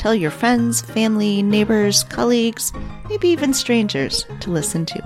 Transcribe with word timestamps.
tell 0.00 0.14
your 0.14 0.30
friends, 0.30 0.80
family, 0.80 1.42
neighbors, 1.42 2.04
colleagues, 2.04 2.72
maybe 3.10 3.28
even 3.28 3.52
strangers 3.52 4.24
to 4.40 4.50
listen 4.50 4.86
to. 4.86 4.98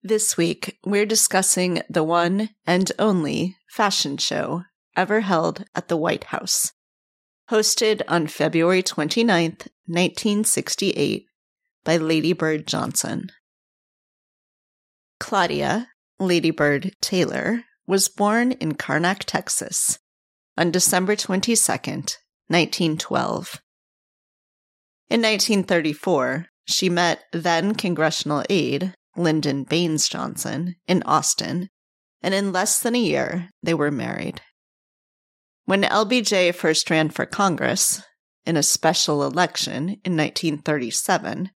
This 0.00 0.36
week, 0.36 0.78
we're 0.86 1.04
discussing 1.04 1.82
the 1.90 2.04
one 2.04 2.50
and 2.64 2.92
only 3.00 3.56
fashion 3.68 4.18
show 4.18 4.62
ever 4.96 5.22
held 5.22 5.64
at 5.74 5.88
the 5.88 5.96
White 5.96 6.24
House. 6.24 6.72
Hosted 7.50 8.02
on 8.06 8.28
February 8.28 8.84
29th, 8.84 9.66
1968, 9.86 11.26
by 11.82 11.96
Lady 11.96 12.32
Bird 12.32 12.68
Johnson. 12.68 13.30
Claudia, 15.18 15.88
Lady 16.20 16.52
Bird 16.52 16.92
Taylor, 17.00 17.64
was 17.88 18.06
born 18.06 18.52
in 18.52 18.74
Karnak, 18.74 19.24
Texas, 19.24 19.98
on 20.58 20.70
December 20.70 21.16
22nd, 21.16 22.18
1912. 22.48 23.62
In 25.08 25.22
1934, 25.22 26.46
she 26.66 26.90
met 26.90 27.24
then 27.32 27.74
congressional 27.74 28.44
aide 28.50 28.92
Lyndon 29.16 29.64
Baines 29.64 30.06
Johnson 30.06 30.76
in 30.86 31.02
Austin, 31.04 31.70
and 32.22 32.34
in 32.34 32.52
less 32.52 32.78
than 32.78 32.94
a 32.94 32.98
year, 32.98 33.48
they 33.62 33.72
were 33.72 33.90
married. 33.90 34.42
When 35.64 35.82
LBJ 35.82 36.54
first 36.54 36.90
ran 36.90 37.08
for 37.08 37.24
Congress, 37.24 38.02
in 38.44 38.58
a 38.58 38.62
special 38.62 39.24
election 39.24 39.96
in 40.04 40.14
1937, 40.14 41.50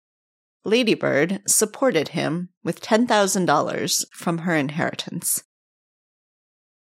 Lady 0.65 0.94
Bird 0.94 1.41
supported 1.48 2.09
him 2.09 2.50
with 2.62 2.81
$10,000 2.81 4.05
from 4.12 4.39
her 4.39 4.55
inheritance. 4.55 5.42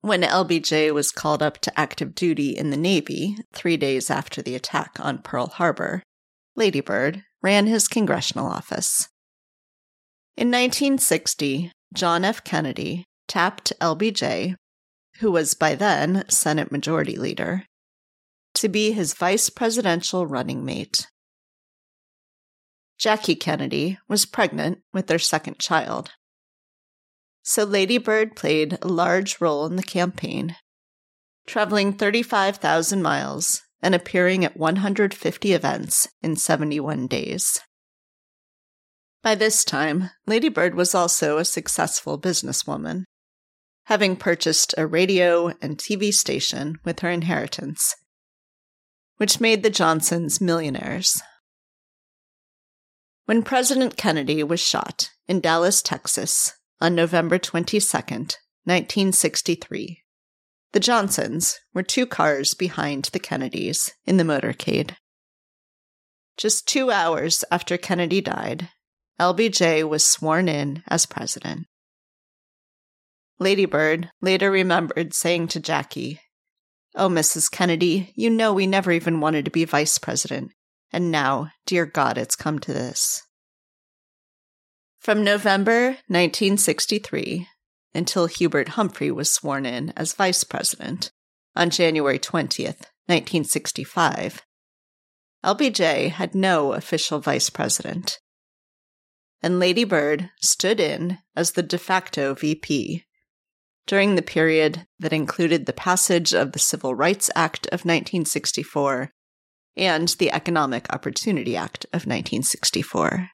When 0.01 0.21
LBJ 0.21 0.93
was 0.93 1.11
called 1.11 1.41
up 1.41 1.57
to 1.59 1.79
active 1.79 2.15
duty 2.15 2.55
in 2.55 2.69
the 2.69 2.77
Navy 2.77 3.37
three 3.53 3.77
days 3.77 4.09
after 4.09 4.41
the 4.41 4.55
attack 4.55 4.97
on 4.99 5.21
Pearl 5.21 5.47
Harbor, 5.47 6.03
Lady 6.55 6.81
Bird 6.81 7.23
ran 7.41 7.67
his 7.67 7.87
congressional 7.87 8.47
office. 8.47 9.07
In 10.35 10.49
1960, 10.49 11.71
John 11.93 12.23
F. 12.23 12.43
Kennedy 12.43 13.05
tapped 13.27 13.73
LBJ, 13.81 14.55
who 15.19 15.31
was 15.31 15.53
by 15.55 15.75
then 15.75 16.23
Senate 16.29 16.71
Majority 16.71 17.17
Leader, 17.17 17.65
to 18.53 18.69
be 18.69 18.91
his 18.91 19.13
vice 19.13 19.49
presidential 19.49 20.27
running 20.27 20.63
mate. 20.63 21.07
Jackie 22.97 23.35
Kennedy 23.35 23.99
was 24.07 24.25
pregnant 24.25 24.79
with 24.93 25.07
their 25.07 25.19
second 25.19 25.59
child. 25.59 26.11
So 27.49 27.63
Lady 27.63 27.97
Bird 27.97 28.35
played 28.35 28.77
a 28.81 28.89
large 28.89 29.39
role 29.39 29.65
in 29.65 29.77
the 29.77 29.81
campaign, 29.81 30.57
traveling 31.45 31.93
35,000 31.93 33.01
miles 33.01 33.61
and 33.81 33.95
appearing 33.95 34.43
at 34.43 34.57
150 34.57 35.53
events 35.53 36.09
in 36.21 36.35
71 36.35 37.07
days. 37.07 37.61
By 39.23 39.35
this 39.35 39.63
time, 39.63 40.09
Lady 40.25 40.49
Bird 40.49 40.75
was 40.75 40.93
also 40.93 41.37
a 41.37 41.45
successful 41.45 42.19
businesswoman, 42.19 43.05
having 43.85 44.17
purchased 44.17 44.75
a 44.77 44.85
radio 44.85 45.53
and 45.61 45.77
TV 45.77 46.13
station 46.13 46.75
with 46.83 46.99
her 46.99 47.09
inheritance, 47.09 47.95
which 49.15 49.39
made 49.39 49.63
the 49.63 49.69
Johnsons 49.69 50.41
millionaires. 50.41 51.21
When 53.23 53.41
President 53.41 53.95
Kennedy 53.95 54.43
was 54.43 54.59
shot 54.59 55.11
in 55.29 55.39
Dallas, 55.39 55.81
Texas, 55.81 56.51
on 56.79 56.95
November 56.95 57.39
22, 57.39 57.77
1963, 57.77 60.03
the 60.73 60.79
Johnsons 60.79 61.59
were 61.73 61.83
two 61.83 62.05
cars 62.05 62.53
behind 62.53 63.05
the 63.05 63.19
Kennedys 63.19 63.91
in 64.05 64.17
the 64.17 64.23
motorcade. 64.23 64.95
Just 66.37 66.67
two 66.67 66.91
hours 66.91 67.43
after 67.51 67.77
Kennedy 67.77 68.21
died, 68.21 68.69
LBJ 69.19 69.87
was 69.87 70.05
sworn 70.05 70.47
in 70.47 70.83
as 70.87 71.05
president. 71.05 71.65
Lady 73.39 73.65
Bird 73.65 74.09
later 74.21 74.51
remembered 74.51 75.13
saying 75.13 75.47
to 75.49 75.59
Jackie, 75.59 76.19
Oh, 76.95 77.09
Mrs. 77.09 77.51
Kennedy, 77.51 78.11
you 78.15 78.29
know 78.29 78.53
we 78.53 78.65
never 78.65 78.91
even 78.91 79.19
wanted 79.19 79.45
to 79.45 79.51
be 79.51 79.65
vice 79.65 79.97
president. 79.97 80.51
And 80.91 81.11
now, 81.11 81.51
dear 81.65 81.85
God, 81.85 82.17
it's 82.17 82.35
come 82.35 82.59
to 82.59 82.73
this. 82.73 83.21
From 85.07 85.23
November 85.23 85.91
1963 86.09 87.47
until 87.93 88.25
Hubert 88.25 88.67
Humphrey 88.67 89.09
was 89.09 89.31
sworn 89.31 89.65
in 89.65 89.93
as 89.95 90.11
vice 90.11 90.43
president 90.43 91.11
on 91.55 91.69
January 91.69 92.19
20th, 92.19 92.91
1965, 93.05 94.41
LBJ 95.45 96.09
had 96.09 96.35
no 96.35 96.73
official 96.73 97.21
vice 97.21 97.49
president 97.49 98.19
and 99.41 99.61
Lady 99.61 99.85
Bird 99.85 100.29
stood 100.41 100.81
in 100.81 101.19
as 101.37 101.51
the 101.51 101.63
de 101.63 101.77
facto 101.77 102.33
VP 102.33 103.05
during 103.85 104.15
the 104.15 104.21
period 104.21 104.87
that 104.99 105.13
included 105.13 105.67
the 105.67 105.71
passage 105.71 106.33
of 106.33 106.51
the 106.51 106.59
Civil 106.59 106.93
Rights 106.93 107.29
Act 107.33 107.65
of 107.67 107.85
1964 107.85 109.13
and 109.77 110.09
the 110.19 110.33
Economic 110.33 110.91
Opportunity 110.91 111.55
Act 111.55 111.85
of 111.93 112.05
1964. 112.05 113.29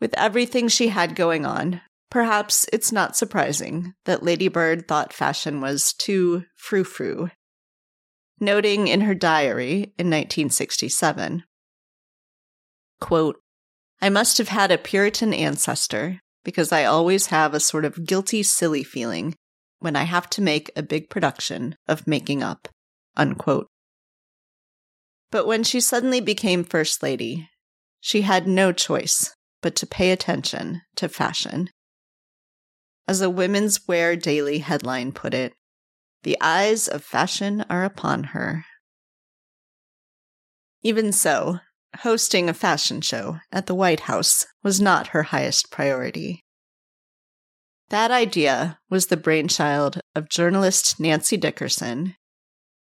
With 0.00 0.14
everything 0.16 0.68
she 0.68 0.88
had 0.88 1.14
going 1.14 1.46
on, 1.46 1.80
perhaps 2.10 2.66
it's 2.72 2.92
not 2.92 3.16
surprising 3.16 3.94
that 4.04 4.22
Lady 4.22 4.48
Bird 4.48 4.86
thought 4.86 5.12
fashion 5.12 5.60
was 5.60 5.92
too 5.92 6.44
frou 6.54 6.84
frou. 6.84 7.30
Noting 8.38 8.88
in 8.88 9.02
her 9.02 9.14
diary 9.14 9.94
in 9.98 10.10
1967, 10.10 11.44
quote, 13.00 13.40
I 14.02 14.10
must 14.10 14.36
have 14.36 14.48
had 14.48 14.70
a 14.70 14.76
Puritan 14.76 15.32
ancestor 15.32 16.20
because 16.44 16.70
I 16.70 16.84
always 16.84 17.26
have 17.26 17.54
a 17.54 17.60
sort 17.60 17.86
of 17.86 18.06
guilty, 18.06 18.42
silly 18.42 18.84
feeling 18.84 19.34
when 19.78 19.96
I 19.96 20.02
have 20.04 20.28
to 20.30 20.42
make 20.42 20.70
a 20.76 20.82
big 20.82 21.08
production 21.08 21.76
of 21.88 22.06
making 22.06 22.42
up. 22.42 22.68
Unquote. 23.16 23.68
But 25.30 25.46
when 25.46 25.64
she 25.64 25.80
suddenly 25.80 26.20
became 26.20 26.62
First 26.62 27.02
Lady, 27.02 27.48
she 28.00 28.20
had 28.20 28.46
no 28.46 28.72
choice 28.72 29.34
but 29.66 29.74
to 29.74 29.84
pay 29.84 30.12
attention 30.12 30.80
to 30.94 31.08
fashion. 31.08 31.68
As 33.08 33.20
a 33.20 33.28
Women's 33.28 33.80
Wear 33.88 34.14
Daily 34.14 34.60
headline 34.60 35.10
put 35.10 35.34
it, 35.34 35.54
the 36.22 36.36
eyes 36.40 36.86
of 36.86 37.02
fashion 37.02 37.64
are 37.68 37.82
upon 37.82 38.22
her. 38.30 38.64
Even 40.82 41.10
so, 41.10 41.58
hosting 41.96 42.48
a 42.48 42.54
fashion 42.54 43.00
show 43.00 43.38
at 43.50 43.66
the 43.66 43.74
White 43.74 44.02
House 44.06 44.46
was 44.62 44.80
not 44.80 45.08
her 45.08 45.24
highest 45.24 45.72
priority. 45.72 46.44
That 47.88 48.12
idea 48.12 48.78
was 48.88 49.08
the 49.08 49.16
brainchild 49.16 49.98
of 50.14 50.28
journalist 50.28 51.00
Nancy 51.00 51.36
Dickerson, 51.36 52.14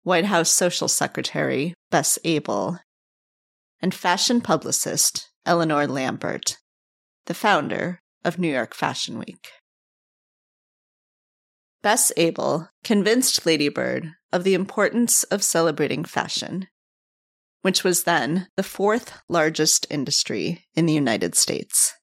White 0.02 0.24
House 0.24 0.50
Social 0.50 0.88
Secretary 0.88 1.72
Bess 1.92 2.18
Abell, 2.24 2.80
and 3.80 3.94
fashion 3.94 4.40
publicist 4.40 5.30
Eleanor 5.46 5.86
Lambert, 5.86 6.56
the 7.26 7.34
founder 7.34 8.00
of 8.24 8.38
New 8.38 8.52
York 8.52 8.74
Fashion 8.74 9.18
Week. 9.18 9.48
Bess 11.82 12.12
Abell 12.16 12.70
convinced 12.82 13.44
Lady 13.44 13.68
Bird 13.68 14.12
of 14.32 14.44
the 14.44 14.54
importance 14.54 15.22
of 15.24 15.42
celebrating 15.42 16.04
fashion 16.04 16.68
which 17.64 17.82
was 17.82 18.04
then 18.04 18.46
the 18.56 18.62
fourth 18.62 19.20
largest 19.26 19.86
industry 19.88 20.66
in 20.74 20.84
the 20.84 20.92
United 20.92 21.34
States. 21.34 21.94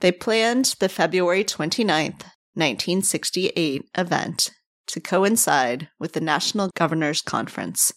They 0.00 0.12
planned 0.12 0.74
the 0.78 0.90
February 0.90 1.42
29th, 1.42 2.20
1968 2.52 3.88
event 3.96 4.50
to 4.88 5.00
coincide 5.00 5.88
with 5.98 6.12
the 6.12 6.20
National 6.20 6.70
Governors 6.76 7.22
Conference 7.22 7.94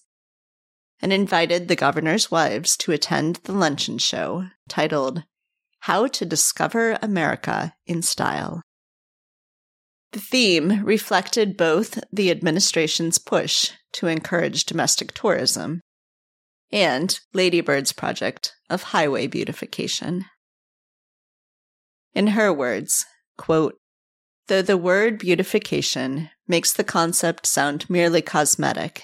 and 1.01 1.13
invited 1.13 1.67
the 1.67 1.75
governors' 1.75 2.29
wives 2.29 2.75
to 2.77 2.91
attend 2.91 3.37
the 3.43 3.53
luncheon 3.53 3.97
show 3.97 4.47
titled 4.67 5.23
How 5.81 6.07
to 6.07 6.25
Discover 6.25 6.99
America 7.01 7.73
in 7.85 8.01
Style. 8.01 8.61
The 10.11 10.19
theme 10.19 10.83
reflected 10.83 11.55
both 11.55 11.99
the 12.11 12.31
administration's 12.31 13.19
push 13.19 13.71
to 13.93 14.07
encourage 14.07 14.65
domestic 14.65 15.13
tourism 15.13 15.81
and 16.71 17.19
Ladybird's 17.33 17.93
project 17.93 18.53
of 18.69 18.83
highway 18.83 19.27
beautification. 19.27 20.25
In 22.13 22.27
her 22.27 22.51
words, 22.51 23.05
quote, 23.37 23.75
Though 24.47 24.61
the 24.63 24.77
word 24.77 25.19
beautification 25.19 26.31
makes 26.47 26.73
the 26.73 26.83
concept 26.83 27.45
sound 27.45 27.87
merely 27.87 28.23
cosmetic, 28.23 29.03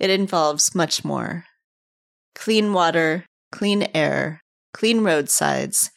it 0.00 0.10
involves 0.10 0.74
much 0.74 1.04
more. 1.04 1.44
Clean 2.34 2.72
water, 2.72 3.26
clean 3.52 3.88
air, 3.94 4.40
clean 4.72 5.02
roadsides, 5.02 5.90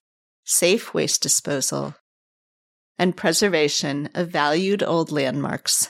safe 0.44 0.94
waste 0.94 1.24
disposal, 1.24 1.96
and 3.00 3.18
preservation 3.18 4.10
of 4.14 4.30
valued 4.30 4.84
old 4.84 5.12
landmarks, 5.12 5.90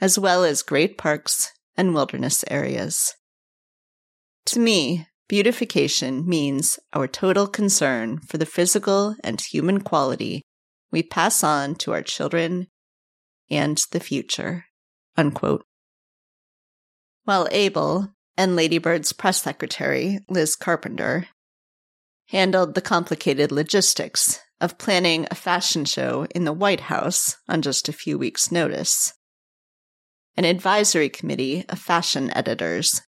as 0.00 0.18
well 0.18 0.44
as 0.44 0.62
great 0.62 0.98
parks 0.98 1.52
and 1.76 1.94
wilderness 1.94 2.44
areas. 2.50 3.14
To 4.46 4.58
me, 4.58 5.06
beautification 5.28 6.28
means 6.28 6.78
our 6.92 7.06
total 7.06 7.46
concern 7.46 8.18
for 8.18 8.38
the 8.38 8.46
physical 8.46 9.14
and 9.22 9.40
human 9.40 9.80
quality 9.80 10.42
we 10.90 11.02
pass 11.02 11.42
on 11.42 11.74
to 11.76 11.92
our 11.92 12.02
children 12.02 12.66
and 13.50 13.82
the 13.92 14.00
future. 14.00 14.66
Unquote. 15.16 15.64
While 17.24 17.46
Abell 17.52 18.14
and 18.36 18.56
Ladybird's 18.56 19.12
press 19.12 19.42
secretary, 19.42 20.20
Liz 20.28 20.56
Carpenter, 20.56 21.28
handled 22.28 22.74
the 22.74 22.80
complicated 22.80 23.52
logistics 23.52 24.40
of 24.60 24.78
planning 24.78 25.26
a 25.30 25.34
fashion 25.34 25.84
show 25.84 26.26
in 26.34 26.44
the 26.44 26.52
White 26.52 26.80
House 26.80 27.36
on 27.48 27.62
just 27.62 27.88
a 27.88 27.92
few 27.92 28.18
weeks' 28.18 28.50
notice. 28.50 29.12
An 30.36 30.44
advisory 30.44 31.08
committee 31.08 31.64
of 31.68 31.78
fashion 31.78 32.30
editors 32.34 33.02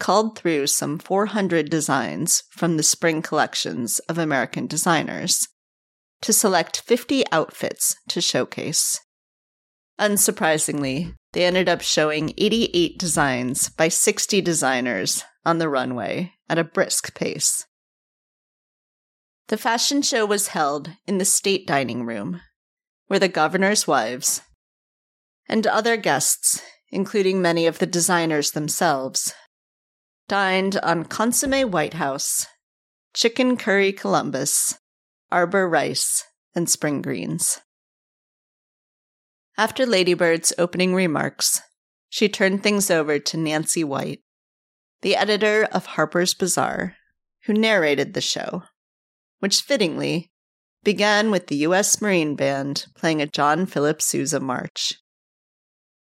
culled 0.00 0.36
through 0.36 0.66
some 0.66 0.98
400 0.98 1.70
designs 1.70 2.42
from 2.50 2.76
the 2.76 2.82
spring 2.82 3.22
collections 3.22 3.98
of 4.08 4.18
American 4.18 4.66
designers 4.66 5.46
to 6.22 6.32
select 6.32 6.80
50 6.80 7.24
outfits 7.30 7.96
to 8.08 8.20
showcase. 8.20 9.00
Unsurprisingly, 10.00 11.14
they 11.34 11.44
ended 11.44 11.68
up 11.68 11.82
showing 11.82 12.32
88 12.38 12.96
designs 12.96 13.68
by 13.68 13.88
60 13.88 14.40
designers 14.40 15.24
on 15.44 15.58
the 15.58 15.68
runway 15.68 16.32
at 16.48 16.58
a 16.58 16.64
brisk 16.64 17.12
pace. 17.14 17.66
The 19.48 19.58
fashion 19.58 20.00
show 20.00 20.24
was 20.24 20.48
held 20.48 20.92
in 21.06 21.18
the 21.18 21.24
state 21.24 21.66
dining 21.66 22.06
room, 22.06 22.40
where 23.08 23.18
the 23.18 23.28
governor's 23.28 23.86
wives 23.86 24.42
and 25.48 25.66
other 25.66 25.96
guests, 25.96 26.62
including 26.90 27.42
many 27.42 27.66
of 27.66 27.80
the 27.80 27.86
designers 27.86 28.52
themselves, 28.52 29.34
dined 30.28 30.78
on 30.78 31.04
consomme 31.04 31.70
White 31.70 31.94
House, 31.94 32.46
chicken 33.12 33.56
curry 33.56 33.92
Columbus, 33.92 34.78
arbor 35.32 35.68
rice, 35.68 36.24
and 36.54 36.70
spring 36.70 37.02
greens. 37.02 37.60
After 39.56 39.86
Ladybird's 39.86 40.52
opening 40.58 40.94
remarks, 40.94 41.60
she 42.08 42.28
turned 42.28 42.62
things 42.62 42.90
over 42.90 43.18
to 43.18 43.36
Nancy 43.36 43.84
White, 43.84 44.20
the 45.02 45.14
editor 45.14 45.68
of 45.70 45.86
Harper's 45.86 46.34
Bazaar, 46.34 46.96
who 47.44 47.52
narrated 47.52 48.14
the 48.14 48.20
show, 48.20 48.64
which 49.38 49.62
fittingly 49.62 50.32
began 50.82 51.30
with 51.30 51.46
the 51.46 51.56
U.S. 51.56 52.00
Marine 52.00 52.34
Band 52.34 52.86
playing 52.96 53.22
a 53.22 53.26
John 53.26 53.66
Philip 53.66 54.02
Sousa 54.02 54.40
march. 54.40 54.94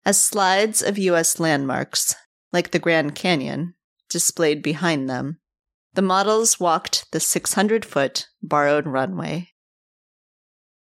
As 0.05 0.21
slides 0.21 0.81
of 0.81 0.97
U.S. 0.97 1.39
landmarks, 1.39 2.15
like 2.51 2.71
the 2.71 2.79
Grand 2.79 3.15
Canyon, 3.15 3.75
displayed 4.09 4.61
behind 4.61 5.09
them, 5.09 5.39
the 5.93 6.01
models 6.01 6.59
walked 6.59 7.11
the 7.11 7.19
600 7.19 7.85
foot 7.85 8.27
borrowed 8.41 8.85
runway. 8.85 9.49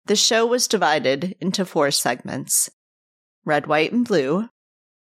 The 0.07 0.15
show 0.15 0.45
was 0.45 0.69
divided 0.69 1.35
into 1.41 1.65
four 1.65 1.91
segments 1.91 2.69
red, 3.43 3.67
white, 3.67 3.91
and 3.91 4.07
blue, 4.07 4.47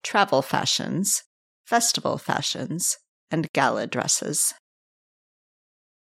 travel 0.02 0.40
fashions, 0.40 1.24
festival 1.66 2.16
fashions, 2.16 2.96
and 3.30 3.52
gala 3.52 3.86
dresses. 3.86 4.54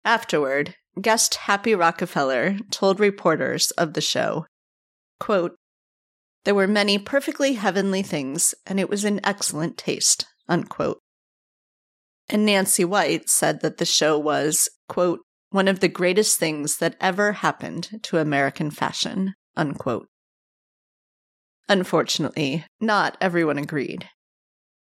Afterward, 0.04 0.74
guest 1.00 1.34
Happy 1.34 1.74
Rockefeller 1.74 2.58
told 2.70 3.00
reporters 3.00 3.70
of 3.72 3.94
the 3.94 4.02
show 4.02 4.46
quote, 5.18 5.56
There 6.44 6.54
were 6.54 6.66
many 6.66 6.98
perfectly 6.98 7.54
heavenly 7.54 8.02
things, 8.02 8.54
and 8.66 8.78
it 8.78 8.90
was 8.90 9.02
in 9.02 9.24
excellent 9.24 9.78
taste. 9.78 10.26
Unquote. 10.46 10.98
And 12.28 12.44
Nancy 12.44 12.84
White 12.84 13.30
said 13.30 13.62
that 13.62 13.78
the 13.78 13.86
show 13.86 14.18
was, 14.18 14.68
quote, 14.90 15.20
one 15.54 15.68
of 15.68 15.78
the 15.78 15.86
greatest 15.86 16.36
things 16.36 16.78
that 16.78 16.96
ever 17.00 17.30
happened 17.30 17.88
to 18.02 18.18
American 18.18 18.72
fashion, 18.72 19.32
unquote. 19.56 20.08
Unfortunately, 21.68 22.64
not 22.80 23.16
everyone 23.20 23.56
agreed. 23.56 24.08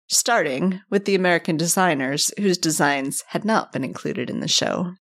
Starting 0.09 0.81
with 0.89 1.05
the 1.05 1.15
American 1.15 1.55
designers 1.55 2.33
whose 2.37 2.57
designs 2.57 3.23
had 3.29 3.45
not 3.45 3.71
been 3.71 3.85
included 3.85 4.29
in 4.29 4.41
the 4.41 4.47
show. 4.49 4.91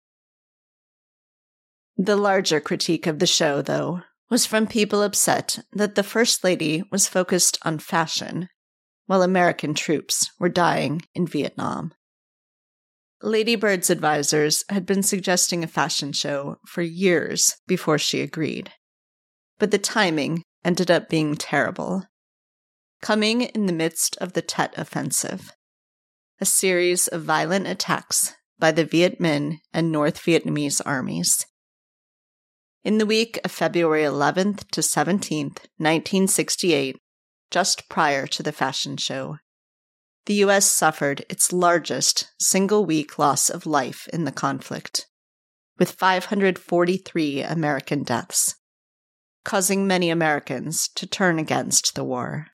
The 1.97 2.15
larger 2.15 2.61
critique 2.61 3.05
of 3.05 3.19
the 3.19 3.27
show, 3.27 3.61
though, 3.61 4.03
was 4.29 4.45
from 4.45 4.67
people 4.67 5.03
upset 5.03 5.59
that 5.73 5.95
the 5.95 6.03
First 6.03 6.45
Lady 6.45 6.81
was 6.93 7.09
focused 7.09 7.59
on 7.63 7.79
fashion, 7.79 8.47
while 9.05 9.21
American 9.21 9.73
troops 9.73 10.31
were 10.39 10.47
dying 10.47 11.01
in 11.13 11.27
Vietnam. 11.27 11.91
Lady 13.23 13.55
Bird's 13.55 13.89
advisors 13.89 14.63
had 14.69 14.85
been 14.85 15.01
suggesting 15.01 15.63
a 15.63 15.67
fashion 15.67 16.11
show 16.11 16.57
for 16.67 16.83
years 16.83 17.55
before 17.65 17.97
she 17.97 18.21
agreed. 18.21 18.71
But 19.57 19.71
the 19.71 19.79
timing 19.79 20.43
ended 20.63 20.91
up 20.91 21.09
being 21.09 21.35
terrible. 21.35 22.03
Coming 23.01 23.41
in 23.41 23.65
the 23.65 23.73
midst 23.73 24.17
of 24.17 24.33
the 24.33 24.41
Tet 24.43 24.73
Offensive, 24.77 25.51
a 26.39 26.45
series 26.45 27.07
of 27.07 27.23
violent 27.23 27.65
attacks 27.65 28.35
by 28.59 28.71
the 28.71 28.85
Viet 28.85 29.19
Minh 29.19 29.57
and 29.73 29.91
North 29.91 30.19
Vietnamese 30.21 30.81
armies. 30.85 31.45
In 32.83 32.99
the 32.99 33.05
week 33.05 33.39
of 33.43 33.51
February 33.51 34.03
11th 34.03 34.69
to 34.71 34.81
17th, 34.81 35.65
1968, 35.77 36.97
just 37.49 37.89
prior 37.89 38.27
to 38.27 38.43
the 38.43 38.51
fashion 38.51 38.97
show, 38.97 39.37
the 40.27 40.35
U.S. 40.35 40.65
suffered 40.65 41.25
its 41.29 41.53
largest 41.53 42.33
single 42.37 42.85
week 42.85 43.17
loss 43.17 43.49
of 43.49 43.65
life 43.65 44.09
in 44.11 44.25
the 44.25 44.31
conflict, 44.31 45.07
with 45.79 45.91
543 45.91 47.43
American 47.43 48.03
deaths, 48.03 48.55
causing 49.45 49.87
many 49.87 50.09
Americans 50.09 50.89
to 50.95 51.07
turn 51.07 51.39
against 51.39 51.95
the 51.95 52.03
war. 52.03 52.47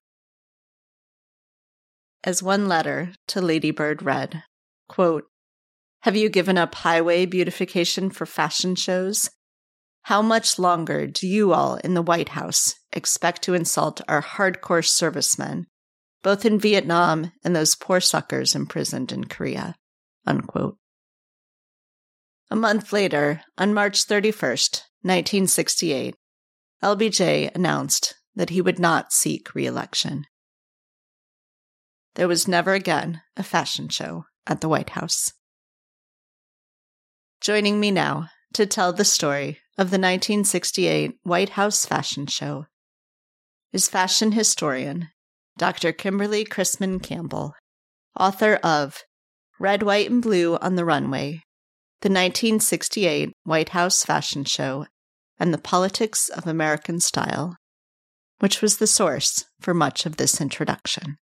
As 2.24 2.44
one 2.44 2.68
letter 2.68 3.14
to 3.30 3.42
Lady 3.42 3.72
Bird 3.72 4.04
read, 4.04 4.44
quote, 4.88 5.24
Have 6.02 6.16
you 6.16 6.30
given 6.30 6.60
up 6.60 6.76
highway 6.76 7.26
beautification 7.26 8.12
for 8.12 8.28
fashion 8.28 8.76
shows? 8.76 9.32
How 10.04 10.22
much 10.22 10.60
longer 10.60 11.08
do 11.08 11.28
you 11.28 11.54
all 11.54 11.78
in 11.78 11.96
the 11.96 12.04
White 12.04 12.30
House 12.30 12.76
expect 12.92 13.42
to 13.44 13.56
insult 13.56 14.00
our 14.08 14.22
hardcore 14.22 14.86
servicemen 14.86 15.66
both 16.24 16.46
in 16.46 16.58
Vietnam 16.58 17.32
and 17.44 17.56
those 17.56 17.76
poor 17.76 18.00
suckers 18.00 18.56
imprisoned 18.56 19.12
in 19.12 19.26
Korea. 19.26 19.76
Unquote. 20.26 20.78
A 22.50 22.56
month 22.56 22.94
later, 22.94 23.42
on 23.58 23.74
March 23.74 24.08
31st, 24.08 24.82
1968, 25.02 26.16
LBJ 26.82 27.54
announced 27.54 28.16
that 28.36 28.50
he 28.50 28.62
would 28.62 28.80
not 28.80 29.12
seek 29.12 29.54
re 29.54 29.66
election. 29.66 30.26
There 32.16 32.28
was 32.28 32.48
never 32.48 32.74
again 32.74 33.22
a 33.36 33.44
fashion 33.44 33.90
show 33.90 34.26
at 34.48 34.62
the 34.62 34.70
White 34.70 34.92
House. 34.92 35.34
Joining 37.42 37.80
me 37.80 37.92
now 37.92 38.30
to 38.54 38.66
tell 38.66 38.94
the 38.94 39.04
story 39.04 39.60
of 39.78 39.90
the 39.90 39.98
1968 39.98 41.18
White 41.24 41.50
House 41.50 41.86
Fashion 41.86 42.28
Show 42.28 42.68
is 43.74 43.90
fashion 43.90 44.34
historian 44.34 45.10
Dr. 45.58 45.92
Kimberly 45.92 46.46
Chrisman 46.46 47.02
Campbell, 47.02 47.54
author 48.20 48.56
of 48.64 49.04
Red, 49.60 49.84
White, 49.84 50.10
and 50.10 50.22
Blue 50.22 50.58
on 50.58 50.76
the 50.76 50.86
Runway, 50.86 51.42
the 52.02 52.10
1968 52.10 53.32
White 53.44 53.70
House 53.70 54.04
Fashion 54.04 54.44
Show, 54.44 54.88
and 55.40 55.54
the 55.54 55.60
Politics 55.60 56.30
of 56.30 56.48
American 56.48 57.00
Style, 57.00 57.56
which 58.40 58.62
was 58.62 58.78
the 58.78 58.88
source 58.88 59.46
for 59.60 59.74
much 59.74 60.06
of 60.06 60.18
this 60.18 60.42
introduction. 60.42 61.18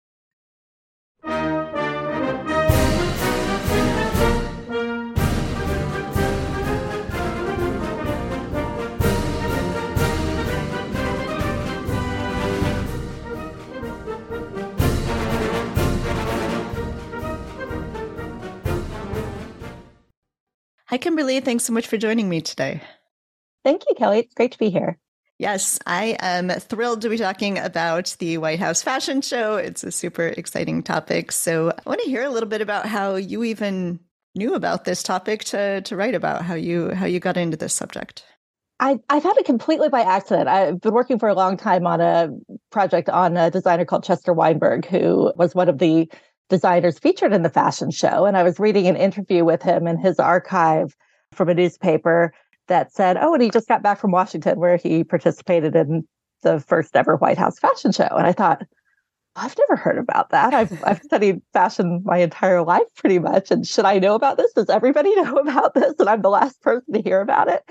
Hi, 20.91 20.97
Kimberly. 20.97 21.39
Thanks 21.39 21.63
so 21.63 21.71
much 21.71 21.87
for 21.87 21.95
joining 21.95 22.27
me 22.27 22.41
today. 22.41 22.81
Thank 23.63 23.83
you, 23.87 23.95
Kelly. 23.95 24.19
It's 24.19 24.33
great 24.33 24.51
to 24.51 24.57
be 24.57 24.69
here. 24.69 24.97
Yes, 25.39 25.79
I 25.85 26.17
am 26.19 26.49
thrilled 26.49 27.03
to 27.03 27.09
be 27.09 27.17
talking 27.17 27.57
about 27.57 28.13
the 28.19 28.37
White 28.39 28.59
House 28.59 28.83
fashion 28.83 29.21
show. 29.21 29.55
It's 29.55 29.85
a 29.85 29.91
super 29.93 30.27
exciting 30.27 30.83
topic. 30.83 31.31
So 31.31 31.69
I 31.69 31.89
want 31.89 32.01
to 32.01 32.09
hear 32.09 32.23
a 32.23 32.29
little 32.29 32.49
bit 32.49 32.59
about 32.59 32.87
how 32.87 33.15
you 33.15 33.45
even 33.45 34.01
knew 34.35 34.53
about 34.53 34.83
this 34.83 35.01
topic 35.01 35.45
to, 35.45 35.79
to 35.79 35.95
write 35.95 36.13
about, 36.13 36.41
how 36.41 36.55
you 36.55 36.89
how 36.89 37.05
you 37.05 37.21
got 37.21 37.37
into 37.37 37.55
this 37.55 37.73
subject. 37.73 38.25
I, 38.81 38.99
I 39.07 39.21
found 39.21 39.37
it 39.37 39.45
completely 39.45 39.87
by 39.87 40.01
accident. 40.01 40.49
I've 40.49 40.81
been 40.81 40.93
working 40.93 41.19
for 41.19 41.29
a 41.29 41.35
long 41.35 41.55
time 41.55 41.87
on 41.87 42.01
a 42.01 42.31
project 42.69 43.07
on 43.07 43.37
a 43.37 43.49
designer 43.49 43.85
called 43.85 44.03
Chester 44.03 44.33
Weinberg, 44.33 44.85
who 44.85 45.31
was 45.37 45.55
one 45.55 45.69
of 45.69 45.77
the 45.77 46.11
designers 46.51 46.99
featured 46.99 47.33
in 47.33 47.41
the 47.41 47.49
fashion 47.49 47.89
show. 47.89 48.25
And 48.25 48.37
I 48.37 48.43
was 48.43 48.59
reading 48.59 48.85
an 48.85 48.97
interview 48.97 49.43
with 49.45 49.63
him 49.63 49.87
in 49.87 49.97
his 49.97 50.19
archive 50.19 50.95
from 51.31 51.49
a 51.49 51.53
newspaper 51.55 52.33
that 52.67 52.91
said, 52.91 53.17
oh, 53.17 53.33
and 53.33 53.41
he 53.41 53.49
just 53.49 53.69
got 53.69 53.81
back 53.81 53.99
from 53.99 54.11
Washington 54.11 54.59
where 54.59 54.75
he 54.75 55.03
participated 55.03 55.75
in 55.75 56.05
the 56.43 56.59
first 56.59 56.95
ever 56.95 57.15
White 57.15 57.37
House 57.37 57.57
fashion 57.57 57.93
show. 57.93 58.09
And 58.11 58.27
I 58.27 58.33
thought, 58.33 58.63
I've 59.37 59.57
never 59.57 59.77
heard 59.77 59.97
about 59.97 60.31
that. 60.31 60.53
I've, 60.53 60.83
I've 60.83 61.01
studied 61.03 61.41
fashion 61.53 62.01
my 62.03 62.17
entire 62.17 62.63
life 62.63 62.87
pretty 62.97 63.17
much. 63.17 63.49
And 63.49 63.65
should 63.65 63.85
I 63.85 63.97
know 63.97 64.13
about 64.13 64.37
this? 64.37 64.51
Does 64.51 64.69
everybody 64.69 65.15
know 65.21 65.37
about 65.37 65.73
this? 65.73 65.93
And 65.99 66.09
I'm 66.09 66.21
the 66.21 66.29
last 66.29 66.61
person 66.61 66.93
to 66.93 67.01
hear 67.01 67.21
about 67.21 67.47
it. 67.47 67.63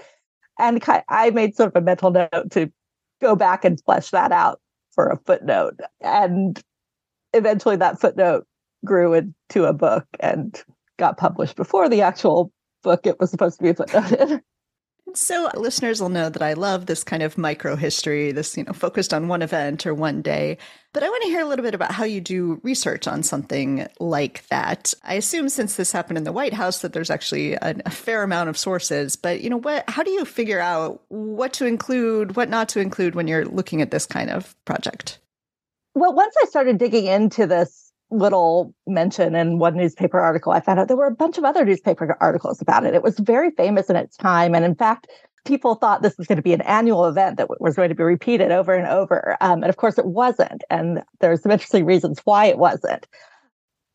And 0.59 0.83
I 1.09 1.31
made 1.31 1.55
sort 1.55 1.69
of 1.69 1.83
a 1.83 1.85
mental 1.85 2.11
note 2.11 2.51
to 2.53 2.73
go 3.21 3.37
back 3.37 3.65
and 3.65 3.81
flesh 3.85 4.11
that 4.11 4.33
out 4.33 4.61
for 4.93 5.09
a 5.09 5.19
footnote. 5.19 5.79
And 6.01 6.61
eventually 7.33 7.77
that 7.77 8.01
footnote 8.01 8.47
grew 8.85 9.15
into 9.15 9.65
a 9.65 9.73
book 9.73 10.07
and 10.19 10.63
got 10.99 11.17
published 11.17 11.57
before 11.57 11.89
the 11.89 12.03
actual 12.03 12.53
book 12.83 13.07
it 13.07 13.19
was 13.19 13.31
supposed 13.31 13.59
to 13.59 13.63
be 13.65 13.73
footnoted. 13.73 14.41
So 15.15 15.51
listeners 15.55 16.01
will 16.01 16.09
know 16.09 16.29
that 16.29 16.43
I 16.43 16.53
love 16.53 16.87
this 16.87 17.03
kind 17.03 17.23
of 17.23 17.37
micro 17.37 17.75
history, 17.77 18.33
this, 18.33 18.57
you 18.57 18.65
know, 18.65 18.73
focused 18.73 19.13
on 19.13 19.29
one 19.29 19.43
event 19.43 19.87
or 19.87 19.95
one 19.95 20.23
day. 20.23 20.59
But 20.93 21.03
I 21.03 21.09
want 21.09 21.23
to 21.23 21.29
hear 21.29 21.41
a 21.41 21.47
little 21.47 21.65
bit 21.65 21.75
about 21.75 21.93
how 21.93 22.05
you 22.05 22.21
do 22.21 22.61
research 22.63 23.09
on 23.09 23.23
something 23.23 23.89
like 23.99 24.47
that. 24.49 24.95
I 25.03 25.15
assume 25.15 25.49
since 25.49 25.77
this 25.77 25.93
happened 25.93 26.19
in 26.19 26.25
the 26.25 26.33
White 26.33 26.55
House 26.55 26.81
that 26.81 26.93
there's 26.93 27.11
actually 27.11 27.55
a, 27.55 27.75
a 27.85 27.91
fair 27.91 28.23
amount 28.23 28.51
of 28.51 28.59
sources, 28.59 29.17
but 29.17 29.41
you 29.41 29.51
know, 29.51 29.59
what 29.59 29.89
how 29.89 30.03
do 30.03 30.11
you 30.11 30.25
figure 30.25 30.61
out 30.61 31.03
what 31.09 31.53
to 31.55 31.67
include, 31.67 32.37
what 32.37 32.49
not 32.49 32.69
to 32.71 32.81
include 32.81 33.15
when 33.15 33.29
you're 33.29 33.47
looking 33.47 33.83
at 33.83 33.91
this 33.91 34.07
kind 34.07 34.31
of 34.31 34.55
project? 34.65 35.19
Well, 35.95 36.15
once 36.15 36.35
I 36.41 36.47
started 36.47 36.79
digging 36.79 37.07
into 37.07 37.47
this 37.47 37.80
little 38.11 38.75
mention 38.87 39.35
in 39.35 39.59
one 39.59 39.77
newspaper 39.77 40.21
article, 40.21 40.53
I 40.53 40.61
found 40.61 40.81
out 40.81 40.89
there 40.89 40.97
were 40.97 41.07
a 41.07 41.15
bunch 41.15 41.39
of 41.39 41.45
other 41.45 41.65
newspaper 41.65 42.17
articles 42.21 42.61
about 42.61 42.85
it. 42.85 42.95
It 42.95 43.03
was 43.03 43.19
very 43.19 43.51
famous 43.51 43.89
in 43.89 43.97
its 43.97 44.17
time. 44.17 44.55
And 44.55 44.65
in 44.65 44.75
fact, 44.75 45.07
people 45.45 45.75
thought 45.75 46.03
this 46.03 46.19
was 46.19 46.27
going 46.27 46.37
to 46.37 46.43
be 46.43 46.53
an 46.53 46.61
annual 46.63 47.07
event 47.07 47.39
that 47.39 47.49
was 47.61 47.77
going 47.77 47.89
to 47.89 47.95
be 47.95 48.03
repeated 48.03 48.51
over 48.51 48.75
and 48.75 48.87
over. 48.89 49.37
Um, 49.41 49.63
and 49.63 49.71
of 49.71 49.77
course, 49.77 49.99
it 49.99 50.07
wasn't. 50.07 50.63
And 50.71 51.03
there's 51.21 51.43
some 51.43 51.53
interesting 51.53 51.85
reasons 51.85 52.21
why 52.25 52.47
it 52.47 52.59
wasn't. 52.59 53.07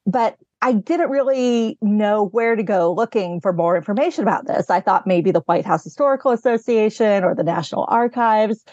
But 0.06 0.38
I 0.62 0.74
didn't 0.74 1.10
really 1.10 1.78
know 1.82 2.28
where 2.28 2.56
to 2.56 2.64
go 2.64 2.94
looking 2.94 3.42
for 3.42 3.54
more 3.54 3.76
information 3.78 4.24
about 4.24 4.48
this. 4.48 4.70
I 4.70 4.80
thought 4.80 5.06
maybe 5.06 5.32
the 5.32 5.42
White 5.42 5.66
House 5.66 5.84
Historical 5.84 6.32
Association 6.32 7.24
or 7.24 7.36
the 7.36 7.44
National 7.44 7.86
Archives 7.90 8.64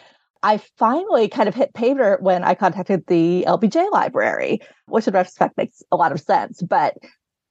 I 0.42 0.58
finally 0.76 1.28
kind 1.28 1.48
of 1.48 1.54
hit 1.54 1.72
dirt 1.74 2.22
when 2.22 2.42
I 2.42 2.54
contacted 2.54 3.06
the 3.06 3.44
LBJ 3.46 3.90
library, 3.92 4.60
which 4.86 5.06
in 5.06 5.14
retrospect 5.14 5.56
makes 5.56 5.82
a 5.92 5.96
lot 5.96 6.12
of 6.12 6.20
sense. 6.20 6.62
But 6.62 6.96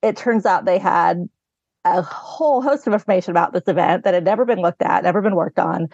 it 0.01 0.17
turns 0.17 0.45
out 0.45 0.65
they 0.65 0.77
had 0.77 1.29
a 1.86 2.01
whole 2.01 2.62
host 2.62 2.88
of 2.88 2.93
information 2.93 3.31
about 3.31 3.53
this 3.53 3.67
event 3.67 4.03
that 4.03 4.13
had 4.13 4.25
never 4.25 4.45
been 4.45 4.60
looked 4.60 4.81
at, 4.81 5.03
never 5.03 5.21
been 5.21 5.36
worked 5.36 5.60
on. 5.60 5.88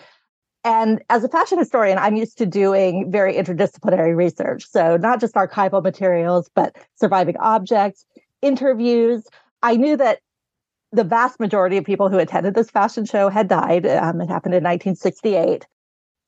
And 0.64 1.02
as 1.10 1.24
a 1.24 1.30
fashion 1.30 1.60
historian, 1.60 1.98
I'm 1.98 2.16
used 2.16 2.38
to 2.40 2.46
doing 2.46 3.10
very 3.12 3.36
interdisciplinary 3.36 4.16
research. 4.16 4.68
So, 4.70 4.98
not 4.98 5.22
just 5.22 5.36
archival 5.36 5.84
materials, 5.84 6.50
but 6.54 6.76
surviving 6.96 7.38
objects, 7.38 8.06
interviews. 8.42 9.24
I 9.64 9.78
knew 9.78 9.96
that 9.98 10.20
the 10.92 11.04
vast 11.04 11.40
majority 11.40 11.78
of 11.78 11.86
people 11.86 12.10
who 12.10 12.18
attended 12.18 12.56
this 12.56 12.70
fashion 12.70 13.06
show 13.06 13.30
had 13.30 13.48
died. 13.48 13.86
Um, 13.86 14.20
it 14.20 14.28
happened 14.30 14.56
in 14.56 14.64
1968. 14.64 15.66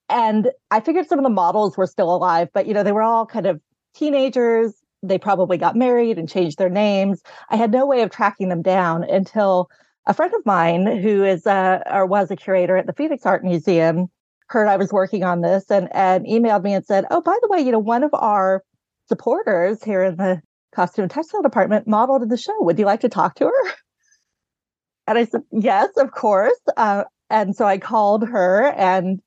And 0.10 0.52
I 0.72 0.80
figured 0.80 1.08
some 1.08 1.20
of 1.20 1.24
the 1.24 1.30
models 1.30 1.78
were 1.78 1.86
still 1.88 2.14
alive, 2.14 2.50
but 2.54 2.66
you 2.66 2.74
know, 2.74 2.84
they 2.84 2.92
were 2.92 3.04
all 3.04 3.26
kind 3.26 3.46
of 3.46 3.62
teenagers. 3.96 4.74
They 5.04 5.18
probably 5.18 5.58
got 5.58 5.76
married 5.76 6.18
and 6.18 6.28
changed 6.28 6.58
their 6.58 6.70
names. 6.70 7.22
I 7.50 7.56
had 7.56 7.72
no 7.72 7.86
way 7.86 8.02
of 8.02 8.10
tracking 8.10 8.50
them 8.50 8.62
down 8.62 9.04
until 9.04 9.70
a 10.08 10.14
friend 10.14 10.34
of 10.34 10.46
mine 10.46 10.86
who 10.86 11.24
is 11.24 11.46
a, 11.46 11.84
or 11.90 12.06
was 12.06 12.32
a 12.32 12.36
curator 12.36 12.76
at 12.76 12.88
the 12.88 12.94
Phoenix 12.94 13.26
Art 13.26 13.44
Museum 13.44 14.10
heard 14.50 14.68
I 14.68 14.78
was 14.78 14.92
working 14.92 15.24
on 15.24 15.42
this 15.42 15.70
and, 15.70 15.88
and 15.92 16.26
emailed 16.26 16.64
me 16.64 16.74
and 16.74 16.86
said, 16.86 17.06
Oh, 17.12 17.22
by 17.22 17.38
the 17.42 17.48
way, 17.50 17.62
you 17.62 17.72
know, 17.72 17.80
one 17.80 18.04
of 18.04 18.12
our 18.14 18.64
supporters 19.08 19.84
here 19.84 20.04
in 20.04 20.18
the 20.18 20.42
costume 20.74 21.04
and 21.04 21.12
textile 21.12 21.42
department 21.42 21.88
modeled 21.88 22.24
in 22.24 22.30
the 22.30 22.38
show. 22.38 22.56
Would 22.64 22.80
you 22.80 22.86
like 22.86 23.02
to 23.02 23.10
talk 23.10 23.36
to 23.36 23.46
her? 23.46 23.72
And 25.08 25.18
I 25.18 25.26
said, 25.26 25.42
Yes, 25.52 25.90
of 25.98 26.12
course. 26.12 26.60
Uh, 26.78 27.04
and 27.32 27.56
so 27.56 27.66
I 27.66 27.80
called 27.80 28.28
her 28.28 28.66
and 28.78 29.20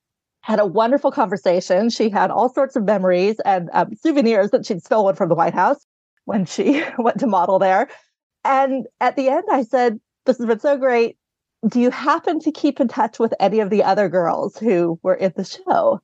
had 0.43 0.59
a 0.59 0.67
wonderful 0.67 1.11
conversation. 1.11 1.89
She 1.89 2.11
had 2.11 2.31
all 2.31 2.53
sorts 2.53 2.77
of 2.77 2.85
memories 2.85 3.37
and 3.45 3.71
um, 3.73 3.95
souvenirs 3.95 4.51
that 4.51 4.67
she'd 4.67 4.83
stolen 4.83 5.15
from 5.15 5.29
the 5.29 5.35
White 5.35 5.55
House 5.55 5.87
when 6.25 6.45
she 6.45 6.85
went 6.99 7.21
to 7.21 7.27
model 7.27 7.59
there. 7.59 7.89
And 8.45 8.87
at 9.01 9.17
the 9.17 9.29
end, 9.29 9.45
I 9.51 9.63
said, 9.63 10.01
This 10.27 10.39
has 10.39 10.47
been 10.47 10.59
so 10.59 10.77
great. 10.77 11.17
Do 11.69 11.81
you 11.81 11.91
happen 11.91 12.41
to 12.41 12.51
keep 12.51 12.81
in 12.81 12.89
touch 12.89 13.21
with 13.21 13.33
any 13.39 13.61
of 13.61 13.71
the 13.71 13.85
other 13.85 14.09
girls 14.09 14.59
who 14.59 14.99
were 15.03 15.15
in 15.15 15.33
the 15.37 15.45
show? 15.45 16.01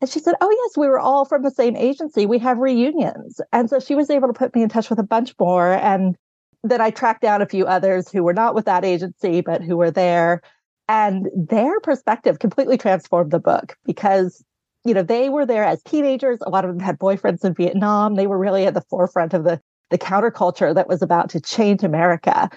And 0.00 0.10
she 0.10 0.18
said, 0.18 0.34
Oh, 0.40 0.50
yes, 0.50 0.76
we 0.76 0.88
were 0.88 0.98
all 0.98 1.24
from 1.24 1.42
the 1.42 1.50
same 1.50 1.76
agency. 1.76 2.26
We 2.26 2.38
have 2.40 2.58
reunions. 2.58 3.40
And 3.52 3.70
so 3.70 3.78
she 3.78 3.94
was 3.94 4.10
able 4.10 4.26
to 4.26 4.34
put 4.34 4.54
me 4.54 4.62
in 4.62 4.68
touch 4.68 4.90
with 4.90 4.98
a 4.98 5.04
bunch 5.04 5.34
more. 5.38 5.74
And 5.74 6.16
then 6.64 6.80
I 6.80 6.90
tracked 6.90 7.22
down 7.22 7.40
a 7.40 7.46
few 7.46 7.66
others 7.66 8.10
who 8.10 8.24
were 8.24 8.34
not 8.34 8.56
with 8.56 8.64
that 8.64 8.84
agency, 8.84 9.42
but 9.42 9.62
who 9.62 9.76
were 9.76 9.92
there. 9.92 10.42
And 10.90 11.28
their 11.36 11.78
perspective 11.78 12.40
completely 12.40 12.76
transformed 12.76 13.30
the 13.30 13.38
book 13.38 13.76
because, 13.84 14.44
you 14.84 14.92
know, 14.92 15.04
they 15.04 15.28
were 15.28 15.46
there 15.46 15.62
as 15.62 15.80
teenagers. 15.84 16.40
A 16.42 16.50
lot 16.50 16.64
of 16.64 16.72
them 16.72 16.80
had 16.80 16.98
boyfriends 16.98 17.44
in 17.44 17.54
Vietnam. 17.54 18.16
They 18.16 18.26
were 18.26 18.40
really 18.40 18.66
at 18.66 18.74
the 18.74 18.82
forefront 18.90 19.32
of 19.32 19.44
the, 19.44 19.60
the 19.90 19.98
counterculture 19.98 20.74
that 20.74 20.88
was 20.88 21.00
about 21.00 21.30
to 21.30 21.40
change 21.40 21.84
America. 21.84 22.50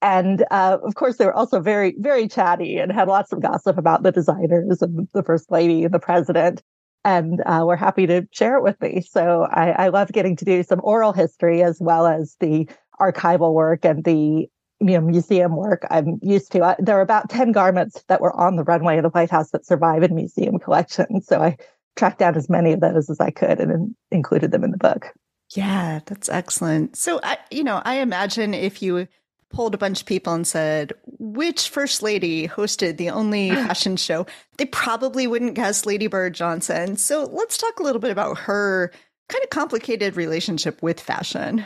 And 0.00 0.46
uh, 0.50 0.78
of 0.82 0.94
course, 0.94 1.18
they 1.18 1.26
were 1.26 1.36
also 1.36 1.60
very, 1.60 1.94
very 1.98 2.26
chatty 2.26 2.78
and 2.78 2.90
had 2.90 3.06
lots 3.06 3.34
of 3.34 3.42
gossip 3.42 3.76
about 3.76 4.02
the 4.02 4.12
designers 4.12 4.80
and 4.80 5.06
the 5.12 5.22
first 5.22 5.50
lady 5.50 5.84
and 5.84 5.92
the 5.92 6.00
president. 6.00 6.62
And 7.04 7.42
uh, 7.44 7.64
were 7.66 7.76
happy 7.76 8.06
to 8.06 8.26
share 8.32 8.56
it 8.56 8.62
with 8.62 8.80
me. 8.80 9.02
So 9.02 9.46
I, 9.52 9.72
I 9.72 9.88
love 9.88 10.10
getting 10.10 10.36
to 10.36 10.46
do 10.46 10.62
some 10.62 10.80
oral 10.82 11.12
history 11.12 11.62
as 11.62 11.76
well 11.82 12.06
as 12.06 12.34
the 12.40 12.66
archival 12.98 13.52
work 13.52 13.84
and 13.84 14.02
the 14.04 14.48
you 14.80 14.92
know 14.92 15.00
museum 15.00 15.56
work 15.56 15.86
I'm 15.90 16.18
used 16.22 16.52
to. 16.52 16.62
I, 16.62 16.76
there 16.78 16.98
are 16.98 17.02
about 17.02 17.30
ten 17.30 17.52
garments 17.52 18.02
that 18.08 18.20
were 18.20 18.34
on 18.34 18.56
the 18.56 18.64
runway 18.64 18.98
of 18.98 19.02
the 19.02 19.10
White 19.10 19.30
House 19.30 19.50
that 19.50 19.66
survive 19.66 20.02
in 20.02 20.14
museum 20.14 20.58
collections. 20.58 21.26
So 21.26 21.40
I 21.40 21.56
tracked 21.96 22.18
down 22.18 22.36
as 22.36 22.48
many 22.48 22.72
of 22.72 22.80
those 22.80 23.08
as 23.08 23.20
I 23.20 23.30
could 23.30 23.60
and 23.60 23.70
in, 23.70 23.96
included 24.10 24.50
them 24.50 24.64
in 24.64 24.70
the 24.70 24.78
book. 24.78 25.12
Yeah, 25.50 26.00
that's 26.06 26.28
excellent. 26.28 26.96
So 26.96 27.20
I, 27.22 27.38
you 27.50 27.62
know, 27.64 27.80
I 27.84 27.96
imagine 27.96 28.54
if 28.54 28.82
you 28.82 29.06
polled 29.50 29.74
a 29.74 29.78
bunch 29.78 30.00
of 30.00 30.06
people 30.06 30.32
and 30.32 30.46
said 30.46 30.92
which 31.06 31.68
first 31.68 32.02
lady 32.02 32.48
hosted 32.48 32.96
the 32.96 33.10
only 33.10 33.50
fashion 33.54 33.96
show, 33.96 34.26
they 34.58 34.66
probably 34.66 35.26
wouldn't 35.26 35.54
guess 35.54 35.86
Lady 35.86 36.08
Bird 36.08 36.34
Johnson. 36.34 36.96
So 36.96 37.24
let's 37.32 37.56
talk 37.56 37.78
a 37.78 37.82
little 37.82 38.00
bit 38.00 38.10
about 38.10 38.38
her 38.38 38.92
kind 39.28 39.44
of 39.44 39.50
complicated 39.50 40.16
relationship 40.16 40.82
with 40.82 41.00
fashion. 41.00 41.64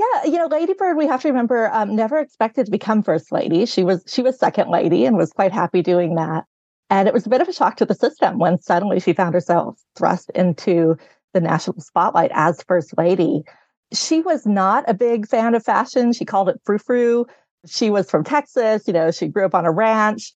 Yeah, 0.00 0.24
you 0.24 0.38
know, 0.38 0.46
Lady 0.46 0.72
Bird, 0.72 0.96
we 0.96 1.06
have 1.08 1.20
to 1.22 1.28
remember, 1.28 1.70
um, 1.74 1.94
never 1.94 2.18
expected 2.18 2.64
to 2.64 2.72
become 2.72 3.02
first 3.02 3.30
lady. 3.30 3.66
She 3.66 3.84
was 3.84 4.02
she 4.06 4.22
was 4.22 4.38
second 4.38 4.70
lady 4.70 5.04
and 5.04 5.14
was 5.14 5.30
quite 5.30 5.52
happy 5.52 5.82
doing 5.82 6.14
that. 6.14 6.44
And 6.88 7.06
it 7.06 7.12
was 7.12 7.26
a 7.26 7.28
bit 7.28 7.42
of 7.42 7.48
a 7.48 7.52
shock 7.52 7.76
to 7.76 7.84
the 7.84 7.94
system 7.94 8.38
when 8.38 8.58
suddenly 8.62 8.98
she 8.98 9.12
found 9.12 9.34
herself 9.34 9.78
thrust 9.96 10.30
into 10.34 10.96
the 11.34 11.40
national 11.42 11.80
spotlight 11.80 12.30
as 12.32 12.62
first 12.62 12.96
lady. 12.96 13.42
She 13.92 14.22
was 14.22 14.46
not 14.46 14.88
a 14.88 14.94
big 14.94 15.28
fan 15.28 15.54
of 15.54 15.62
fashion. 15.62 16.14
She 16.14 16.24
called 16.24 16.48
it 16.48 16.60
frou 16.64 16.78
frou. 16.78 17.26
She 17.66 17.90
was 17.90 18.10
from 18.10 18.24
Texas. 18.24 18.84
You 18.86 18.94
know, 18.94 19.10
she 19.10 19.28
grew 19.28 19.44
up 19.44 19.54
on 19.54 19.66
a 19.66 19.70
ranch. 19.70 20.32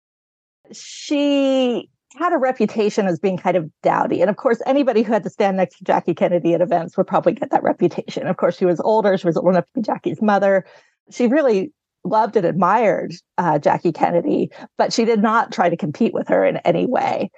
She 0.72 1.90
had 2.16 2.32
a 2.32 2.38
reputation 2.38 3.06
as 3.06 3.18
being 3.18 3.36
kind 3.36 3.56
of 3.56 3.70
dowdy. 3.82 4.20
And 4.20 4.30
of 4.30 4.36
course, 4.36 4.60
anybody 4.66 5.02
who 5.02 5.12
had 5.12 5.22
to 5.22 5.30
stand 5.30 5.56
next 5.56 5.78
to 5.78 5.84
Jackie 5.84 6.14
Kennedy 6.14 6.54
at 6.54 6.60
events 6.60 6.96
would 6.96 7.06
probably 7.06 7.32
get 7.32 7.50
that 7.50 7.62
reputation. 7.62 8.26
Of 8.26 8.36
course, 8.36 8.56
she 8.56 8.64
was 8.64 8.80
older. 8.80 9.16
She 9.16 9.26
was 9.26 9.36
old 9.36 9.50
enough 9.50 9.66
to 9.66 9.72
be 9.74 9.82
Jackie's 9.82 10.20
mother. 10.20 10.64
She 11.10 11.28
really 11.28 11.72
loved 12.04 12.36
and 12.36 12.46
admired 12.46 13.12
uh, 13.38 13.58
Jackie 13.58 13.92
Kennedy, 13.92 14.50
but 14.78 14.92
she 14.92 15.04
did 15.04 15.20
not 15.20 15.52
try 15.52 15.68
to 15.68 15.76
compete 15.76 16.14
with 16.14 16.28
her 16.28 16.44
in 16.44 16.56
any 16.58 16.86
way. 16.86 17.30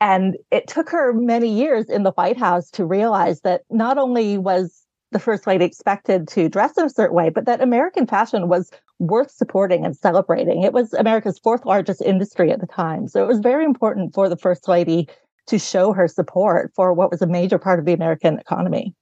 And 0.00 0.36
it 0.50 0.68
took 0.68 0.90
her 0.90 1.12
many 1.12 1.48
years 1.48 1.88
in 1.88 2.02
the 2.02 2.12
White 2.12 2.36
House 2.36 2.70
to 2.72 2.84
realize 2.84 3.40
that 3.40 3.62
not 3.70 3.98
only 3.98 4.38
was 4.38 4.84
the 5.12 5.18
first 5.18 5.46
lady 5.46 5.64
expected 5.64 6.28
to 6.28 6.48
dress 6.48 6.76
in 6.76 6.84
a 6.84 6.90
certain 6.90 7.16
way, 7.16 7.30
but 7.30 7.46
that 7.46 7.60
American 7.60 8.06
fashion 8.06 8.48
was 8.48 8.70
worth 8.98 9.30
supporting 9.30 9.84
and 9.84 9.96
celebrating. 9.96 10.62
It 10.62 10.72
was 10.72 10.92
America's 10.94 11.38
fourth 11.38 11.64
largest 11.64 12.00
industry 12.02 12.50
at 12.50 12.60
the 12.60 12.66
time. 12.66 13.08
So 13.08 13.22
it 13.22 13.26
was 13.26 13.40
very 13.40 13.64
important 13.64 14.14
for 14.14 14.28
the 14.28 14.36
first 14.36 14.68
lady 14.68 15.08
to 15.46 15.58
show 15.58 15.92
her 15.92 16.08
support 16.08 16.72
for 16.74 16.92
what 16.92 17.10
was 17.10 17.20
a 17.20 17.26
major 17.26 17.58
part 17.58 17.78
of 17.78 17.84
the 17.84 17.92
American 17.92 18.38
economy. 18.38 18.94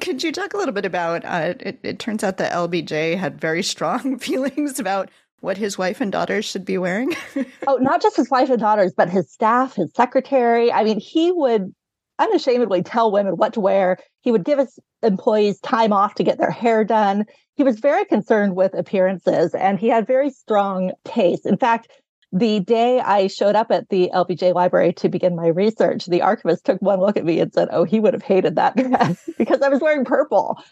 Could 0.00 0.22
you 0.22 0.30
talk 0.30 0.54
a 0.54 0.56
little 0.56 0.74
bit 0.74 0.84
about? 0.84 1.24
Uh, 1.24 1.54
it, 1.60 1.80
it 1.82 1.98
turns 1.98 2.22
out 2.22 2.36
that 2.36 2.52
LBJ 2.52 3.16
had 3.16 3.40
very 3.40 3.62
strong 3.62 4.18
feelings 4.20 4.78
about 4.78 5.10
what 5.40 5.56
his 5.56 5.78
wife 5.78 6.00
and 6.00 6.12
daughters 6.12 6.44
should 6.44 6.64
be 6.64 6.78
wearing. 6.78 7.14
oh, 7.66 7.76
not 7.76 8.02
just 8.02 8.16
his 8.16 8.30
wife 8.30 8.50
and 8.50 8.60
daughters, 8.60 8.92
but 8.94 9.08
his 9.08 9.30
staff, 9.32 9.74
his 9.74 9.92
secretary. 9.94 10.70
I 10.70 10.84
mean, 10.84 11.00
he 11.00 11.32
would 11.32 11.74
unashamedly 12.20 12.82
tell 12.82 13.10
women 13.10 13.36
what 13.36 13.54
to 13.54 13.60
wear. 13.60 13.98
He 14.20 14.30
would 14.30 14.44
give 14.44 14.58
his 14.58 14.78
employees 15.02 15.58
time 15.60 15.92
off 15.92 16.14
to 16.16 16.24
get 16.24 16.38
their 16.38 16.50
hair 16.50 16.84
done. 16.84 17.24
He 17.54 17.62
was 17.62 17.80
very 17.80 18.04
concerned 18.04 18.54
with 18.54 18.74
appearances 18.74 19.54
and 19.54 19.78
he 19.78 19.88
had 19.88 20.06
very 20.06 20.30
strong 20.30 20.92
taste. 21.04 21.46
In 21.46 21.56
fact, 21.56 21.88
the 22.32 22.60
day 22.60 23.00
I 23.00 23.26
showed 23.26 23.56
up 23.56 23.70
at 23.70 23.88
the 23.88 24.10
LBJ 24.14 24.54
library 24.54 24.92
to 24.94 25.08
begin 25.08 25.34
my 25.34 25.48
research, 25.48 26.06
the 26.06 26.22
archivist 26.22 26.64
took 26.64 26.80
one 26.80 27.00
look 27.00 27.16
at 27.16 27.24
me 27.24 27.40
and 27.40 27.52
said, 27.52 27.68
Oh, 27.72 27.84
he 27.84 27.98
would 27.98 28.14
have 28.14 28.22
hated 28.22 28.56
that 28.56 28.76
dress 28.76 29.28
because 29.38 29.62
I 29.62 29.68
was 29.68 29.80
wearing 29.80 30.04
purple, 30.04 30.62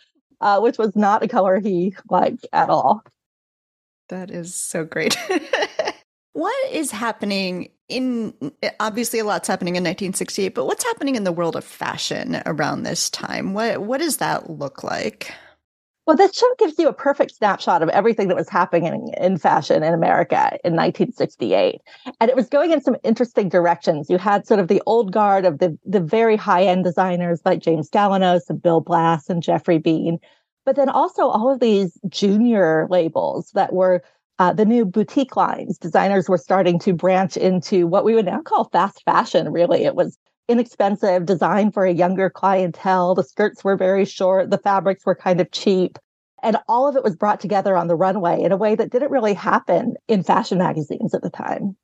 uh, 0.40 0.61
which 0.61 0.78
was 0.78 0.95
not 0.95 1.25
a 1.25 1.28
color 1.28 1.59
he 1.59 1.97
liked 2.09 2.47
at 2.52 2.71
all. 2.71 3.02
That 4.09 4.31
is 4.31 4.55
so 4.55 4.85
great. 4.85 5.17
what 6.32 6.73
is 6.73 6.90
happening 6.90 7.70
in 7.88 8.35
obviously 8.80 9.18
a 9.18 9.25
lot's 9.25 9.49
happening 9.49 9.76
in 9.76 9.82
1968, 9.82 10.54
but 10.54 10.66
what's 10.66 10.85
happening 10.85 11.16
in 11.16 11.25
the 11.25 11.32
world 11.32 11.56
of 11.56 11.64
fashion 11.64 12.42
around 12.47 12.82
this 12.82 13.08
time? 13.11 13.54
What 13.54 13.82
what 13.82 13.99
does 13.99 14.18
that 14.18 14.50
look 14.50 14.85
like? 14.85 15.32
Well, 16.08 16.16
this 16.16 16.35
show 16.35 16.47
gives 16.58 16.78
you 16.78 16.88
a 16.88 16.94
perfect 16.94 17.35
snapshot 17.35 17.82
of 17.82 17.90
everything 17.90 18.28
that 18.28 18.35
was 18.35 18.49
happening 18.49 19.12
in 19.18 19.37
fashion 19.37 19.82
in 19.82 19.92
America 19.92 20.58
in 20.64 20.73
1968. 20.73 21.82
And 22.18 22.30
it 22.30 22.35
was 22.35 22.49
going 22.49 22.70
in 22.73 22.80
some 22.80 22.97
interesting 23.04 23.50
directions. 23.50 24.08
You 24.08 24.16
had 24.16 24.47
sort 24.47 24.58
of 24.58 24.68
the 24.68 24.80
old 24.87 25.12
guard 25.12 25.44
of 25.44 25.58
the, 25.58 25.76
the 25.85 26.00
very 26.00 26.35
high 26.35 26.62
end 26.62 26.85
designers 26.85 27.42
like 27.44 27.61
James 27.61 27.90
Galanos 27.90 28.49
and 28.49 28.62
Bill 28.62 28.80
Blass 28.80 29.28
and 29.28 29.42
Geoffrey 29.42 29.76
Beene, 29.76 30.18
but 30.64 30.76
then 30.76 30.88
also 30.88 31.28
all 31.28 31.52
of 31.52 31.61
these 31.61 31.99
junior 32.08 32.87
labels 32.88 33.50
that 33.50 33.75
were 33.75 34.02
uh, 34.38 34.52
the 34.52 34.64
new 34.64 34.85
boutique 34.85 35.37
lines. 35.37 35.78
Designers 35.78 36.28
were 36.28 36.38
starting 36.38 36.78
to 36.80 36.92
branch 36.92 37.37
into 37.37 37.87
what 37.87 38.04
we 38.04 38.14
would 38.14 38.26
now 38.26 38.40
call 38.40 38.68
fast 38.71 39.02
fashion, 39.04 39.50
really. 39.50 39.85
It 39.85 39.95
was 39.95 40.16
inexpensive, 40.49 41.26
designed 41.26 41.75
for 41.75 41.85
a 41.85 41.92
younger 41.92 42.30
clientele. 42.30 43.14
The 43.14 43.25
skirts 43.25 43.62
were 43.64 43.76
very 43.76 44.04
short, 44.04 44.50
the 44.50 44.59
fabrics 44.59 45.04
were 45.04 45.14
kind 45.14 45.40
of 45.40 45.50
cheap. 45.50 45.99
And 46.42 46.57
all 46.68 46.88
of 46.88 46.95
it 46.95 47.02
was 47.02 47.16
brought 47.16 47.40
together 47.40 47.76
on 47.76 47.88
the 47.88 47.97
runway 47.97 48.40
in 48.42 48.52
a 48.52 48.57
way 48.57 48.76
that 48.76 48.90
didn't 48.90 49.11
really 49.11 49.35
happen 49.35 49.97
in 50.07 50.23
fashion 50.23 50.59
magazines 50.59 51.12
at 51.12 51.23
the 51.23 51.30
time. 51.30 51.76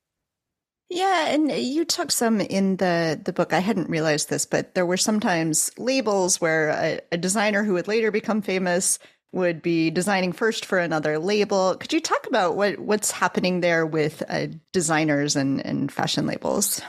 Yeah, 0.90 1.28
and 1.28 1.50
you 1.50 1.84
took 1.84 2.12
some 2.12 2.40
in 2.40 2.76
the 2.76 3.20
the 3.22 3.32
book. 3.32 3.52
I 3.52 3.58
hadn't 3.60 3.90
realized 3.90 4.28
this, 4.28 4.46
but 4.46 4.74
there 4.74 4.86
were 4.86 4.98
sometimes 4.98 5.70
labels 5.78 6.40
where 6.40 6.68
a, 6.68 7.00
a 7.10 7.16
designer 7.16 7.64
who 7.64 7.72
would 7.72 7.88
later 7.88 8.10
become 8.10 8.42
famous 8.42 8.98
would 9.34 9.62
be 9.62 9.90
designing 9.90 10.32
first 10.32 10.64
for 10.64 10.78
another 10.78 11.18
label. 11.18 11.76
Could 11.76 11.92
you 11.92 12.00
talk 12.00 12.26
about 12.26 12.56
what 12.56 12.78
what's 12.78 13.10
happening 13.10 13.60
there 13.60 13.84
with 13.84 14.22
uh, 14.28 14.46
designers 14.72 15.36
and, 15.36 15.64
and 15.64 15.92
fashion 15.92 16.26
labels? 16.26 16.80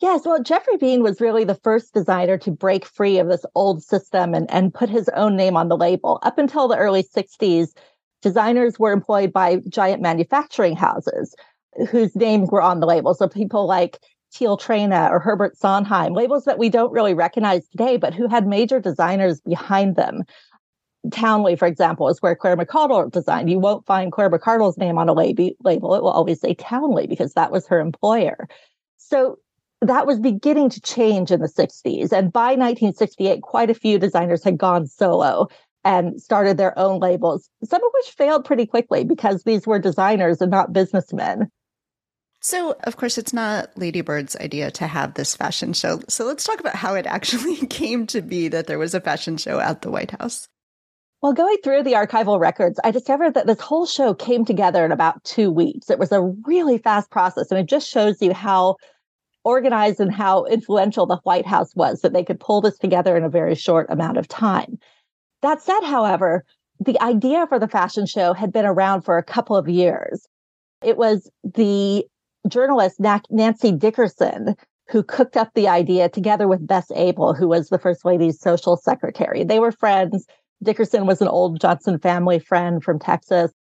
Yes, 0.00 0.22
well, 0.26 0.42
Geoffrey 0.42 0.76
Beene 0.78 1.02
was 1.02 1.20
really 1.20 1.44
the 1.44 1.54
first 1.54 1.94
designer 1.94 2.36
to 2.38 2.50
break 2.50 2.84
free 2.84 3.18
of 3.18 3.28
this 3.28 3.46
old 3.54 3.84
system 3.84 4.34
and, 4.34 4.50
and 4.50 4.74
put 4.74 4.90
his 4.90 5.08
own 5.10 5.36
name 5.36 5.56
on 5.56 5.68
the 5.68 5.76
label. 5.76 6.18
Up 6.22 6.38
until 6.38 6.66
the 6.66 6.76
early 6.76 7.04
60s, 7.04 7.68
designers 8.20 8.80
were 8.80 8.92
employed 8.92 9.32
by 9.32 9.58
giant 9.68 10.02
manufacturing 10.02 10.74
houses 10.74 11.36
whose 11.88 12.16
names 12.16 12.50
were 12.50 12.60
on 12.60 12.80
the 12.80 12.86
label. 12.86 13.14
So 13.14 13.28
people 13.28 13.66
like 13.66 13.98
Teal 14.32 14.56
Traina 14.56 15.10
or 15.10 15.20
Herbert 15.20 15.56
Sondheim, 15.56 16.14
labels 16.14 16.44
that 16.44 16.58
we 16.58 16.68
don't 16.68 16.92
really 16.92 17.14
recognize 17.14 17.68
today, 17.68 17.96
but 17.96 18.14
who 18.14 18.28
had 18.28 18.46
major 18.46 18.80
designers 18.80 19.40
behind 19.42 19.96
them. 19.96 20.24
Townley, 21.10 21.56
for 21.56 21.66
example, 21.66 22.08
is 22.08 22.22
where 22.22 22.36
Claire 22.36 22.56
McCardell 22.56 23.10
designed. 23.10 23.50
You 23.50 23.58
won't 23.58 23.86
find 23.86 24.12
Claire 24.12 24.30
McCardell's 24.30 24.78
name 24.78 24.98
on 24.98 25.08
a 25.08 25.12
label. 25.12 25.54
It 25.66 25.82
will 25.82 26.08
always 26.08 26.40
say 26.40 26.54
Townley 26.54 27.06
because 27.06 27.34
that 27.34 27.50
was 27.50 27.66
her 27.66 27.80
employer. 27.80 28.48
So 28.98 29.38
that 29.80 30.06
was 30.06 30.20
beginning 30.20 30.70
to 30.70 30.80
change 30.80 31.30
in 31.30 31.40
the 31.40 31.48
60s. 31.48 32.12
And 32.12 32.32
by 32.32 32.54
1968, 32.54 33.42
quite 33.42 33.70
a 33.70 33.74
few 33.74 33.98
designers 33.98 34.44
had 34.44 34.56
gone 34.56 34.86
solo 34.86 35.48
and 35.84 36.22
started 36.22 36.56
their 36.56 36.78
own 36.78 37.00
labels, 37.00 37.50
some 37.64 37.82
of 37.82 37.90
which 37.92 38.14
failed 38.14 38.44
pretty 38.44 38.66
quickly 38.66 39.02
because 39.02 39.42
these 39.42 39.66
were 39.66 39.80
designers 39.80 40.40
and 40.40 40.52
not 40.52 40.72
businessmen. 40.72 41.50
So, 42.40 42.76
of 42.84 42.96
course, 42.96 43.18
it's 43.18 43.32
not 43.32 43.74
Ladybird's 43.76 44.36
idea 44.36 44.70
to 44.72 44.86
have 44.86 45.14
this 45.14 45.36
fashion 45.36 45.72
show. 45.72 46.00
So, 46.08 46.24
let's 46.24 46.42
talk 46.42 46.58
about 46.58 46.74
how 46.74 46.94
it 46.94 47.06
actually 47.06 47.56
came 47.68 48.06
to 48.08 48.20
be 48.20 48.48
that 48.48 48.66
there 48.66 48.80
was 48.80 48.94
a 48.94 49.00
fashion 49.00 49.36
show 49.36 49.60
at 49.60 49.82
the 49.82 49.90
White 49.90 50.10
House. 50.12 50.48
Well, 51.22 51.32
going 51.32 51.58
through 51.62 51.84
the 51.84 51.92
archival 51.92 52.40
records, 52.40 52.80
I 52.82 52.90
discovered 52.90 53.34
that 53.34 53.46
this 53.46 53.60
whole 53.60 53.86
show 53.86 54.12
came 54.12 54.44
together 54.44 54.84
in 54.84 54.90
about 54.90 55.22
two 55.22 55.52
weeks. 55.52 55.88
It 55.88 56.00
was 56.00 56.10
a 56.10 56.20
really 56.20 56.78
fast 56.78 57.12
process, 57.12 57.48
and 57.52 57.60
it 57.60 57.68
just 57.68 57.88
shows 57.88 58.20
you 58.20 58.34
how 58.34 58.74
organized 59.44 60.00
and 60.00 60.12
how 60.12 60.44
influential 60.46 61.06
the 61.06 61.20
White 61.22 61.46
House 61.46 61.76
was 61.76 62.00
that 62.00 62.12
they 62.12 62.24
could 62.24 62.40
pull 62.40 62.60
this 62.60 62.76
together 62.76 63.16
in 63.16 63.22
a 63.22 63.28
very 63.28 63.54
short 63.54 63.86
amount 63.88 64.16
of 64.16 64.26
time. 64.26 64.78
That 65.42 65.62
said, 65.62 65.82
however, 65.84 66.44
the 66.80 67.00
idea 67.00 67.46
for 67.46 67.60
the 67.60 67.68
fashion 67.68 68.06
show 68.06 68.32
had 68.32 68.52
been 68.52 68.66
around 68.66 69.02
for 69.02 69.16
a 69.16 69.22
couple 69.22 69.56
of 69.56 69.68
years. 69.68 70.26
It 70.82 70.96
was 70.96 71.30
the 71.44 72.04
journalist 72.48 73.00
Nancy 73.30 73.70
Dickerson 73.70 74.56
who 74.88 75.04
cooked 75.04 75.36
up 75.36 75.54
the 75.54 75.68
idea 75.68 76.08
together 76.08 76.48
with 76.48 76.66
Bess 76.66 76.90
Abell, 76.90 77.34
who 77.34 77.48
was 77.48 77.68
the 77.68 77.78
First 77.78 78.04
Lady's 78.04 78.40
social 78.40 78.76
secretary. 78.76 79.44
They 79.44 79.60
were 79.60 79.72
friends. 79.72 80.26
Dickerson 80.62 81.06
was 81.06 81.20
an 81.20 81.28
old 81.28 81.60
Johnson 81.60 81.98
family 81.98 82.38
friend 82.38 82.82
from 82.82 82.98
Texas. 82.98 83.52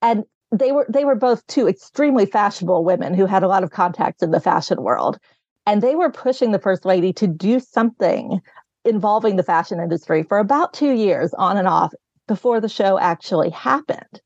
And 0.00 0.24
they 0.50 0.72
were 0.72 0.86
they 0.88 1.04
were 1.04 1.14
both 1.14 1.46
two 1.46 1.68
extremely 1.68 2.26
fashionable 2.26 2.84
women 2.84 3.14
who 3.14 3.26
had 3.26 3.42
a 3.42 3.48
lot 3.48 3.64
of 3.64 3.70
contacts 3.70 4.22
in 4.22 4.30
the 4.30 4.40
fashion 4.40 4.82
world. 4.82 5.18
And 5.66 5.80
they 5.80 5.94
were 5.94 6.10
pushing 6.10 6.52
the 6.52 6.58
first 6.58 6.84
lady 6.84 7.12
to 7.14 7.26
do 7.26 7.60
something 7.60 8.40
involving 8.84 9.36
the 9.36 9.44
fashion 9.44 9.80
industry 9.80 10.24
for 10.24 10.38
about 10.38 10.74
2 10.74 10.90
years 10.90 11.32
on 11.34 11.56
and 11.56 11.68
off 11.68 11.92
before 12.26 12.60
the 12.60 12.68
show 12.68 12.98
actually 12.98 13.50
happened. 13.50 14.20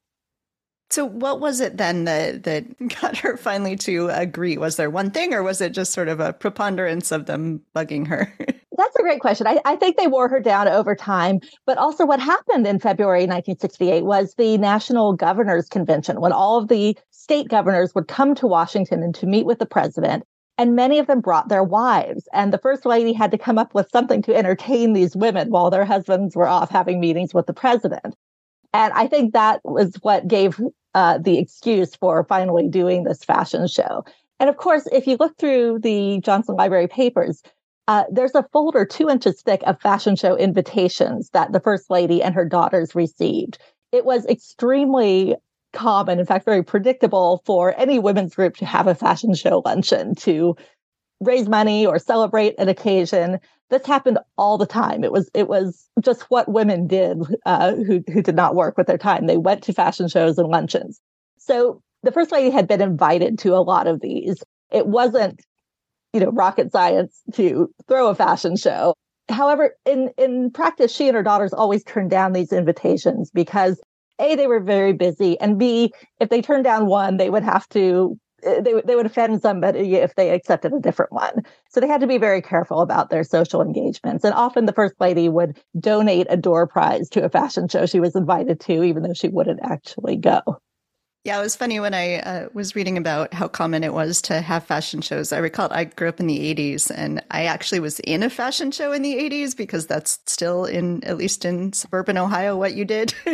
So 0.91 1.05
what 1.05 1.41
was 1.41 1.61
it 1.61 1.77
then 1.77 2.05
that 2.05 2.45
that 2.45 2.65
got 3.01 3.19
her 3.19 3.37
finally 3.37 3.77
to 3.77 4.09
agree? 4.09 4.57
Was 4.57 4.77
there 4.77 4.91
one 4.91 5.11
thing 5.11 5.35
or 5.35 5.43
was 5.43 5.61
it 5.61 5.71
just 5.71 5.93
sort 5.93 6.09
of 6.09 6.21
a 6.21 6.33
preponderance 6.33 7.13
of 7.13 7.27
them 7.27 7.63
bugging 7.75 8.07
her 8.09 8.33
That's 8.77 8.97
a 8.97 9.03
great 9.03 9.21
question. 9.21 9.47
I, 9.47 9.59
I, 9.65 9.77
think 9.77 9.97
they 9.97 10.07
wore 10.07 10.29
her 10.29 10.41
down 10.41 10.69
over 10.69 10.95
time. 10.95 11.41
But 11.65 11.79
also, 11.79 12.05
what 12.05 12.21
happened 12.21 12.67
in 12.67 12.79
February 12.79 13.21
1968 13.21 14.05
was 14.05 14.35
the 14.35 14.59
National 14.59 15.15
Governors 15.15 15.69
Convention, 15.69 16.21
when 16.21 16.33
all 16.33 16.59
of 16.59 16.69
the 16.69 16.97
state 17.11 17.49
governors 17.49 17.95
would 17.95 18.09
come 18.09 18.35
to 18.37 18.47
Washington 18.47 19.03
and 19.03 19.15
to 19.15 19.27
meet 19.27 19.47
with 19.47 19.59
the 19.59 19.67
president. 19.67 20.25
And 20.59 20.75
many 20.75 20.99
of 20.99 21.07
them 21.07 21.21
brought 21.21 21.49
their 21.49 21.63
wives. 21.63 22.29
And 22.33 22.53
the 22.53 22.59
first 22.59 22.87
lady 22.87 23.13
had 23.13 23.31
to 23.31 23.39
come 23.39 23.59
up 23.59 23.75
with 23.75 23.91
something 23.91 24.23
to 24.23 24.35
entertain 24.35 24.93
these 24.93 25.15
women 25.15 25.51
while 25.51 25.71
their 25.71 25.85
husbands 25.85 26.35
were 26.35 26.49
off 26.49 26.71
having 26.71 26.99
meetings 26.99 27.35
with 27.35 27.47
the 27.47 27.53
president. 27.53 28.15
And 28.73 28.93
I 28.95 29.07
think 29.07 29.33
that 29.33 29.61
was 29.65 29.97
what 30.03 30.29
gave 30.29 30.61
uh, 30.95 31.19
the 31.19 31.39
excuse 31.39 31.95
for 31.95 32.25
finally 32.25 32.69
doing 32.69 33.05
this 33.05 33.23
fashion 33.23 33.67
show. 33.69 34.05
And 34.39 34.51
of 34.51 34.57
course, 34.57 34.87
if 34.93 35.07
you 35.07 35.17
look 35.19 35.37
through 35.39 35.81
the 35.81 36.21
Johnson 36.23 36.57
Library 36.57 36.89
papers, 36.89 37.43
uh, 37.89 38.05
there's 38.11 38.35
a 38.35 38.47
folder 38.53 38.85
two 38.85 39.09
inches 39.09 39.41
thick 39.43 39.63
of 39.65 39.81
fashion 39.81 40.17
show 40.17 40.37
invitations 40.37 41.31
that 41.31 41.53
the 41.53 41.61
First 41.61 41.91
Lady 41.91 42.23
and 42.23 42.35
her 42.35 42.45
daughters 42.45 42.95
received. 42.95 43.59
It 43.93 44.05
was 44.05 44.27
extremely 44.27 45.37
common, 45.73 46.19
in 46.19 46.27
fact, 46.27 46.45
very 46.45 46.65
predictable 46.65 47.43
for 47.45 47.79
any 47.79 47.99
women's 47.99 48.35
group 48.35 48.57
to 48.57 48.67
have 48.67 48.87
a 48.87 48.95
fashion 48.95 49.35
show 49.35 49.63
luncheon 49.65 50.15
to 50.17 50.57
raise 51.21 51.49
money 51.49 51.87
or 51.87 51.99
celebrate 51.99 52.55
an 52.59 52.69
occasion. 52.69 53.39
This 53.71 53.87
happened 53.87 54.19
all 54.37 54.59
the 54.59 54.67
time. 54.67 55.05
It 55.05 55.13
was 55.13 55.31
it 55.35 55.49
was 55.49 55.89
just 56.01 56.23
what 56.23 56.49
women 56.49 56.87
did 56.87 57.19
uh, 57.47 57.75
who 57.75 58.03
who 58.13 58.23
did 58.23 58.37
not 58.37 58.55
work 58.55 58.77
with 58.77 58.87
their 58.87 58.99
time. 58.99 59.27
They 59.27 59.37
went 59.37 59.63
to 59.65 59.73
fashion 59.73 60.09
shows 60.09 60.39
and 60.39 60.49
luncheons. 60.49 61.01
So 61.39 61.83
the 62.03 62.13
first 62.13 62.33
lady 62.33 62.51
had 62.51 62.69
been 62.69 62.81
invited 62.81 63.39
to 63.41 63.55
a 63.55 63.63
lot 63.63 63.87
of 63.87 64.01
these. 64.01 64.43
It 64.71 64.87
wasn't 64.87 65.41
you 66.17 66.25
know, 66.25 66.31
rocket 66.31 66.73
science 66.73 67.21
to 67.35 67.69
throw 67.89 68.09
a 68.09 68.15
fashion 68.15 68.57
show. 68.57 68.95
However, 69.29 69.77
in, 69.85 70.11
in 70.17 70.51
practice, 70.51 70.91
she 70.91 71.09
and 71.09 71.15
her 71.15 71.23
daughters 71.23 71.53
always 71.53 71.85
turned 71.85 72.09
down 72.11 72.33
these 72.33 72.55
invitations 72.55 73.31
because 73.31 73.79
A, 74.19 74.35
they 74.35 74.47
were 74.47 74.61
very 74.61 74.95
busy, 74.95 75.39
and 75.41 75.59
B, 75.59 75.93
if 76.19 76.31
they 76.31 76.41
turned 76.41 76.65
down 76.65 76.87
one, 76.87 77.19
they 77.19 77.29
would 77.29 77.43
have 77.43 77.69
to 77.71 78.19
uh, 78.47 78.63
they, 78.63 78.81
they 78.87 78.97
would 78.97 79.05
offend 79.05 79.43
somebody 79.43 79.95
if 79.97 80.15
they 80.15 80.31
accepted 80.31 80.73
a 80.73 80.81
different 80.81 81.13
one. 81.13 81.43
So 81.71 81.81
they 81.81 81.87
had 81.87 82.01
to 82.01 82.07
be 82.07 82.19
very 82.19 82.41
careful 82.41 82.81
about 82.81 83.11
their 83.11 83.25
social 83.25 83.61
engagements. 83.61 84.25
And 84.25 84.33
often 84.33 84.65
the 84.65 84.73
first 84.73 84.95
lady 85.01 85.29
would 85.29 85.59
donate 85.79 86.27
a 86.31 86.37
door 86.37 86.67
prize 86.67 87.09
to 87.11 87.25
a 87.25 87.29
fashion 87.29 87.69
show 87.69 87.85
she 87.85 88.01
was 88.01 88.17
invited 88.17 88.61
to, 88.61 88.83
even 88.83 89.03
though 89.03 89.15
she 89.15 89.29
wouldn't 89.29 89.61
actually 89.63 90.17
go. 90.17 90.41
Yeah, 91.27 91.41
it 91.41 91.43
was 91.43 91.57
funny 91.57 91.81
when 91.81 91.93
I 91.93 92.21
uh, 92.21 92.49
was 92.55 92.77
reading 92.77 92.97
about 92.97 93.35
how 93.35 93.49
common 93.49 93.83
it 93.83 93.93
was 93.93 94.23
to 94.23 94.41
have 94.41 94.63
fashion 94.63 95.01
shows. 95.01 95.33
I 95.33 95.39
recall 95.39 95.67
I 95.73 95.83
grew 95.83 96.09
up 96.09 96.21
in 96.21 96.29
the 96.29 96.55
80s 96.55 96.89
and 96.95 97.21
I 97.33 97.47
actually 97.47 97.81
was 97.81 97.99
in 97.99 98.23
a 98.23 98.31
fashion 98.31 98.71
show 98.71 98.93
in 98.93 99.03
the 99.03 99.17
80s 99.17 99.57
because 99.57 99.89
that's 99.89 100.21
still 100.27 100.67
in, 100.67 101.03
at 101.03 101.17
least 101.17 101.45
in 101.45 101.73
suburban 101.73 102.17
Ohio, 102.17 102.57
what 102.57 102.75
you 102.75 102.85
did 102.85 103.13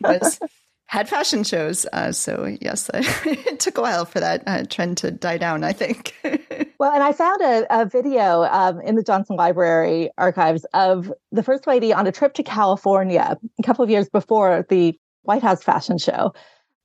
was 0.00 0.40
had 0.86 1.08
fashion 1.08 1.44
shows. 1.44 1.86
Uh, 1.92 2.10
so, 2.10 2.56
yes, 2.60 2.90
it 2.94 3.60
took 3.60 3.78
a 3.78 3.82
while 3.82 4.04
for 4.04 4.18
that 4.18 4.42
uh, 4.48 4.64
trend 4.68 4.96
to 4.96 5.12
die 5.12 5.38
down, 5.38 5.62
I 5.62 5.74
think. 5.74 6.12
well, 6.80 6.90
and 6.90 7.04
I 7.04 7.12
found 7.12 7.40
a, 7.40 7.82
a 7.82 7.86
video 7.86 8.42
um, 8.42 8.80
in 8.80 8.96
the 8.96 9.04
Johnson 9.04 9.36
Library 9.36 10.10
archives 10.18 10.66
of 10.74 11.12
the 11.30 11.44
First 11.44 11.68
Lady 11.68 11.92
on 11.92 12.08
a 12.08 12.12
trip 12.12 12.34
to 12.34 12.42
California 12.42 13.38
a 13.60 13.62
couple 13.62 13.84
of 13.84 13.90
years 13.90 14.08
before 14.08 14.66
the 14.68 14.98
White 15.22 15.42
House 15.42 15.62
fashion 15.62 15.98
show. 15.98 16.32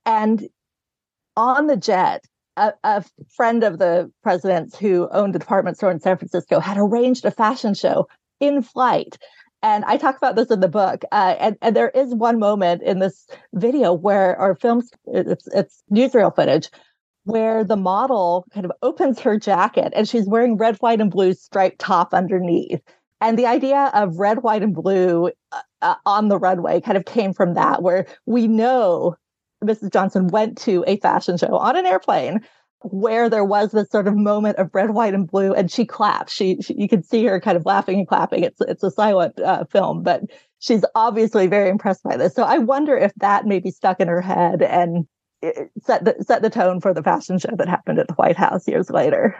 And 0.04 0.48
on 1.36 1.66
the 1.66 1.76
jet, 1.76 2.24
a, 2.56 2.72
a, 2.84 3.04
friend 3.34 3.64
of 3.64 3.78
the 3.78 4.10
president's 4.22 4.78
who 4.78 5.08
owned 5.12 5.34
a 5.34 5.38
department 5.38 5.76
store 5.76 5.90
in 5.90 6.00
San 6.00 6.18
Francisco 6.18 6.60
had 6.60 6.76
arranged 6.78 7.24
a 7.24 7.30
fashion 7.30 7.74
show 7.74 8.08
in 8.40 8.62
flight. 8.62 9.16
And 9.62 9.84
I 9.84 9.96
talk 9.96 10.16
about 10.16 10.36
this 10.36 10.50
in 10.50 10.60
the 10.60 10.68
book. 10.68 11.04
Uh, 11.12 11.36
and, 11.38 11.56
and 11.62 11.76
there 11.76 11.90
is 11.90 12.14
one 12.14 12.38
moment 12.38 12.82
in 12.82 12.98
this 12.98 13.26
video 13.54 13.92
where, 13.92 14.38
or 14.38 14.56
films, 14.56 14.90
it's, 15.06 15.46
it's 15.54 15.82
newsreel 15.90 16.34
footage, 16.34 16.68
where 17.24 17.62
the 17.62 17.76
model 17.76 18.44
kind 18.52 18.66
of 18.66 18.72
opens 18.82 19.20
her 19.20 19.38
jacket 19.38 19.92
and 19.94 20.08
she's 20.08 20.26
wearing 20.26 20.56
red, 20.56 20.76
white, 20.78 21.00
and 21.00 21.10
blue 21.10 21.32
striped 21.32 21.78
top 21.78 22.12
underneath. 22.12 22.80
And 23.20 23.38
the 23.38 23.46
idea 23.46 23.92
of 23.94 24.18
red, 24.18 24.42
white, 24.42 24.64
and 24.64 24.74
blue 24.74 25.30
uh, 25.52 25.60
uh 25.80 25.94
on 26.04 26.26
the 26.26 26.38
runway 26.38 26.80
kind 26.80 26.96
of 26.98 27.04
came 27.04 27.32
from 27.32 27.54
that, 27.54 27.80
where 27.80 28.06
we 28.26 28.48
know 28.48 29.16
Mrs. 29.62 29.92
Johnson 29.92 30.28
went 30.28 30.58
to 30.58 30.84
a 30.86 30.96
fashion 30.98 31.36
show 31.36 31.56
on 31.56 31.76
an 31.76 31.86
airplane 31.86 32.40
where 32.84 33.30
there 33.30 33.44
was 33.44 33.70
this 33.70 33.88
sort 33.90 34.08
of 34.08 34.16
moment 34.16 34.58
of 34.58 34.70
red, 34.74 34.90
white, 34.90 35.14
and 35.14 35.30
blue, 35.30 35.52
and 35.52 35.70
she 35.70 35.84
clapped. 35.84 36.30
She, 36.30 36.60
she 36.60 36.74
you 36.74 36.88
could 36.88 37.04
see 37.04 37.24
her 37.24 37.40
kind 37.40 37.56
of 37.56 37.64
laughing 37.64 37.98
and 37.98 38.08
clapping. 38.08 38.42
It's 38.42 38.60
it's 38.60 38.82
a 38.82 38.90
silent 38.90 39.38
uh, 39.40 39.64
film, 39.66 40.02
but 40.02 40.22
she's 40.58 40.84
obviously 40.94 41.46
very 41.46 41.70
impressed 41.70 42.02
by 42.02 42.16
this. 42.16 42.34
So 42.34 42.42
I 42.42 42.58
wonder 42.58 42.96
if 42.96 43.12
that 43.16 43.46
maybe 43.46 43.70
stuck 43.70 44.00
in 44.00 44.08
her 44.08 44.20
head 44.20 44.62
and 44.62 45.06
set 45.82 46.04
the 46.04 46.16
set 46.20 46.42
the 46.42 46.50
tone 46.50 46.80
for 46.80 46.92
the 46.94 47.02
fashion 47.02 47.38
show 47.38 47.54
that 47.56 47.68
happened 47.68 47.98
at 47.98 48.08
the 48.08 48.14
White 48.14 48.36
House 48.36 48.66
years 48.66 48.90
later. 48.90 49.36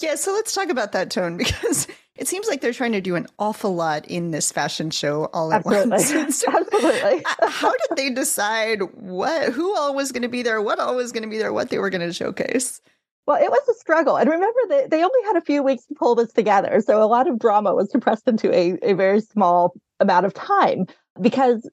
Yeah, 0.00 0.16
so 0.16 0.32
let's 0.32 0.54
talk 0.54 0.68
about 0.68 0.92
that 0.92 1.10
tone 1.10 1.36
because 1.38 1.86
it 2.16 2.28
seems 2.28 2.46
like 2.46 2.60
they're 2.60 2.72
trying 2.72 2.92
to 2.92 3.00
do 3.00 3.14
an 3.16 3.26
awful 3.38 3.74
lot 3.74 4.06
in 4.06 4.32
this 4.32 4.52
fashion 4.52 4.90
show 4.90 5.30
all 5.32 5.52
at 5.52 5.64
Absolutely. 5.66 5.90
once. 5.90 6.34
So, 6.42 6.52
Absolutely. 6.52 7.24
Uh, 7.24 7.48
how 7.48 7.70
did 7.70 7.96
they 7.96 8.10
decide 8.10 8.82
what 8.94 9.52
who 9.52 9.74
all 9.76 9.94
was 9.94 10.12
going 10.12 10.22
to 10.22 10.28
be 10.28 10.42
there, 10.42 10.60
what 10.60 10.78
all 10.78 10.96
was 10.96 11.12
going 11.12 11.22
to 11.22 11.28
be 11.28 11.38
there, 11.38 11.52
what 11.52 11.70
they 11.70 11.78
were 11.78 11.90
going 11.90 12.06
to 12.06 12.12
showcase? 12.12 12.80
Well, 13.26 13.42
it 13.42 13.50
was 13.50 13.66
a 13.68 13.74
struggle. 13.74 14.16
And 14.16 14.28
remember 14.28 14.60
that 14.68 14.90
they 14.90 15.02
only 15.02 15.26
had 15.26 15.36
a 15.36 15.42
few 15.42 15.62
weeks 15.62 15.86
to 15.86 15.94
pull 15.94 16.14
this 16.14 16.32
together. 16.32 16.80
So 16.84 17.02
a 17.02 17.06
lot 17.06 17.28
of 17.28 17.38
drama 17.38 17.74
was 17.74 17.88
compressed 17.88 18.26
into 18.26 18.52
a, 18.52 18.78
a 18.82 18.94
very 18.94 19.20
small 19.20 19.74
amount 20.00 20.26
of 20.26 20.34
time 20.34 20.86
because 21.20 21.68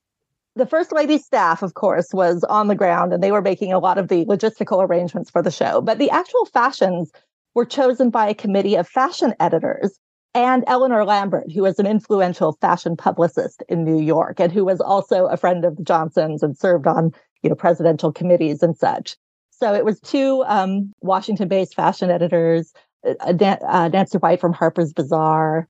the 0.55 0.67
First 0.67 0.91
Lady's 0.91 1.25
staff, 1.25 1.63
of 1.63 1.73
course, 1.73 2.13
was 2.13 2.43
on 2.43 2.67
the 2.67 2.75
ground 2.75 3.13
and 3.13 3.23
they 3.23 3.31
were 3.31 3.41
making 3.41 3.73
a 3.73 3.79
lot 3.79 3.97
of 3.97 4.09
the 4.09 4.25
logistical 4.25 4.87
arrangements 4.87 5.29
for 5.29 5.41
the 5.41 5.51
show. 5.51 5.81
But 5.81 5.97
the 5.97 6.11
actual 6.11 6.45
fashions 6.45 7.11
were 7.55 7.65
chosen 7.65 8.09
by 8.09 8.29
a 8.29 8.35
committee 8.35 8.75
of 8.75 8.87
fashion 8.87 9.33
editors 9.39 9.99
and 10.33 10.63
Eleanor 10.67 11.05
Lambert, 11.05 11.51
who 11.51 11.63
was 11.63 11.79
an 11.79 11.87
influential 11.87 12.57
fashion 12.61 12.95
publicist 12.95 13.63
in 13.67 13.83
New 13.83 13.99
York 13.99 14.39
and 14.39 14.51
who 14.51 14.63
was 14.63 14.79
also 14.79 15.25
a 15.25 15.37
friend 15.37 15.65
of 15.65 15.77
the 15.77 15.83
Johnsons 15.83 16.43
and 16.43 16.57
served 16.57 16.87
on, 16.87 17.11
you 17.41 17.49
know, 17.49 17.55
presidential 17.55 18.11
committees 18.11 18.61
and 18.61 18.77
such. 18.77 19.17
So 19.51 19.73
it 19.73 19.83
was 19.83 19.99
two 19.99 20.43
um, 20.47 20.93
Washington-based 21.01 21.75
fashion 21.75 22.09
editors, 22.09 22.73
uh, 23.05 23.33
uh, 23.67 23.89
Nancy 23.89 24.17
White 24.19 24.39
from 24.39 24.53
Harper's 24.53 24.93
Bazaar. 24.93 25.67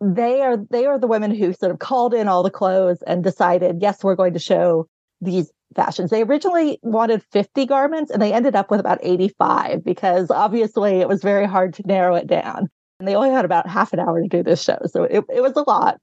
They 0.00 0.42
are 0.42 0.56
they 0.70 0.86
are 0.86 0.98
the 0.98 1.06
women 1.06 1.32
who 1.34 1.52
sort 1.52 1.72
of 1.72 1.78
called 1.78 2.12
in 2.12 2.28
all 2.28 2.42
the 2.42 2.50
clothes 2.50 3.02
and 3.06 3.22
decided, 3.22 3.80
yes, 3.80 4.02
we're 4.02 4.16
going 4.16 4.34
to 4.34 4.40
show 4.40 4.88
these 5.20 5.52
fashions. 5.74 6.10
They 6.10 6.22
originally 6.22 6.78
wanted 6.82 7.22
50 7.30 7.66
garments 7.66 8.10
and 8.10 8.20
they 8.20 8.32
ended 8.32 8.56
up 8.56 8.70
with 8.70 8.80
about 8.80 8.98
85 9.00 9.84
because 9.84 10.30
obviously 10.30 11.00
it 11.00 11.08
was 11.08 11.22
very 11.22 11.46
hard 11.46 11.74
to 11.74 11.86
narrow 11.86 12.16
it 12.16 12.26
down. 12.26 12.68
And 13.02 13.08
they 13.08 13.16
only 13.16 13.30
had 13.30 13.44
about 13.44 13.68
half 13.68 13.92
an 13.92 13.98
hour 13.98 14.22
to 14.22 14.28
do 14.28 14.44
this 14.44 14.62
show. 14.62 14.78
So 14.86 15.02
it, 15.02 15.24
it 15.28 15.40
was 15.40 15.54
a 15.56 15.68
lot. 15.68 15.98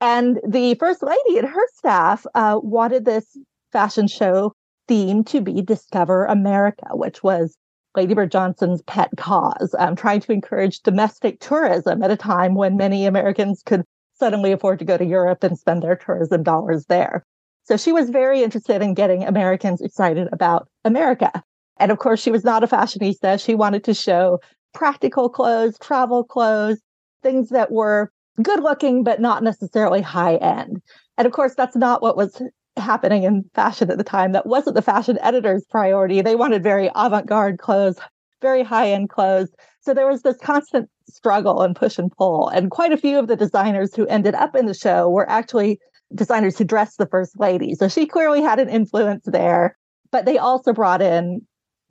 And 0.00 0.40
the 0.48 0.76
first 0.76 1.02
lady 1.02 1.36
and 1.36 1.46
her 1.46 1.68
staff 1.74 2.24
uh, 2.34 2.58
wanted 2.62 3.04
this 3.04 3.36
fashion 3.70 4.08
show 4.08 4.54
theme 4.86 5.24
to 5.24 5.42
be 5.42 5.60
Discover 5.60 6.24
America, 6.24 6.86
which 6.92 7.22
was 7.22 7.54
Lady 7.94 8.14
Bird 8.14 8.32
Johnson's 8.32 8.80
pet 8.80 9.10
cause, 9.18 9.74
um, 9.78 9.94
trying 9.94 10.20
to 10.20 10.32
encourage 10.32 10.80
domestic 10.80 11.38
tourism 11.38 12.02
at 12.02 12.10
a 12.10 12.16
time 12.16 12.54
when 12.54 12.78
many 12.78 13.04
Americans 13.04 13.62
could 13.66 13.84
suddenly 14.18 14.50
afford 14.50 14.78
to 14.78 14.86
go 14.86 14.96
to 14.96 15.04
Europe 15.04 15.44
and 15.44 15.58
spend 15.58 15.82
their 15.82 15.96
tourism 15.96 16.42
dollars 16.42 16.86
there. 16.86 17.26
So 17.64 17.76
she 17.76 17.92
was 17.92 18.08
very 18.08 18.42
interested 18.42 18.80
in 18.80 18.94
getting 18.94 19.22
Americans 19.22 19.82
excited 19.82 20.30
about 20.32 20.66
America. 20.82 21.42
And 21.78 21.92
of 21.92 21.98
course, 21.98 22.22
she 22.22 22.30
was 22.30 22.42
not 22.42 22.64
a 22.64 22.66
fashionista. 22.66 23.38
She 23.38 23.54
wanted 23.54 23.84
to 23.84 23.92
show 23.92 24.40
practical 24.72 25.28
clothes, 25.28 25.78
travel 25.78 26.24
clothes, 26.24 26.80
things 27.22 27.50
that 27.50 27.70
were 27.70 28.10
good 28.42 28.62
looking, 28.62 29.02
but 29.02 29.20
not 29.20 29.42
necessarily 29.42 30.00
high 30.00 30.36
end. 30.36 30.80
And 31.16 31.26
of 31.26 31.32
course, 31.32 31.54
that's 31.54 31.76
not 31.76 32.02
what 32.02 32.16
was 32.16 32.40
happening 32.76 33.24
in 33.24 33.44
fashion 33.54 33.90
at 33.90 33.98
the 33.98 34.04
time. 34.04 34.32
That 34.32 34.46
wasn't 34.46 34.76
the 34.76 34.82
fashion 34.82 35.18
editor's 35.20 35.64
priority. 35.68 36.22
They 36.22 36.36
wanted 36.36 36.62
very 36.62 36.90
avant 36.94 37.26
garde 37.26 37.58
clothes, 37.58 37.98
very 38.40 38.62
high 38.62 38.90
end 38.92 39.10
clothes. 39.10 39.50
So 39.80 39.94
there 39.94 40.06
was 40.06 40.22
this 40.22 40.38
constant 40.38 40.88
struggle 41.08 41.62
and 41.62 41.74
push 41.74 41.98
and 41.98 42.12
pull. 42.12 42.48
And 42.48 42.70
quite 42.70 42.92
a 42.92 42.96
few 42.96 43.18
of 43.18 43.26
the 43.26 43.36
designers 43.36 43.94
who 43.94 44.06
ended 44.06 44.34
up 44.34 44.54
in 44.54 44.66
the 44.66 44.74
show 44.74 45.08
were 45.08 45.28
actually 45.28 45.78
designers 46.14 46.56
who 46.56 46.64
dressed 46.64 46.98
the 46.98 47.06
first 47.06 47.38
lady. 47.38 47.74
So 47.74 47.88
she 47.88 48.06
clearly 48.06 48.42
had 48.42 48.60
an 48.60 48.68
influence 48.68 49.24
there. 49.26 49.76
But 50.10 50.24
they 50.24 50.38
also 50.38 50.72
brought 50.72 51.02
in 51.02 51.46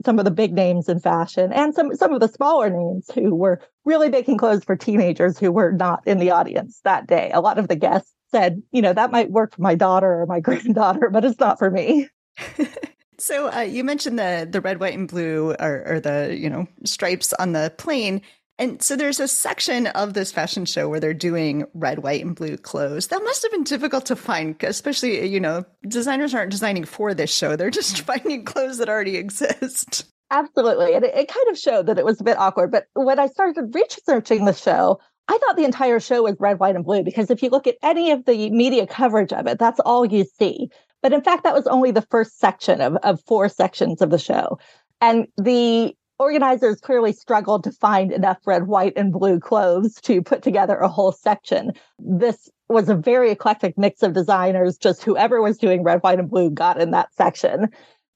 some 0.06 0.20
of 0.20 0.26
the 0.26 0.32
big 0.32 0.54
names 0.54 0.88
in 0.90 1.00
fashion 1.00 1.52
and 1.52 1.74
some 1.74 1.96
some 1.96 2.14
of 2.14 2.20
the 2.20 2.28
smaller 2.28 2.70
names 2.70 3.10
who 3.14 3.34
were 3.34 3.60
really 3.86 4.10
making 4.10 4.38
clothes 4.38 4.64
for 4.64 4.76
teenagers 4.76 5.40
who 5.40 5.52
were 5.52 5.72
not 5.72 6.02
in 6.06 6.20
the 6.20 6.32
audience 6.32 6.82
that 6.84 7.08
day. 7.08 7.32
A 7.34 7.42
lot 7.42 7.58
of 7.58 7.68
the 7.68 7.76
guests 7.76 8.14
said, 8.30 8.62
you 8.72 8.82
know, 8.82 8.94
that 8.94 9.12
might 9.12 9.32
work 9.32 9.56
for 9.56 9.62
my 9.62 9.76
daughter 9.76 10.22
or 10.22 10.26
my 10.26 10.40
granddaughter, 10.42 11.10
but 11.10 11.26
it's 11.26 11.40
not 11.40 11.58
for 11.58 11.72
me. 11.72 12.08
so 13.18 13.52
uh, 13.52 13.62
you 13.62 13.84
mentioned 13.84 14.20
the 14.20 14.48
the 14.50 14.62
red, 14.62 14.80
white, 14.80 14.94
and 14.94 15.08
blue, 15.08 15.56
or, 15.60 15.84
or 15.86 16.00
the 16.00 16.36
you 16.38 16.50
know 16.50 16.68
stripes 16.84 17.34
on 17.34 17.54
the 17.54 17.74
plane. 17.78 18.22
And 18.60 18.82
so 18.82 18.96
there's 18.96 19.20
a 19.20 19.28
section 19.28 19.88
of 19.88 20.14
this 20.14 20.32
fashion 20.32 20.66
show 20.66 20.90
where 20.90 21.00
they're 21.00 21.14
doing 21.14 21.66
red, 21.74 22.00
white, 22.00 22.26
and 22.26 22.36
blue 22.36 22.58
clothes. 22.58 23.08
That 23.08 23.24
must 23.24 23.44
have 23.44 23.52
been 23.52 23.64
difficult 23.64 24.08
to 24.08 24.16
find, 24.16 24.56
especially, 24.64 25.28
you 25.28 25.40
know, 25.40 25.64
designers 25.88 26.34
aren't 26.34 26.52
designing 26.52 26.86
for 26.86 27.14
this 27.14 27.34
show. 27.34 27.56
They're 27.56 27.70
just 27.70 28.02
finding 28.08 28.46
clothes 28.46 28.80
that 28.80 28.90
already 28.90 29.16
exist. 29.16 30.06
Absolutely. 30.32 30.96
And 30.96 31.06
it, 31.06 31.16
it 31.16 31.28
kind 31.28 31.48
of 31.50 31.58
showed 31.58 31.86
that 31.86 32.00
it 32.00 32.06
was 32.06 32.20
a 32.20 32.24
bit 32.24 32.38
awkward. 32.38 32.72
But 32.72 32.88
when 32.94 33.20
I 33.20 33.28
started 33.28 33.76
researching 33.76 34.46
the 34.46 34.54
show, 34.54 35.00
I 35.28 35.38
thought 35.38 35.56
the 35.56 35.66
entire 35.66 36.00
show 36.00 36.24
was 36.24 36.36
red, 36.40 36.60
white, 36.60 36.76
and 36.76 36.86
blue 36.86 37.04
because 37.04 37.30
if 37.30 37.44
you 37.44 37.50
look 37.50 37.68
at 37.68 37.78
any 37.84 38.12
of 38.12 38.26
the 38.26 38.50
media 38.50 38.88
coverage 38.88 39.34
of 39.34 39.46
it, 39.48 39.60
that's 39.60 39.80
all 39.82 40.06
you 40.06 40.26
see. 40.40 40.70
But 41.02 41.14
in 41.14 41.22
fact, 41.22 41.44
that 41.44 41.54
was 41.54 41.68
only 41.68 41.92
the 41.92 42.02
first 42.02 42.40
section 42.40 42.82
of, 42.82 42.96
of 43.04 43.22
four 43.26 43.50
sections 43.50 44.02
of 44.02 44.10
the 44.10 44.18
show. 44.18 44.58
And 45.00 45.28
the 45.38 45.96
organizers 46.20 46.80
clearly 46.80 47.14
struggled 47.14 47.64
to 47.64 47.72
find 47.72 48.12
enough 48.12 48.38
red, 48.46 48.68
white, 48.68 48.94
and 48.96 49.12
blue 49.14 49.40
clothes 49.40 49.96
to 50.02 50.22
put 50.22 50.42
together 50.42 50.78
a 50.78 50.88
whole 50.88 51.12
section. 51.12 51.72
This 52.00 52.50
was 52.70 52.90
a 52.90 52.96
very 52.96 53.32
eclectic 53.32 53.78
mix 53.78 54.04
of 54.04 54.14
designers, 54.14 54.78
just 54.78 55.04
whoever 55.04 55.42
was 55.42 55.58
doing 55.58 55.84
red, 55.84 56.00
white, 56.02 56.20
and 56.20 56.30
blue 56.30 56.50
got 56.50 56.82
in 56.82 56.92
that 56.92 57.14
section. 57.14 57.70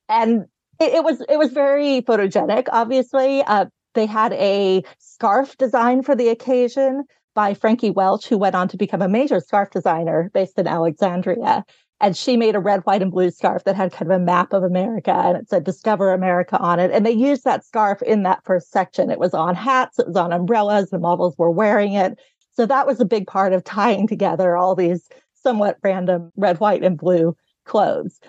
And 0.09 0.45
it, 0.79 0.93
it 0.93 1.03
was 1.03 1.21
it 1.29 1.37
was 1.37 1.51
very 1.51 2.01
photogenic, 2.01 2.67
obviously. 2.71 3.43
Uh, 3.43 3.65
they 3.93 4.05
had 4.05 4.33
a 4.33 4.83
scarf 4.99 5.57
design 5.57 6.01
for 6.01 6.15
the 6.15 6.29
occasion 6.29 7.03
by 7.33 7.53
Frankie 7.53 7.91
Welch, 7.91 8.27
who 8.27 8.37
went 8.37 8.55
on 8.55 8.67
to 8.69 8.77
become 8.77 9.01
a 9.01 9.07
major 9.07 9.39
scarf 9.39 9.69
designer 9.69 10.29
based 10.33 10.57
in 10.57 10.67
Alexandria. 10.67 11.63
And 12.01 12.17
she 12.17 12.35
made 12.35 12.55
a 12.55 12.59
red, 12.59 12.81
white, 12.81 13.03
and 13.03 13.11
blue 13.11 13.29
scarf 13.29 13.63
that 13.63 13.75
had 13.75 13.91
kind 13.91 14.11
of 14.11 14.19
a 14.19 14.23
map 14.23 14.53
of 14.53 14.63
America 14.63 15.13
and 15.13 15.37
it 15.37 15.47
said 15.47 15.63
Discover 15.63 16.11
America 16.11 16.57
on 16.57 16.79
it. 16.79 16.89
And 16.89 17.05
they 17.05 17.11
used 17.11 17.43
that 17.43 17.63
scarf 17.63 18.01
in 18.01 18.23
that 18.23 18.43
first 18.43 18.71
section. 18.71 19.11
It 19.11 19.19
was 19.19 19.35
on 19.35 19.53
hats, 19.53 19.99
it 19.99 20.07
was 20.07 20.15
on 20.15 20.33
umbrellas, 20.33 20.89
the 20.89 20.97
models 20.97 21.35
were 21.37 21.51
wearing 21.51 21.93
it. 21.93 22.19
So 22.53 22.65
that 22.65 22.87
was 22.87 22.99
a 22.99 23.05
big 23.05 23.27
part 23.27 23.53
of 23.53 23.63
tying 23.63 24.07
together 24.07 24.57
all 24.57 24.73
these 24.73 25.07
somewhat 25.35 25.77
random 25.83 26.31
red, 26.35 26.59
white, 26.59 26.83
and 26.83 26.97
blue 26.97 27.35
clothes. 27.65 28.19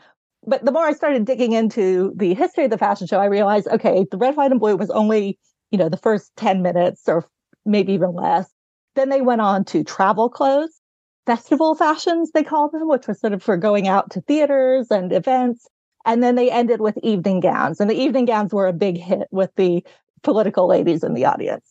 But 0.47 0.65
the 0.65 0.73
more 0.73 0.85
I 0.85 0.93
started 0.93 1.25
digging 1.25 1.53
into 1.53 2.13
the 2.15 2.35
history 2.35 2.65
of 2.65 2.71
the 2.71 2.79
fashion 2.79 3.07
show, 3.07 3.21
I 3.21 3.27
realized, 3.27 3.69
okay, 3.69 4.05
the 4.11 4.19
red, 4.19 4.37
white, 4.37 4.51
and 4.51 4.61
blue 4.61 4.77
was 4.77 4.91
only, 4.91 5.39
you 5.71 5.79
know, 5.79 5.89
the 5.89 5.97
first 5.97 6.31
10 6.37 6.61
minutes 6.61 7.09
or 7.09 7.25
maybe 7.65 7.95
even 7.95 8.13
less. 8.15 8.51
Then 8.97 9.09
they 9.09 9.23
went 9.23 9.41
on 9.41 9.65
to 9.67 9.83
travel 9.83 10.29
clothes, 10.29 10.82
festival 11.27 11.75
fashions, 11.75 12.31
they 12.33 12.43
called 12.45 12.73
them, 12.73 12.89
which 12.89 13.07
was 13.07 13.21
sort 13.21 13.33
of 13.33 13.43
for 13.43 13.57
going 13.57 13.89
out 13.89 14.11
to 14.11 14.21
theaters 14.23 14.91
and 14.91 15.13
events. 15.13 15.69
And 16.05 16.23
then 16.23 16.35
they 16.35 16.51
ended 16.51 16.81
with 16.81 16.99
evening 17.03 17.41
gowns. 17.41 17.81
And 17.81 17.89
the 17.89 18.01
evening 18.01 18.25
gowns 18.25 18.53
were 18.53 18.67
a 18.67 18.73
big 18.73 18.99
hit 18.99 19.29
with 19.31 19.51
the 19.57 19.85
political 20.23 20.67
ladies 20.67 21.05
in 21.05 21.15
the 21.15 21.27
audience. 21.27 21.65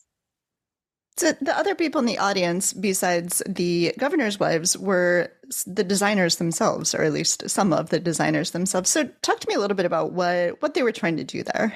So 1.17 1.33
the 1.33 1.55
other 1.55 1.75
people 1.75 1.99
in 1.99 2.05
the 2.05 2.17
audience, 2.17 2.71
besides 2.71 3.43
the 3.45 3.93
governor's 3.97 4.39
wives, 4.39 4.77
were 4.77 5.31
the 5.67 5.83
designers 5.83 6.37
themselves, 6.37 6.95
or 6.95 7.03
at 7.03 7.11
least 7.11 7.49
some 7.49 7.73
of 7.73 7.89
the 7.89 7.99
designers 7.99 8.51
themselves. 8.51 8.89
So 8.89 9.09
talk 9.21 9.39
to 9.41 9.47
me 9.49 9.55
a 9.55 9.59
little 9.59 9.75
bit 9.75 9.85
about 9.85 10.13
what 10.13 10.61
what 10.61 10.73
they 10.73 10.83
were 10.83 10.93
trying 10.93 11.17
to 11.17 11.23
do 11.23 11.43
there. 11.43 11.73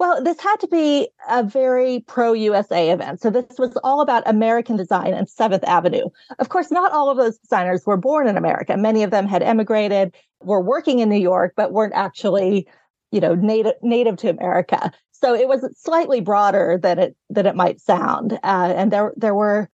Well, 0.00 0.22
this 0.24 0.40
had 0.40 0.56
to 0.60 0.66
be 0.66 1.10
a 1.28 1.42
very 1.42 2.00
pro 2.06 2.32
USA 2.32 2.90
event. 2.90 3.20
So 3.20 3.28
this 3.28 3.58
was 3.58 3.76
all 3.84 4.00
about 4.00 4.22
American 4.24 4.76
design 4.76 5.12
and 5.12 5.28
Seventh 5.28 5.62
Avenue. 5.64 6.06
Of 6.38 6.48
course, 6.48 6.70
not 6.70 6.90
all 6.92 7.10
of 7.10 7.18
those 7.18 7.36
designers 7.36 7.84
were 7.84 7.98
born 7.98 8.26
in 8.26 8.38
America. 8.38 8.78
Many 8.78 9.02
of 9.02 9.10
them 9.10 9.26
had 9.26 9.42
emigrated, 9.42 10.14
were 10.42 10.62
working 10.62 11.00
in 11.00 11.10
New 11.10 11.20
York, 11.20 11.52
but 11.54 11.74
weren't 11.74 11.92
actually, 11.92 12.66
you 13.12 13.20
know, 13.20 13.34
native 13.34 13.74
native 13.82 14.16
to 14.18 14.30
America. 14.30 14.90
So 15.12 15.34
it 15.34 15.48
was 15.48 15.68
slightly 15.78 16.22
broader 16.22 16.78
than 16.82 16.98
it 16.98 17.14
than 17.28 17.44
it 17.44 17.54
might 17.54 17.78
sound. 17.78 18.32
Uh, 18.42 18.72
and 18.74 18.90
there 18.90 19.12
there 19.18 19.34
were, 19.34 19.68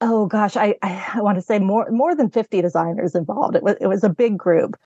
oh 0.00 0.26
gosh, 0.26 0.56
I 0.56 0.76
I 0.80 1.20
want 1.20 1.38
to 1.38 1.42
say 1.42 1.58
more 1.58 1.90
more 1.90 2.14
than 2.14 2.30
fifty 2.30 2.62
designers 2.62 3.16
involved. 3.16 3.56
It 3.56 3.64
was 3.64 3.74
it 3.80 3.88
was 3.88 4.04
a 4.04 4.10
big 4.10 4.38
group. 4.38 4.76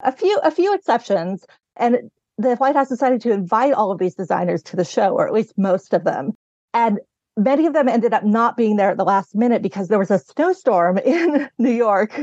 A 0.00 0.10
few 0.10 0.36
a 0.42 0.50
few 0.50 0.74
exceptions, 0.74 1.46
and 1.76 2.10
the 2.38 2.56
White 2.56 2.76
House 2.76 2.88
decided 2.88 3.20
to 3.22 3.32
invite 3.32 3.72
all 3.72 3.90
of 3.90 3.98
these 3.98 4.14
designers 4.14 4.62
to 4.64 4.76
the 4.76 4.84
show, 4.84 5.10
or 5.10 5.26
at 5.26 5.32
least 5.32 5.54
most 5.56 5.94
of 5.94 6.04
them. 6.04 6.32
And 6.74 7.00
many 7.36 7.66
of 7.66 7.72
them 7.72 7.88
ended 7.88 8.12
up 8.12 8.24
not 8.24 8.56
being 8.56 8.76
there 8.76 8.90
at 8.90 8.96
the 8.96 9.04
last 9.04 9.34
minute 9.34 9.62
because 9.62 9.88
there 9.88 9.98
was 9.98 10.10
a 10.10 10.18
snowstorm 10.18 10.98
in 11.04 11.48
New 11.58 11.72
York 11.72 12.20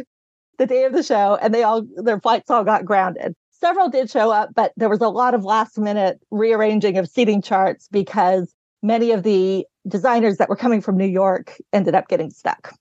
the 0.59 0.67
day 0.67 0.83
of 0.83 0.93
the 0.93 1.03
show, 1.03 1.37
and 1.41 1.53
they 1.53 1.63
all 1.63 1.83
their 1.97 2.19
flights 2.19 2.51
all 2.51 2.63
got 2.63 2.85
grounded 2.85 3.35
several 3.63 3.87
did 3.87 4.11
show 4.11 4.29
up, 4.29 4.49
but 4.53 4.73
there 4.75 4.89
was 4.89 4.99
a 4.99 5.07
lot 5.07 5.33
of 5.33 5.45
last 5.45 5.77
minute 5.77 6.19
rearranging 6.31 6.97
of 6.97 7.07
seating 7.07 7.41
charts 7.41 7.87
because 7.89 8.53
many 8.81 9.11
of 9.11 9.23
the 9.23 9.65
designers 9.87 10.35
that 10.35 10.49
were 10.49 10.57
coming 10.57 10.81
from 10.81 10.97
New 10.97 11.07
York 11.07 11.55
ended 11.71 11.95
up 11.95 12.09
getting 12.09 12.29
stuck. 12.29 12.75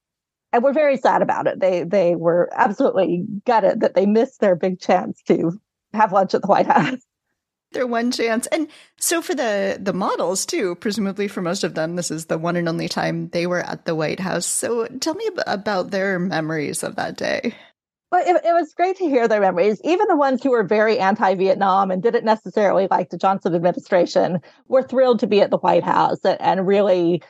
And 0.52 0.64
we're 0.64 0.72
very 0.72 0.96
sad 0.96 1.22
about 1.22 1.46
it. 1.46 1.60
They 1.60 1.84
they 1.84 2.16
were 2.16 2.50
absolutely 2.52 3.24
gutted 3.46 3.80
that 3.80 3.94
they 3.94 4.06
missed 4.06 4.40
their 4.40 4.56
big 4.56 4.80
chance 4.80 5.22
to 5.28 5.52
have 5.94 6.12
lunch 6.12 6.34
at 6.34 6.42
the 6.42 6.48
White 6.48 6.66
House. 6.66 6.98
Their 7.72 7.86
one 7.86 8.10
chance. 8.10 8.46
And 8.48 8.68
so 8.98 9.22
for 9.22 9.34
the 9.34 9.78
the 9.80 9.92
models 9.92 10.44
too, 10.46 10.74
presumably 10.76 11.28
for 11.28 11.40
most 11.40 11.64
of 11.64 11.74
them, 11.74 11.96
this 11.96 12.10
is 12.10 12.26
the 12.26 12.38
one 12.38 12.56
and 12.56 12.68
only 12.68 12.88
time 12.88 13.28
they 13.28 13.46
were 13.46 13.60
at 13.60 13.84
the 13.84 13.94
White 13.94 14.20
House. 14.20 14.46
So 14.46 14.86
tell 15.00 15.14
me 15.14 15.28
about 15.46 15.90
their 15.90 16.18
memories 16.18 16.82
of 16.82 16.96
that 16.96 17.16
day. 17.16 17.54
Well, 18.12 18.22
it, 18.26 18.44
it, 18.44 18.52
was 18.52 18.74
great 18.74 18.98
to 18.98 19.08
hear 19.08 19.26
their 19.26 19.40
memories. 19.40 19.80
Even 19.84 20.06
the 20.06 20.16
ones 20.16 20.42
who 20.42 20.50
were 20.50 20.64
very 20.64 20.98
anti 20.98 21.34
Vietnam 21.34 21.90
and 21.90 22.02
didn't 22.02 22.26
necessarily 22.26 22.86
like 22.90 23.08
the 23.08 23.16
Johnson 23.16 23.54
administration 23.54 24.40
were 24.68 24.82
thrilled 24.82 25.20
to 25.20 25.26
be 25.26 25.40
at 25.40 25.50
the 25.50 25.56
White 25.56 25.82
House 25.82 26.22
and, 26.22 26.38
and 26.38 26.66
really 26.66 27.22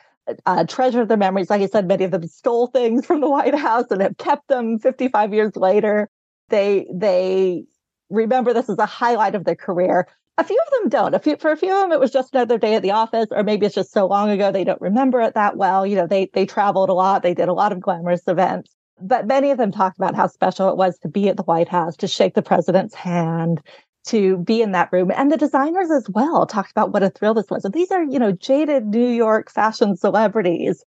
uh, 0.45 0.65
treasure 0.65 1.05
their 1.05 1.15
memories. 1.15 1.49
Like 1.49 1.61
I 1.61 1.67
said, 1.67 1.87
many 1.87 2.03
of 2.03 2.11
them 2.11 2.27
stole 2.27 2.67
things 2.67 3.05
from 3.07 3.21
the 3.21 3.29
White 3.29 3.55
House 3.55 3.85
and 3.91 4.01
have 4.01 4.17
kept 4.17 4.49
them 4.49 4.77
55 4.77 5.33
years 5.33 5.55
later. 5.55 6.09
They, 6.49 6.85
they 6.93 7.63
remember 8.09 8.53
this 8.53 8.69
as 8.69 8.77
a 8.77 8.85
highlight 8.85 9.35
of 9.35 9.45
their 9.45 9.55
career. 9.55 10.07
A 10.37 10.43
few 10.43 10.59
of 10.65 10.81
them 10.81 10.89
don't. 10.89 11.13
A 11.13 11.19
few, 11.19 11.37
for 11.37 11.51
a 11.51 11.57
few 11.57 11.71
of 11.71 11.81
them, 11.81 11.91
it 11.91 11.99
was 11.99 12.11
just 12.11 12.33
another 12.33 12.57
day 12.57 12.75
at 12.75 12.81
the 12.81 12.91
office, 12.91 13.27
or 13.31 13.43
maybe 13.43 13.65
it's 13.65 13.75
just 13.75 13.91
so 13.91 14.07
long 14.07 14.29
ago 14.29 14.51
they 14.51 14.63
don't 14.63 14.81
remember 14.81 15.21
it 15.21 15.35
that 15.35 15.57
well. 15.57 15.85
You 15.85 15.95
know, 15.95 16.07
they 16.07 16.29
they 16.33 16.45
traveled 16.45 16.89
a 16.89 16.93
lot, 16.93 17.21
they 17.23 17.35
did 17.35 17.49
a 17.49 17.53
lot 17.53 17.71
of 17.71 17.79
glamorous 17.79 18.27
events 18.27 18.75
but 19.03 19.27
many 19.27 19.51
of 19.51 19.57
them 19.57 19.71
talked 19.71 19.97
about 19.97 20.15
how 20.15 20.27
special 20.27 20.69
it 20.69 20.77
was 20.77 20.97
to 20.99 21.07
be 21.07 21.27
at 21.27 21.37
the 21.37 21.43
White 21.43 21.67
House, 21.67 21.95
to 21.97 22.07
shake 22.07 22.35
the 22.35 22.41
president's 22.41 22.95
hand, 22.95 23.61
to 24.05 24.37
be 24.37 24.61
in 24.61 24.71
that 24.71 24.91
room. 24.91 25.11
And 25.15 25.31
the 25.31 25.37
designers 25.37 25.91
as 25.91 26.09
well 26.09 26.45
talked 26.45 26.71
about 26.71 26.91
what 26.91 27.03
a 27.03 27.09
thrill 27.09 27.33
this 27.33 27.49
was. 27.49 27.63
So 27.63 27.69
these 27.69 27.91
are, 27.91 28.03
you 28.03 28.19
know, 28.19 28.31
jaded 28.31 28.87
New 28.87 29.09
York 29.09 29.51
fashion 29.51 29.95
celebrities 29.95 30.83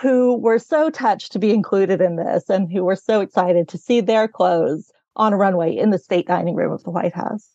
who 0.00 0.38
were 0.38 0.58
so 0.58 0.90
touched 0.90 1.32
to 1.32 1.38
be 1.38 1.52
included 1.52 2.00
in 2.00 2.16
this 2.16 2.48
and 2.48 2.72
who 2.72 2.84
were 2.84 2.96
so 2.96 3.20
excited 3.20 3.68
to 3.68 3.78
see 3.78 4.00
their 4.00 4.28
clothes 4.28 4.90
on 5.16 5.32
a 5.32 5.36
runway 5.36 5.76
in 5.76 5.90
the 5.90 5.98
state 5.98 6.26
dining 6.26 6.54
room 6.54 6.72
of 6.72 6.84
the 6.84 6.90
White 6.90 7.14
House. 7.14 7.50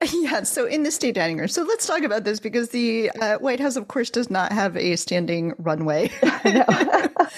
Yeah, 0.12 0.42
so 0.44 0.66
in 0.66 0.82
the 0.82 0.90
state 0.90 1.14
dining 1.14 1.38
room. 1.38 1.48
So 1.48 1.62
let's 1.62 1.86
talk 1.86 2.02
about 2.02 2.24
this 2.24 2.40
because 2.40 2.70
the 2.70 3.10
uh, 3.20 3.36
White 3.38 3.60
House, 3.60 3.76
of 3.76 3.88
course, 3.88 4.10
does 4.10 4.30
not 4.30 4.52
have 4.52 4.76
a 4.76 4.96
standing 4.96 5.54
runway. 5.58 6.08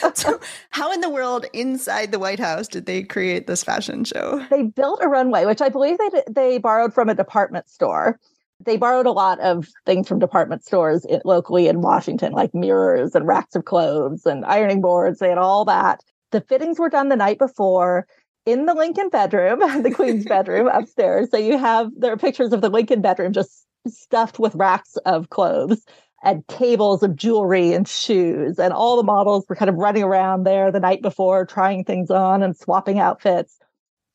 so, 0.15 0.41
how 0.71 0.93
in 0.93 1.01
the 1.01 1.11
world 1.11 1.47
inside 1.53 2.13
the 2.13 2.19
White 2.19 2.39
House 2.39 2.69
did 2.69 2.87
they 2.87 3.03
create 3.03 3.47
this 3.47 3.65
fashion 3.65 4.05
show? 4.05 4.45
They 4.51 4.63
built 4.63 5.01
a 5.03 5.09
runway, 5.09 5.45
which 5.45 5.61
I 5.61 5.69
believe 5.69 5.99
they 5.99 6.23
they 6.29 6.59
borrowed 6.59 6.95
from 6.95 7.09
a 7.09 7.15
department 7.15 7.69
store. 7.69 8.19
They 8.65 8.77
borrowed 8.77 9.07
a 9.07 9.13
lot 9.13 9.41
of 9.41 9.69
things 9.87 10.07
from 10.07 10.21
department 10.21 10.65
stores 10.65 11.05
locally 11.25 11.67
in 11.67 11.81
Washington, 11.81 12.33
like 12.33 12.55
mirrors 12.55 13.15
and 13.17 13.27
racks 13.27 13.57
of 13.57 13.65
clothes 13.65 14.25
and 14.25 14.45
ironing 14.45 14.81
boards. 14.81 15.19
They 15.19 15.31
had 15.31 15.39
all 15.39 15.65
that. 15.65 16.01
The 16.31 16.41
fittings 16.41 16.79
were 16.79 16.89
done 16.89 17.09
the 17.09 17.17
night 17.17 17.39
before 17.39 18.07
in 18.47 18.67
the 18.67 18.75
Lincoln 18.75 19.09
bedroom, 19.09 19.61
the 19.83 19.91
Queen's 19.91 20.25
bedroom 20.25 20.69
upstairs. 20.73 21.31
So 21.31 21.37
you 21.37 21.59
have 21.59 21.91
there 21.97 22.13
are 22.13 22.17
pictures 22.17 22.53
of 22.53 22.61
the 22.61 22.71
Lincoln 22.71 23.01
bedroom 23.01 23.33
just 23.33 23.67
stuffed 23.87 24.39
with 24.39 24.55
racks 24.55 24.97
of 25.05 25.31
clothes 25.31 25.85
and 26.25 26.47
tables 26.47 27.03
of 27.03 27.17
jewelry 27.17 27.73
and 27.73 27.89
shoes. 27.89 28.59
And 28.59 28.73
all 28.73 28.97
the 28.97 29.03
models 29.03 29.45
were 29.49 29.57
kind 29.57 29.69
of 29.69 29.75
running 29.75 30.05
around 30.05 30.45
there 30.45 30.71
the 30.71 30.81
night 30.81 31.03
before, 31.03 31.45
trying 31.45 31.85
things 31.85 32.11
on 32.11 32.43
and 32.43 32.57
swapping 32.57 33.01
outfits. 33.01 33.59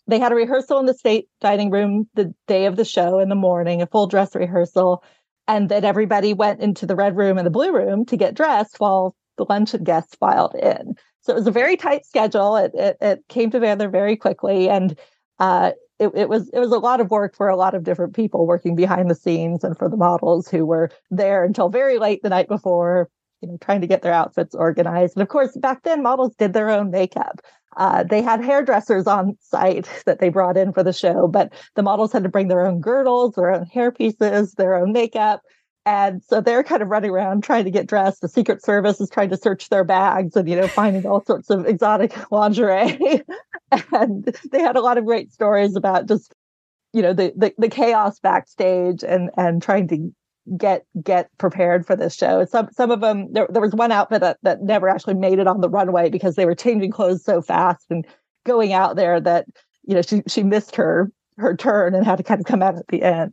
They 0.08 0.20
had 0.20 0.32
a 0.32 0.36
rehearsal 0.36 0.80
in 0.80 0.86
the 0.86 0.94
state 0.94 1.28
dining 1.42 1.70
room 1.70 2.08
the 2.13 2.34
day 2.48 2.66
of 2.66 2.78
the 2.78 2.86
show 2.86 3.20
in 3.20 3.28
the 3.28 3.36
morning, 3.36 3.82
a 3.82 3.88
full 3.88 4.08
dress 4.08 4.36
rehearsal. 4.36 5.04
And 5.50 5.68
then 5.68 5.84
everybody 5.84 6.34
went 6.34 6.62
into 6.62 6.86
the 6.86 6.96
red 6.96 7.18
room 7.18 7.38
and 7.38 7.46
the 7.46 7.52
blue 7.52 7.74
room 7.74 8.06
to 8.06 8.16
get 8.16 8.36
dressed 8.36 8.80
while 8.80 9.16
the 9.38 9.46
luncheon 9.50 9.84
guests 9.84 10.16
filed 10.16 10.56
in. 10.56 10.96
So 11.28 11.34
it 11.34 11.36
was 11.36 11.48
a 11.48 11.52
very 11.52 11.76
tight 11.76 12.06
schedule. 12.06 12.56
It, 12.56 12.72
it, 12.74 12.98
it 13.02 13.24
came 13.28 13.52
together 13.52 13.90
very 13.90 14.16
quickly. 14.16 14.70
And 14.70 14.98
uh, 15.40 15.72
it, 16.00 16.10
it 16.16 16.30
was 16.30 16.50
it 16.54 16.60
was 16.60 16.72
a 16.72 16.80
lot 16.80 17.02
of 17.02 17.12
work 17.12 17.36
for 17.36 17.50
a 17.50 17.58
lot 17.58 17.76
of 17.76 17.84
different 17.84 18.16
people 18.16 18.48
working 18.48 18.78
behind 18.78 19.10
the 19.10 19.16
scenes 19.16 19.63
and 19.63 19.78
for 19.78 19.90
the 19.90 19.98
models 19.98 20.48
who 20.48 20.66
were 20.66 20.90
there 21.12 21.44
until 21.44 21.68
very 21.68 22.00
late 22.00 22.22
the 22.24 22.30
night 22.30 22.48
before 22.48 23.10
you 23.42 23.50
know 23.50 23.58
trying 23.60 23.82
to 23.82 23.88
get 23.88 24.04
their 24.04 24.13
outfits 24.13 24.56
organized 24.56 25.16
and 25.16 25.22
of 25.24 25.28
course 25.28 25.58
back 25.58 25.84
then 25.84 26.02
models 26.02 26.34
did 26.38 26.54
their 26.54 26.70
own 26.70 26.92
makeup 26.92 27.42
uh, 27.78 28.04
they 28.04 28.22
had 28.22 28.44
hairdressers 28.44 29.06
on 29.08 29.38
site 29.42 29.90
that 30.06 30.20
they 30.20 30.30
brought 30.30 30.58
in 30.58 30.72
for 30.72 30.84
the 30.84 30.94
show 30.94 31.28
but 31.28 31.52
the 31.76 31.84
models 31.84 32.13
had 32.13 32.24
to 32.24 32.30
bring 32.30 32.48
their 32.48 32.66
own 32.66 32.80
girdles 32.80 33.34
their 33.34 33.52
own 33.52 33.66
hair 33.66 33.92
pieces 33.92 34.54
their 34.54 34.76
own 34.76 34.92
makeup 34.92 35.42
and 35.88 36.21
so 36.21 36.41
they're 36.41 36.65
kind 36.65 36.82
of 36.82 36.89
running 36.89 37.12
around 37.12 37.45
trying 37.45 37.63
to 37.63 37.71
get 37.71 37.88
dressed. 37.88 38.19
The 38.19 38.28
Secret 38.28 38.62
Service 38.62 39.00
is 39.00 39.10
trying 39.10 39.30
to 39.30 39.38
search 39.38 39.69
their 39.69 39.86
bags 39.86 40.36
and, 40.36 40.50
you 40.50 40.58
know, 40.58 40.67
finding 40.67 41.06
all 41.06 41.23
sorts 41.23 41.50
of 41.50 41.65
exotic 41.65 42.13
lingerie. 42.32 43.21
and 43.93 44.26
they 44.52 44.60
had 44.60 44.76
a 44.76 44.82
lot 44.82 44.97
of 44.97 45.06
great 45.06 45.32
stories 45.32 45.78
about 45.78 46.06
just, 46.06 46.36
you 46.91 47.02
know, 47.02 47.13
the, 47.13 47.32
the, 47.38 47.54
the 47.58 47.69
chaos 47.69 48.19
backstage 48.19 49.02
and 49.02 49.30
and 49.38 49.62
trying 49.62 49.88
to 49.88 50.13
get 50.58 50.86
get 51.02 51.30
prepared 51.38 51.86
for 51.86 51.95
this 51.95 52.15
show. 52.15 52.43
Some 52.43 52.67
some 52.73 52.91
of 52.91 53.00
them 53.00 53.32
there, 53.32 53.47
there 53.50 53.62
was 53.62 53.73
one 53.73 53.93
outfit 53.93 54.19
that, 54.19 54.39
that 54.43 54.62
never 54.62 54.89
actually 54.89 55.13
made 55.13 55.39
it 55.39 55.47
on 55.47 55.62
the 55.62 55.69
runway 55.69 56.10
because 56.10 56.36
they 56.36 56.45
were 56.45 56.56
changing 56.56 56.91
clothes 56.91 57.23
so 57.23 57.41
fast 57.41 57.86
and 57.89 58.06
going 58.45 58.73
out 58.73 58.97
there 58.97 59.21
that, 59.21 59.45
you 59.84 59.95
know, 59.95 60.02
she 60.02 60.21
she 60.28 60.43
missed 60.43 60.76
her 60.76 61.10
her 61.38 61.56
turn 61.56 61.95
and 61.95 62.06
had 62.06 62.17
to 62.17 62.23
kind 62.23 62.41
of 62.41 62.45
come 62.45 62.62
out 62.62 62.76
at 62.76 62.88
the 62.89 63.04
end. 63.04 63.32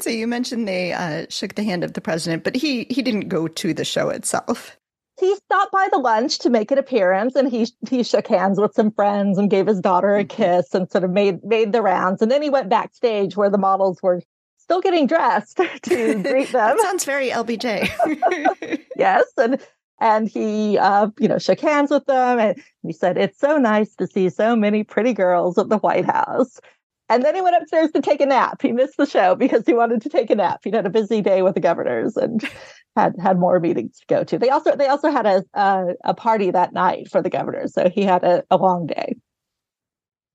So 0.00 0.10
you 0.10 0.26
mentioned 0.26 0.66
they 0.66 0.92
uh, 0.92 1.26
shook 1.28 1.54
the 1.54 1.62
hand 1.62 1.84
of 1.84 1.92
the 1.92 2.00
president, 2.00 2.44
but 2.44 2.56
he 2.56 2.86
he 2.90 3.02
didn't 3.02 3.28
go 3.28 3.46
to 3.46 3.74
the 3.74 3.84
show 3.84 4.08
itself. 4.08 4.76
He 5.20 5.34
stopped 5.36 5.70
by 5.70 5.88
the 5.92 5.98
lunch 5.98 6.40
to 6.40 6.50
make 6.50 6.72
an 6.72 6.78
appearance, 6.78 7.36
and 7.36 7.48
he 7.48 7.68
he 7.88 8.02
shook 8.02 8.26
hands 8.26 8.58
with 8.58 8.74
some 8.74 8.90
friends 8.90 9.38
and 9.38 9.48
gave 9.48 9.66
his 9.66 9.80
daughter 9.80 10.16
a 10.16 10.24
mm-hmm. 10.24 10.42
kiss, 10.42 10.74
and 10.74 10.90
sort 10.90 11.04
of 11.04 11.10
made 11.10 11.44
made 11.44 11.72
the 11.72 11.82
rounds. 11.82 12.20
And 12.20 12.30
then 12.30 12.42
he 12.42 12.50
went 12.50 12.68
backstage 12.68 13.36
where 13.36 13.50
the 13.50 13.58
models 13.58 14.02
were 14.02 14.20
still 14.58 14.80
getting 14.80 15.06
dressed 15.06 15.58
to 15.82 16.22
greet 16.22 16.48
them. 16.52 16.76
sounds 16.80 17.04
very 17.04 17.30
LBJ. 17.30 18.80
yes, 18.96 19.24
and 19.36 19.64
and 20.00 20.28
he 20.28 20.76
uh, 20.78 21.08
you 21.20 21.28
know 21.28 21.38
shook 21.38 21.60
hands 21.60 21.92
with 21.92 22.06
them, 22.06 22.40
and 22.40 22.60
he 22.82 22.92
said, 22.92 23.16
"It's 23.16 23.38
so 23.38 23.58
nice 23.58 23.94
to 23.96 24.08
see 24.08 24.28
so 24.28 24.56
many 24.56 24.82
pretty 24.82 25.12
girls 25.12 25.56
at 25.56 25.68
the 25.68 25.78
White 25.78 26.06
House." 26.06 26.60
And 27.08 27.22
then 27.22 27.34
he 27.34 27.42
went 27.42 27.56
upstairs 27.60 27.90
to 27.92 28.00
take 28.00 28.20
a 28.22 28.26
nap. 28.26 28.62
He 28.62 28.72
missed 28.72 28.96
the 28.96 29.06
show 29.06 29.34
because 29.34 29.64
he 29.66 29.74
wanted 29.74 30.02
to 30.02 30.08
take 30.08 30.30
a 30.30 30.34
nap. 30.34 30.60
He'd 30.64 30.74
had 30.74 30.86
a 30.86 30.90
busy 30.90 31.20
day 31.20 31.42
with 31.42 31.54
the 31.54 31.60
governors 31.60 32.16
and 32.16 32.42
had 32.96 33.14
had 33.20 33.38
more 33.38 33.60
meetings 33.60 33.98
to 34.00 34.06
go 34.06 34.24
to. 34.24 34.38
They 34.38 34.48
also 34.48 34.74
they 34.74 34.88
also 34.88 35.10
had 35.10 35.26
a 35.26 35.44
a, 35.54 35.94
a 36.04 36.14
party 36.14 36.50
that 36.50 36.72
night 36.72 37.10
for 37.10 37.20
the 37.20 37.30
governors, 37.30 37.74
so 37.74 37.90
he 37.90 38.02
had 38.02 38.24
a, 38.24 38.44
a 38.50 38.56
long 38.56 38.86
day. 38.86 39.16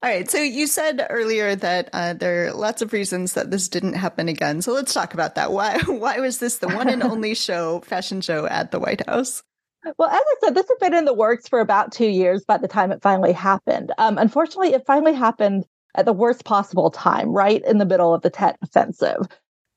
All 0.01 0.09
right. 0.09 0.29
So 0.31 0.37
you 0.37 0.65
said 0.65 1.05
earlier 1.09 1.55
that 1.55 1.89
uh, 1.91 2.13
there 2.13 2.45
are 2.45 2.53
lots 2.53 2.81
of 2.81 2.93
reasons 2.93 3.33
that 3.33 3.51
this 3.51 3.67
didn't 3.67 3.95
happen 3.95 4.29
again. 4.29 4.61
So 4.61 4.71
let's 4.71 4.93
talk 4.93 5.13
about 5.13 5.35
that. 5.35 5.51
Why 5.51 5.79
why 5.87 6.19
was 6.19 6.37
this 6.37 6.57
the 6.57 6.69
one 6.69 6.87
and 6.87 7.03
only 7.03 7.33
show, 7.35 7.81
fashion 7.81 8.21
show 8.21 8.45
at 8.45 8.71
the 8.71 8.79
White 8.79 9.05
House? 9.07 9.43
Well, 9.97 10.09
as 10.09 10.21
I 10.21 10.35
said, 10.43 10.55
this 10.55 10.67
had 10.67 10.79
been 10.79 10.97
in 10.97 11.05
the 11.05 11.13
works 11.13 11.47
for 11.47 11.61
about 11.61 11.91
two 11.91 12.07
years 12.07 12.43
by 12.45 12.57
the 12.57 12.67
time 12.67 12.91
it 12.91 13.01
finally 13.01 13.31
happened. 13.31 13.91
Um, 13.97 14.17
unfortunately, 14.17 14.73
it 14.73 14.85
finally 14.85 15.13
happened 15.13 15.65
at 15.99 16.05
the 16.05 16.13
worst 16.13 16.45
possible 16.45 16.89
time, 16.89 17.29
right 17.29 17.61
in 17.65 17.77
the 17.77 17.85
middle 17.85 18.13
of 18.13 18.21
the 18.21 18.29
Tet 18.29 18.57
offensive. 18.61 19.27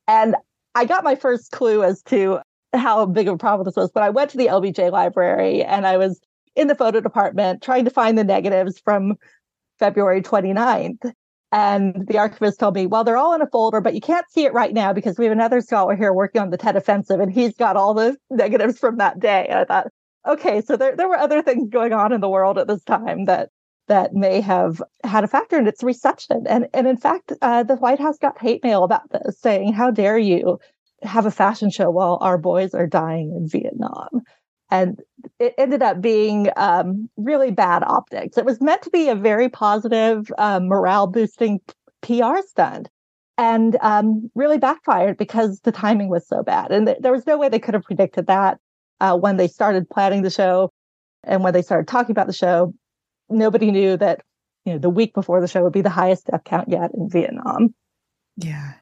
And 0.06 0.36
I 0.76 0.84
got 0.84 1.02
my 1.02 1.16
first 1.16 1.50
clue 1.50 1.82
as 1.82 2.00
to 2.04 2.38
how 2.72 3.04
big 3.06 3.26
of 3.26 3.34
a 3.34 3.38
problem 3.38 3.64
this 3.64 3.74
was, 3.74 3.90
but 3.92 4.04
I 4.04 4.10
went 4.10 4.30
to 4.30 4.38
the 4.38 4.46
LBJ 4.46 4.92
library 4.92 5.64
and 5.64 5.84
I 5.84 5.96
was 5.96 6.20
in 6.54 6.68
the 6.68 6.76
photo 6.76 7.00
department 7.00 7.60
trying 7.60 7.84
to 7.84 7.90
find 7.90 8.16
the 8.16 8.22
negatives 8.22 8.78
from 8.78 9.16
February 9.80 10.22
29th. 10.22 11.12
And 11.50 12.06
the 12.06 12.18
archivist 12.18 12.60
told 12.60 12.76
me, 12.76 12.86
well, 12.86 13.02
they're 13.02 13.16
all 13.16 13.34
in 13.34 13.42
a 13.42 13.46
folder, 13.48 13.80
but 13.80 13.94
you 13.94 14.00
can't 14.00 14.24
see 14.30 14.44
it 14.44 14.54
right 14.54 14.72
now 14.72 14.92
because 14.92 15.18
we 15.18 15.24
have 15.24 15.32
another 15.32 15.60
scholar 15.60 15.96
here 15.96 16.12
working 16.12 16.40
on 16.40 16.50
the 16.50 16.56
Tet 16.56 16.76
offensive 16.76 17.18
and 17.18 17.32
he's 17.32 17.56
got 17.56 17.76
all 17.76 17.94
the 17.94 18.16
negatives 18.30 18.78
from 18.78 18.98
that 18.98 19.18
day. 19.18 19.48
And 19.50 19.58
I 19.58 19.64
thought, 19.64 19.88
okay, 20.26 20.60
so 20.60 20.76
there, 20.76 20.96
there 20.96 21.08
were 21.08 21.18
other 21.18 21.42
things 21.42 21.68
going 21.68 21.92
on 21.92 22.12
in 22.12 22.20
the 22.20 22.28
world 22.28 22.58
at 22.58 22.68
this 22.68 22.84
time 22.84 23.24
that 23.24 23.50
that 23.88 24.14
may 24.14 24.40
have 24.40 24.82
had 25.04 25.24
a 25.24 25.28
factor 25.28 25.58
in 25.58 25.66
its 25.66 25.82
reception. 25.82 26.44
And, 26.48 26.68
and 26.72 26.86
in 26.86 26.96
fact, 26.96 27.32
uh, 27.42 27.62
the 27.62 27.76
White 27.76 28.00
House 28.00 28.18
got 28.18 28.40
hate 28.40 28.62
mail 28.62 28.84
about 28.84 29.10
this, 29.10 29.38
saying, 29.40 29.72
How 29.72 29.90
dare 29.90 30.18
you 30.18 30.58
have 31.02 31.26
a 31.26 31.30
fashion 31.30 31.70
show 31.70 31.90
while 31.90 32.18
our 32.20 32.38
boys 32.38 32.74
are 32.74 32.86
dying 32.86 33.34
in 33.36 33.48
Vietnam? 33.48 34.22
And 34.70 35.00
it 35.38 35.54
ended 35.58 35.82
up 35.82 36.00
being 36.00 36.48
um, 36.56 37.10
really 37.16 37.50
bad 37.50 37.82
optics. 37.82 38.38
It 38.38 38.46
was 38.46 38.60
meant 38.60 38.82
to 38.82 38.90
be 38.90 39.08
a 39.08 39.14
very 39.14 39.48
positive, 39.50 40.32
uh, 40.38 40.60
morale 40.62 41.06
boosting 41.06 41.60
PR 42.00 42.38
stunt 42.46 42.88
and 43.36 43.76
um, 43.80 44.30
really 44.34 44.58
backfired 44.58 45.16
because 45.16 45.60
the 45.60 45.72
timing 45.72 46.08
was 46.08 46.26
so 46.26 46.42
bad. 46.42 46.70
And 46.70 46.86
th- 46.86 46.98
there 47.00 47.12
was 47.12 47.26
no 47.26 47.36
way 47.36 47.48
they 47.48 47.58
could 47.58 47.74
have 47.74 47.84
predicted 47.84 48.26
that 48.28 48.58
uh, 49.00 49.16
when 49.16 49.36
they 49.36 49.48
started 49.48 49.90
planning 49.90 50.22
the 50.22 50.30
show 50.30 50.70
and 51.24 51.42
when 51.42 51.52
they 51.52 51.62
started 51.62 51.88
talking 51.88 52.12
about 52.12 52.26
the 52.26 52.32
show 52.32 52.72
nobody 53.32 53.70
knew 53.70 53.96
that 53.96 54.22
you 54.64 54.72
know 54.72 54.78
the 54.78 54.90
week 54.90 55.14
before 55.14 55.40
the 55.40 55.48
show 55.48 55.62
would 55.62 55.72
be 55.72 55.82
the 55.82 55.90
highest 55.90 56.26
death 56.26 56.44
count 56.44 56.68
yet 56.68 56.92
in 56.94 57.08
Vietnam. 57.08 57.74
Yeah. 58.36 58.74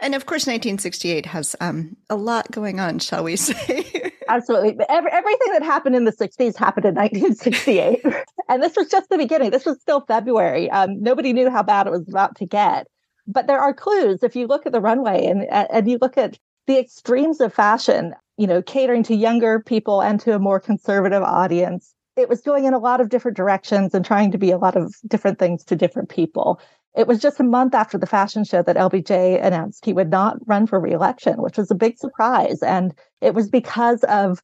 And 0.00 0.16
of 0.16 0.26
course, 0.26 0.42
1968 0.42 1.26
has 1.26 1.54
um, 1.60 1.96
a 2.10 2.16
lot 2.16 2.50
going 2.50 2.80
on, 2.80 2.98
shall 2.98 3.22
we 3.22 3.36
say? 3.36 4.12
Absolutely. 4.28 4.76
Every, 4.88 5.10
everything 5.12 5.52
that 5.52 5.62
happened 5.62 5.94
in 5.94 6.04
the 6.04 6.12
60s 6.12 6.56
happened 6.56 6.86
in 6.86 6.94
1968. 6.94 8.04
and 8.48 8.62
this 8.62 8.74
was 8.76 8.88
just 8.88 9.08
the 9.10 9.16
beginning. 9.16 9.50
This 9.50 9.64
was 9.64 9.80
still 9.80 10.00
February. 10.00 10.70
Um, 10.70 11.00
nobody 11.00 11.32
knew 11.32 11.50
how 11.50 11.62
bad 11.62 11.86
it 11.86 11.90
was 11.90 12.08
about 12.08 12.36
to 12.36 12.46
get. 12.46 12.88
But 13.28 13.46
there 13.46 13.60
are 13.60 13.72
clues. 13.72 14.24
If 14.24 14.34
you 14.34 14.48
look 14.48 14.66
at 14.66 14.72
the 14.72 14.80
runway 14.80 15.26
and, 15.26 15.44
and 15.52 15.88
you 15.88 15.98
look 16.00 16.18
at 16.18 16.36
the 16.66 16.78
extremes 16.78 17.40
of 17.40 17.54
fashion, 17.54 18.14
you 18.36 18.48
know, 18.48 18.60
catering 18.60 19.04
to 19.04 19.14
younger 19.14 19.60
people 19.60 20.02
and 20.02 20.18
to 20.20 20.34
a 20.34 20.40
more 20.40 20.58
conservative 20.58 21.22
audience, 21.22 21.94
it 22.16 22.28
was 22.28 22.42
going 22.42 22.64
in 22.64 22.74
a 22.74 22.78
lot 22.78 23.00
of 23.00 23.08
different 23.08 23.36
directions 23.36 23.94
and 23.94 24.04
trying 24.04 24.30
to 24.32 24.38
be 24.38 24.50
a 24.50 24.58
lot 24.58 24.76
of 24.76 24.94
different 25.06 25.38
things 25.38 25.64
to 25.64 25.76
different 25.76 26.08
people. 26.08 26.60
It 26.94 27.06
was 27.06 27.20
just 27.20 27.40
a 27.40 27.44
month 27.44 27.74
after 27.74 27.96
the 27.96 28.06
fashion 28.06 28.44
show 28.44 28.62
that 28.62 28.76
LBJ 28.76 29.42
announced 29.42 29.84
he 29.84 29.94
would 29.94 30.10
not 30.10 30.36
run 30.46 30.66
for 30.66 30.78
reelection, 30.78 31.40
which 31.40 31.56
was 31.56 31.70
a 31.70 31.74
big 31.74 31.96
surprise. 31.96 32.62
And 32.62 32.94
it 33.22 33.34
was 33.34 33.48
because 33.48 34.04
of 34.04 34.42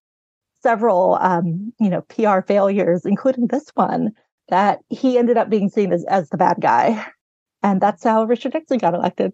several, 0.63 1.19
um, 1.21 1.73
you 1.79 1.91
know, 1.91 2.01
PR 2.03 2.41
failures, 2.41 3.05
including 3.05 3.49
this 3.49 3.69
one, 3.75 4.13
that 4.49 4.81
he 4.89 5.19
ended 5.19 5.37
up 5.37 5.51
being 5.51 5.69
seen 5.69 5.93
as, 5.93 6.05
as 6.07 6.31
the 6.31 6.39
bad 6.39 6.57
guy. 6.61 7.07
And 7.63 7.81
that's 7.81 8.05
how 8.05 8.25
Richard 8.25 8.55
Nixon 8.55 8.79
got 8.79 8.95
elected. 8.95 9.33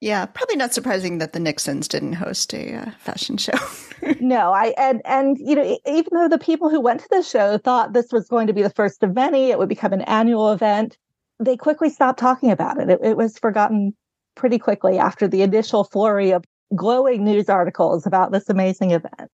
Yeah, 0.00 0.26
probably 0.26 0.56
not 0.56 0.74
surprising 0.74 1.18
that 1.18 1.32
the 1.32 1.40
Nixons 1.40 1.88
didn't 1.88 2.14
host 2.14 2.52
a 2.52 2.74
uh, 2.74 2.90
fashion 2.98 3.38
show. 3.38 3.52
no, 4.20 4.52
I 4.52 4.74
and 4.76 5.00
and 5.06 5.38
you 5.38 5.54
know 5.54 5.78
even 5.86 6.10
though 6.12 6.28
the 6.28 6.38
people 6.38 6.68
who 6.68 6.80
went 6.80 7.00
to 7.00 7.08
the 7.10 7.22
show 7.22 7.56
thought 7.58 7.94
this 7.94 8.12
was 8.12 8.28
going 8.28 8.46
to 8.48 8.52
be 8.52 8.62
the 8.62 8.70
first 8.70 9.02
of 9.02 9.14
many, 9.14 9.50
it 9.50 9.58
would 9.58 9.70
become 9.70 9.94
an 9.94 10.02
annual 10.02 10.52
event. 10.52 10.98
They 11.38 11.56
quickly 11.56 11.88
stopped 11.88 12.18
talking 12.18 12.50
about 12.50 12.78
it. 12.78 12.90
It, 12.90 13.00
it 13.02 13.16
was 13.16 13.38
forgotten 13.38 13.94
pretty 14.34 14.58
quickly 14.58 14.98
after 14.98 15.26
the 15.26 15.42
initial 15.42 15.84
flurry 15.84 16.30
of 16.30 16.44
glowing 16.74 17.24
news 17.24 17.48
articles 17.48 18.06
about 18.06 18.32
this 18.32 18.50
amazing 18.50 18.90
event. 18.90 19.30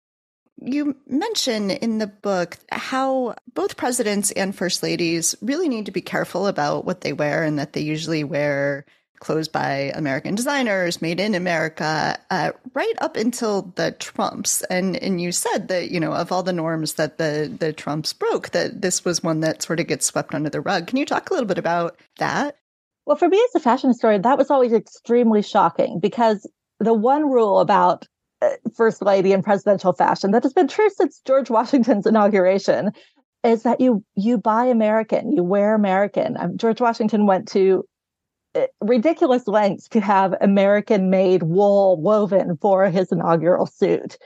You 0.64 0.96
mention 1.09 1.70
in 1.70 1.98
the 1.98 2.07
book 2.07 2.57
how 2.70 3.35
both 3.53 3.77
presidents 3.77 4.31
and 4.31 4.55
first 4.55 4.81
ladies 4.83 5.35
really 5.42 5.68
need 5.68 5.87
to 5.87 5.92
be 5.92 6.03
careful 6.03 6.46
about 6.46 6.85
what 6.85 7.01
they 7.01 7.12
wear 7.12 7.42
and 7.42 7.59
that 7.59 7.72
they 7.72 7.81
usually 7.81 8.22
wear 8.22 8.85
clothes 9.22 9.48
by 9.48 9.92
American 9.94 10.35
designers, 10.35 11.00
made 11.00 11.20
in 11.20 11.35
America, 11.35 12.18
uh, 12.30 12.52
right 12.74 12.94
up 12.98 13.16
until 13.16 13.72
the 13.76 13.92
Trumps. 13.92 14.62
And 14.62 14.96
and 14.96 15.20
you 15.20 15.32
said 15.32 15.68
that 15.68 15.90
you 15.90 16.00
know 16.00 16.12
of 16.12 16.32
all 16.32 16.42
the 16.42 16.52
norms 16.52 16.94
that 16.94 17.18
the 17.18 17.50
the 17.58 17.72
Trumps 17.72 18.12
broke, 18.12 18.50
that 18.50 18.82
this 18.82 19.04
was 19.04 19.22
one 19.22 19.40
that 19.40 19.62
sort 19.62 19.80
of 19.80 19.87
gets 19.87 20.06
swept 20.06 20.35
under 20.35 20.50
the 20.50 20.61
rug. 20.61 20.88
Can 20.88 20.98
you 20.98 21.06
talk 21.06 21.30
a 21.30 21.32
little 21.32 21.48
bit 21.48 21.58
about 21.58 21.96
that? 22.18 22.56
Well, 23.06 23.16
for 23.16 23.28
me 23.28 23.42
as 23.42 23.54
a 23.54 23.61
fashion 23.61 23.90
historian, 23.90 24.22
that 24.22 24.38
was 24.38 24.50
always 24.50 24.72
extremely 24.72 25.42
shocking 25.42 25.98
because 26.00 26.48
the 26.78 26.94
one 26.94 27.28
rule 27.30 27.61
about 27.61 28.06
uh, 28.42 28.50
first 28.76 29.02
lady 29.02 29.32
and 29.32 29.44
presidential 29.44 29.92
fashion 29.92 30.32
that 30.32 30.42
has 30.42 30.52
been 30.52 30.68
true 30.68 30.90
since 30.90 31.20
George 31.24 31.48
Washington's 31.48 32.06
inauguration 32.06 32.90
is 33.44 33.62
that 33.62 33.80
you 33.80 34.04
you 34.14 34.38
buy 34.38 34.66
American, 34.66 35.32
you 35.32 35.42
wear 35.42 35.74
American. 35.74 36.37
Um, 36.37 36.56
George 36.56 36.80
Washington 36.80 37.26
went 37.26 37.48
to 37.48 37.85
ridiculous 38.80 39.46
lengths 39.46 39.88
to 39.88 40.00
have 40.00 40.34
American 40.40 41.10
made 41.10 41.42
wool 41.42 42.00
woven 42.00 42.56
for 42.60 42.88
his 42.88 43.10
inaugural 43.12 43.66
suit. 43.66 44.18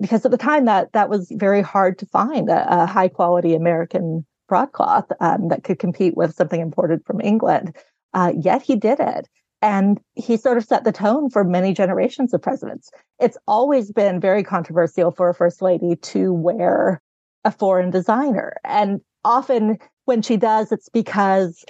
Because 0.00 0.24
at 0.24 0.30
the 0.30 0.38
time 0.38 0.64
that 0.64 0.92
that 0.92 1.08
was 1.08 1.30
very 1.32 1.62
hard 1.62 1.98
to 1.98 2.06
find 2.06 2.48
a, 2.50 2.82
a 2.82 2.86
high 2.86 3.08
quality 3.08 3.54
American 3.54 4.26
broadcloth 4.48 5.10
um, 5.20 5.48
that 5.48 5.64
could 5.64 5.78
compete 5.78 6.16
with 6.16 6.34
something 6.34 6.60
imported 6.60 7.04
from 7.04 7.20
England. 7.20 7.74
Uh, 8.12 8.32
yet 8.38 8.62
he 8.62 8.76
did 8.76 9.00
it. 9.00 9.28
And 9.62 9.98
he 10.14 10.36
sort 10.36 10.58
of 10.58 10.64
set 10.64 10.84
the 10.84 10.92
tone 10.92 11.30
for 11.30 11.42
many 11.42 11.72
generations 11.72 12.34
of 12.34 12.42
presidents. 12.42 12.90
It's 13.18 13.38
always 13.48 13.90
been 13.92 14.20
very 14.20 14.42
controversial 14.42 15.10
for 15.10 15.30
a 15.30 15.34
first 15.34 15.62
lady 15.62 15.96
to 15.96 16.32
wear 16.34 17.00
a 17.44 17.50
foreign 17.50 17.90
designer. 17.90 18.56
And 18.62 19.00
often 19.24 19.78
when 20.04 20.20
she 20.20 20.36
does, 20.36 20.70
it's 20.70 20.90
because 20.90 21.64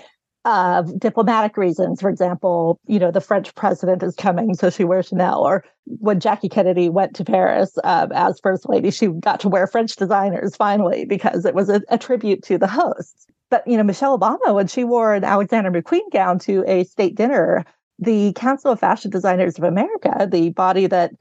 of 0.45 0.99
diplomatic 0.99 1.57
reasons. 1.57 2.01
For 2.01 2.11
example, 2.11 2.79
you 2.87 2.99
know, 2.99 3.11
the 3.11 3.21
French 3.21 3.55
president 3.55 4.03
is 4.03 4.15
coming, 4.15 4.55
so 4.55 4.71
she 4.71 4.85
wears 4.85 5.09
Chanel. 5.09 5.43
Or 5.43 5.65
when 5.87 6.21
Jackie 6.21 6.49
Kennedy 6.49 6.89
went 6.89 7.15
to 7.17 7.25
Paris 7.25 7.79
um, 7.85 8.13
as 8.13 8.41
first 8.41 8.69
lady, 8.69 8.91
she 8.91 9.07
got 9.07 9.41
to 9.41 9.49
wear 9.49 9.67
French 9.67 9.97
designers 9.97 10.55
finally 10.57 11.05
because 11.05 11.45
it 11.45 11.55
was 11.55 11.69
a, 11.69 11.83
a 11.89 11.99
tribute 11.99 12.43
to 12.45 12.59
the 12.59 12.67
hosts. 12.67 13.27
But, 13.51 13.67
you 13.67 13.77
know, 13.77 13.83
Michelle 13.83 14.19
Obama, 14.19 14.55
when 14.55 14.67
she 14.67 14.85
wore 14.85 15.15
an 15.15 15.25
Alexander 15.25 15.71
McQueen 15.71 16.11
gown 16.13 16.39
to 16.41 16.65
a 16.67 16.85
state 16.85 17.15
dinner, 17.15 17.65
the 17.99 18.33
Council 18.35 18.73
of 18.73 18.81
Fashion 18.81 19.11
Designers 19.11 19.57
of 19.59 19.65
America, 19.65 20.29
the 20.31 20.51
body 20.51 20.87
that 20.87 21.13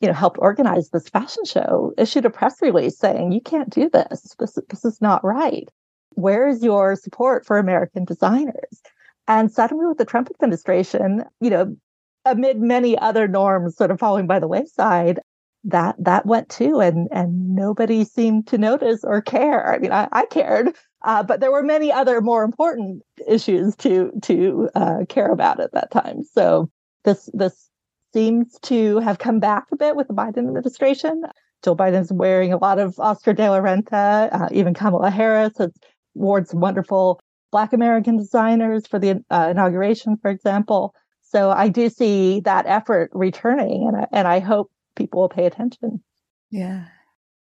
you 0.00 0.08
know 0.08 0.14
helped 0.14 0.38
organize 0.40 0.90
this 0.90 1.08
fashion 1.08 1.44
show, 1.44 1.92
issued 1.96 2.24
a 2.24 2.30
press 2.30 2.60
release 2.60 2.98
saying, 2.98 3.32
"You 3.32 3.40
can't 3.40 3.70
do 3.70 3.88
this. 3.88 4.34
This 4.38 4.58
this 4.68 4.84
is 4.84 5.00
not 5.00 5.24
right." 5.24 5.68
Where 6.14 6.48
is 6.48 6.62
your 6.62 6.96
support 6.96 7.46
for 7.46 7.58
American 7.58 8.04
designers? 8.04 8.82
And 9.28 9.50
suddenly, 9.50 9.86
with 9.86 9.98
the 9.98 10.04
Trump 10.04 10.28
administration, 10.30 11.24
you 11.40 11.50
know, 11.50 11.76
amid 12.24 12.60
many 12.60 12.98
other 12.98 13.28
norms 13.28 13.76
sort 13.76 13.90
of 13.90 13.98
falling 13.98 14.26
by 14.26 14.38
the 14.38 14.48
wayside, 14.48 15.20
that 15.64 15.94
that 15.98 16.26
went 16.26 16.48
too, 16.48 16.80
and 16.80 17.08
and 17.12 17.54
nobody 17.54 18.04
seemed 18.04 18.46
to 18.48 18.58
notice 18.58 19.04
or 19.04 19.22
care. 19.22 19.72
I 19.72 19.78
mean, 19.78 19.92
I, 19.92 20.08
I 20.12 20.26
cared, 20.26 20.74
uh, 21.04 21.22
but 21.22 21.40
there 21.40 21.52
were 21.52 21.62
many 21.62 21.92
other 21.92 22.20
more 22.20 22.42
important 22.42 23.02
issues 23.28 23.76
to 23.76 24.10
to 24.22 24.68
uh, 24.74 25.04
care 25.08 25.30
about 25.30 25.60
at 25.60 25.72
that 25.72 25.90
time. 25.92 26.24
So 26.24 26.68
this 27.04 27.30
this 27.32 27.68
seems 28.12 28.58
to 28.62 28.98
have 28.98 29.18
come 29.18 29.38
back 29.38 29.66
a 29.72 29.76
bit 29.76 29.96
with 29.96 30.08
the 30.08 30.14
Biden 30.14 30.38
administration. 30.38 31.24
Joe 31.62 31.76
Biden's 31.76 32.12
wearing 32.12 32.52
a 32.52 32.58
lot 32.58 32.80
of 32.80 32.98
Oscar 32.98 33.32
de 33.32 33.48
la 33.48 33.60
Renta. 33.60 34.28
Uh, 34.32 34.48
even 34.50 34.74
Kamala 34.74 35.10
Harris 35.10 35.56
has 35.58 35.72
some 36.14 36.60
wonderful 36.60 37.20
Black 37.50 37.72
American 37.72 38.16
designers 38.16 38.86
for 38.86 38.98
the 38.98 39.22
uh, 39.30 39.48
inauguration, 39.50 40.16
for 40.16 40.30
example. 40.30 40.94
So 41.20 41.50
I 41.50 41.68
do 41.68 41.88
see 41.88 42.40
that 42.40 42.66
effort 42.66 43.10
returning, 43.12 43.88
and 43.88 43.96
I, 43.96 44.06
and 44.12 44.28
I 44.28 44.40
hope 44.40 44.70
people 44.96 45.20
will 45.20 45.28
pay 45.28 45.46
attention. 45.46 46.02
Yeah. 46.50 46.84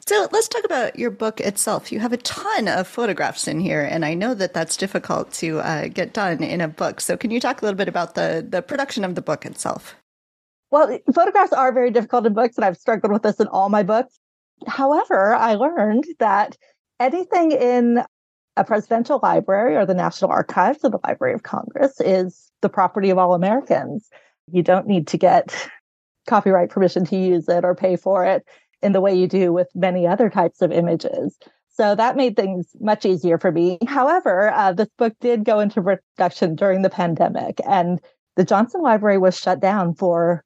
So 0.06 0.28
let's 0.32 0.48
talk 0.48 0.64
about 0.64 0.98
your 0.98 1.10
book 1.10 1.40
itself. 1.40 1.92
You 1.92 2.00
have 2.00 2.12
a 2.12 2.16
ton 2.18 2.66
of 2.66 2.88
photographs 2.88 3.46
in 3.46 3.60
here, 3.60 3.82
and 3.82 4.04
I 4.04 4.14
know 4.14 4.34
that 4.34 4.52
that's 4.52 4.76
difficult 4.76 5.32
to 5.34 5.60
uh, 5.60 5.88
get 5.88 6.12
done 6.12 6.42
in 6.42 6.60
a 6.60 6.68
book. 6.68 7.00
So 7.00 7.16
can 7.16 7.30
you 7.30 7.38
talk 7.38 7.62
a 7.62 7.64
little 7.64 7.78
bit 7.78 7.88
about 7.88 8.14
the 8.14 8.44
the 8.46 8.62
production 8.62 9.04
of 9.04 9.14
the 9.14 9.22
book 9.22 9.46
itself? 9.46 9.94
Well, 10.70 10.98
photographs 11.14 11.52
are 11.52 11.72
very 11.72 11.90
difficult 11.90 12.26
in 12.26 12.32
books, 12.32 12.56
and 12.56 12.64
I've 12.64 12.78
struggled 12.78 13.12
with 13.12 13.22
this 13.22 13.38
in 13.38 13.46
all 13.46 13.68
my 13.68 13.82
books. 13.82 14.18
However, 14.66 15.34
I 15.34 15.54
learned 15.54 16.04
that 16.18 16.56
anything 16.98 17.52
in 17.52 18.02
a 18.56 18.64
presidential 18.64 19.20
library 19.22 19.76
or 19.76 19.86
the 19.86 19.94
National 19.94 20.30
Archives 20.30 20.80
or 20.84 20.90
the 20.90 21.00
Library 21.04 21.34
of 21.34 21.42
Congress 21.42 22.00
is 22.00 22.50
the 22.60 22.68
property 22.68 23.10
of 23.10 23.18
all 23.18 23.34
Americans. 23.34 24.08
You 24.50 24.62
don't 24.62 24.86
need 24.86 25.06
to 25.08 25.16
get 25.16 25.70
copyright 26.28 26.70
permission 26.70 27.04
to 27.06 27.16
use 27.16 27.48
it 27.48 27.64
or 27.64 27.74
pay 27.74 27.96
for 27.96 28.24
it 28.24 28.46
in 28.82 28.92
the 28.92 29.00
way 29.00 29.14
you 29.14 29.26
do 29.26 29.52
with 29.52 29.68
many 29.74 30.06
other 30.06 30.28
types 30.28 30.60
of 30.60 30.72
images. 30.72 31.38
So 31.70 31.94
that 31.94 32.16
made 32.16 32.36
things 32.36 32.68
much 32.80 33.06
easier 33.06 33.38
for 33.38 33.50
me. 33.50 33.78
However, 33.86 34.50
uh, 34.50 34.72
this 34.72 34.90
book 34.98 35.14
did 35.20 35.44
go 35.44 35.58
into 35.60 35.82
production 35.82 36.54
during 36.54 36.82
the 36.82 36.90
pandemic, 36.90 37.60
and 37.66 37.98
the 38.36 38.44
Johnson 38.44 38.82
Library 38.82 39.18
was 39.18 39.38
shut 39.38 39.60
down 39.60 39.94
for 39.94 40.44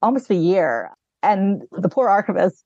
almost 0.00 0.30
a 0.30 0.34
year. 0.34 0.90
And 1.22 1.62
the 1.72 1.88
poor 1.88 2.08
archivists 2.08 2.62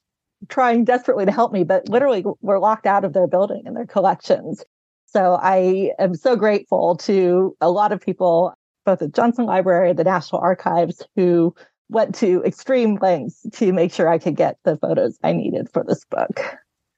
trying 0.49 0.85
desperately 0.85 1.25
to 1.25 1.33
help 1.33 1.53
me, 1.53 1.65
but 1.65 1.89
literally 1.89 2.25
were 2.43 2.59
locked 2.59 2.87
out 2.87 3.05
of 3.05 3.15
their 3.15 3.27
building 3.27 3.63
and 3.65 3.75
their 3.75 3.87
collections. 3.87 4.63
So 5.15 5.39
I 5.41 5.93
am 6.01 6.17
so 6.17 6.35
grateful 6.35 6.97
to 6.97 7.57
a 7.61 7.71
lot 7.71 7.93
of 7.93 8.01
people, 8.01 8.53
both 8.85 9.01
at 9.01 9.15
Johnson 9.15 9.47
Library, 9.47 9.93
the 9.93 10.03
National 10.03 10.41
Archives, 10.41 11.03
who 11.15 11.55
went 11.89 12.17
to 12.17 12.43
extreme 12.45 12.99
lengths 13.01 13.47
to 13.53 13.73
make 13.73 13.93
sure 13.93 14.09
I 14.09 14.19
could 14.19 14.35
get 14.35 14.59
the 14.65 14.77
photos 14.77 15.17
I 15.23 15.33
needed 15.33 15.71
for 15.73 15.85
this 15.85 16.05
book. 16.05 16.41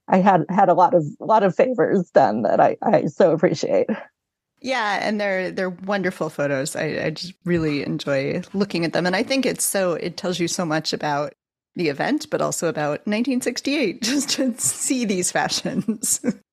I 0.09 0.19
had 0.19 0.47
had 0.49 0.71
a 0.71 0.75
lot 0.75 0.95
of 0.95 1.05
lot 1.21 1.43
of 1.43 1.55
favors 1.55 2.11
done 2.11 2.41
that 2.43 2.59
I, 2.59 2.79
I 2.83 3.05
so 3.07 3.33
appreciate. 3.33 3.89
Yeah, 4.63 4.99
and 5.03 5.21
they're 5.21 5.51
they're 5.51 5.69
wonderful 5.69 6.31
photos. 6.31 6.75
I, 6.75 6.85
I 7.05 7.11
just 7.11 7.35
really 7.45 7.85
enjoy 7.85 8.41
looking 8.55 8.87
at 8.87 8.95
them, 8.95 9.05
and 9.05 9.15
I 9.15 9.25
think 9.25 9.45
it's 9.45 9.65
so 9.65 9.93
it 9.93 10.17
tells 10.17 10.41
you 10.41 10.49
so 10.49 10.65
much 10.65 10.95
about 10.95 11.35
the 11.75 11.91
event, 11.91 12.31
but 12.31 12.41
also 12.41 12.69
about 12.69 13.07
1968. 13.07 14.01
Just 14.03 14.31
to 14.31 14.59
see 14.59 15.05
these 15.05 15.31
fashions. 15.31 16.25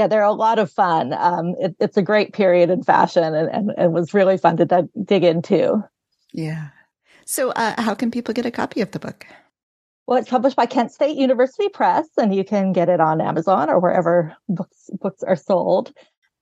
yeah, 0.00 0.06
they're 0.06 0.22
a 0.22 0.32
lot 0.32 0.58
of 0.58 0.72
fun. 0.72 1.12
Um, 1.12 1.54
it, 1.58 1.76
it's 1.78 1.98
a 1.98 2.02
great 2.02 2.32
period 2.32 2.70
in 2.70 2.82
fashion, 2.82 3.34
and, 3.34 3.50
and 3.50 3.70
it 3.76 3.92
was 3.92 4.14
really 4.14 4.38
fun 4.38 4.56
to 4.56 4.64
d- 4.64 5.02
dig 5.04 5.24
into. 5.24 5.84
Yeah. 6.32 6.68
So, 7.26 7.50
uh, 7.50 7.78
how 7.78 7.94
can 7.94 8.10
people 8.10 8.32
get 8.32 8.46
a 8.46 8.50
copy 8.50 8.80
of 8.80 8.92
the 8.92 8.98
book? 8.98 9.26
Well, 10.06 10.18
it's 10.18 10.30
published 10.30 10.56
by 10.56 10.64
Kent 10.64 10.90
State 10.90 11.18
University 11.18 11.68
Press, 11.68 12.08
and 12.16 12.34
you 12.34 12.44
can 12.44 12.72
get 12.72 12.88
it 12.88 12.98
on 12.98 13.20
Amazon 13.20 13.68
or 13.68 13.78
wherever 13.78 14.34
books 14.48 14.88
books 15.02 15.22
are 15.22 15.36
sold. 15.36 15.92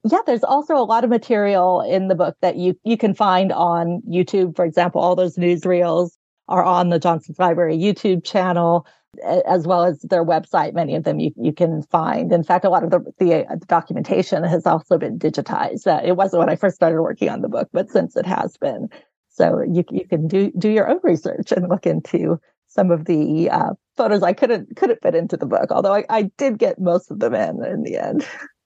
Yeah, 0.08 0.20
there's 0.24 0.44
also 0.44 0.76
a 0.76 0.86
lot 0.86 1.02
of 1.02 1.10
material 1.10 1.80
in 1.80 2.06
the 2.06 2.14
book 2.14 2.36
that 2.40 2.54
you 2.54 2.78
you 2.84 2.96
can 2.96 3.12
find 3.12 3.50
on 3.50 4.02
YouTube. 4.08 4.54
For 4.54 4.64
example, 4.64 5.00
all 5.00 5.16
those 5.16 5.36
newsreels 5.36 6.12
are 6.46 6.62
on 6.62 6.90
the 6.90 7.00
Johnson 7.00 7.34
Library 7.40 7.76
YouTube 7.76 8.24
channel, 8.24 8.86
as 9.24 9.66
well 9.66 9.84
as 9.84 10.00
their 10.00 10.24
website. 10.24 10.74
Many 10.74 10.94
of 10.94 11.04
them 11.04 11.18
you, 11.18 11.32
you 11.36 11.52
can 11.52 11.82
find. 11.82 12.32
In 12.32 12.44
fact, 12.44 12.64
a 12.64 12.70
lot 12.70 12.84
of 12.84 12.90
the, 12.90 13.00
the, 13.18 13.46
the 13.48 13.66
documentation 13.66 14.44
has 14.44 14.66
also 14.66 14.98
been 14.98 15.18
digitized. 15.18 15.86
Uh, 15.86 16.00
it 16.04 16.12
wasn't 16.12 16.40
when 16.40 16.50
I 16.50 16.56
first 16.56 16.76
started 16.76 17.00
working 17.00 17.28
on 17.28 17.40
the 17.40 17.48
book, 17.48 17.68
but 17.72 17.90
since 17.90 18.16
it 18.16 18.26
has 18.26 18.56
been. 18.56 18.88
So 19.28 19.62
you, 19.62 19.84
you 19.90 20.06
can 20.06 20.26
do, 20.26 20.50
do 20.58 20.68
your 20.68 20.88
own 20.88 21.00
research 21.02 21.52
and 21.52 21.68
look 21.68 21.86
into 21.86 22.40
some 22.66 22.90
of 22.90 23.06
the 23.06 23.50
uh, 23.50 23.70
photos 23.96 24.22
I 24.22 24.32
couldn't 24.32 24.76
couldn't 24.76 25.02
fit 25.02 25.14
into 25.14 25.36
the 25.36 25.46
book, 25.46 25.70
although 25.70 25.94
I, 25.94 26.04
I 26.08 26.22
did 26.36 26.58
get 26.58 26.78
most 26.78 27.10
of 27.10 27.18
them 27.18 27.34
in 27.34 27.64
in 27.64 27.82
the 27.82 27.96
end. 27.96 28.26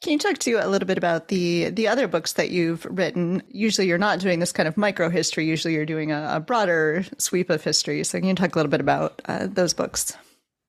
Can 0.00 0.12
you 0.12 0.18
talk 0.18 0.38
to 0.38 0.50
you 0.50 0.60
a 0.60 0.68
little 0.68 0.86
bit 0.86 0.96
about 0.96 1.26
the 1.26 1.70
the 1.70 1.88
other 1.88 2.06
books 2.06 2.34
that 2.34 2.50
you've 2.50 2.84
written? 2.84 3.42
Usually, 3.48 3.88
you're 3.88 3.98
not 3.98 4.20
doing 4.20 4.38
this 4.38 4.52
kind 4.52 4.68
of 4.68 4.76
micro 4.76 5.10
history. 5.10 5.44
Usually, 5.44 5.74
you're 5.74 5.86
doing 5.86 6.12
a, 6.12 6.36
a, 6.36 6.40
broader 6.40 7.04
sweep 7.18 7.50
of 7.50 7.64
history. 7.64 8.04
So, 8.04 8.18
can 8.20 8.28
you 8.28 8.34
talk 8.36 8.54
a 8.54 8.58
little 8.58 8.70
bit 8.70 8.80
about 8.80 9.20
uh, 9.24 9.48
those 9.50 9.74
books? 9.74 10.16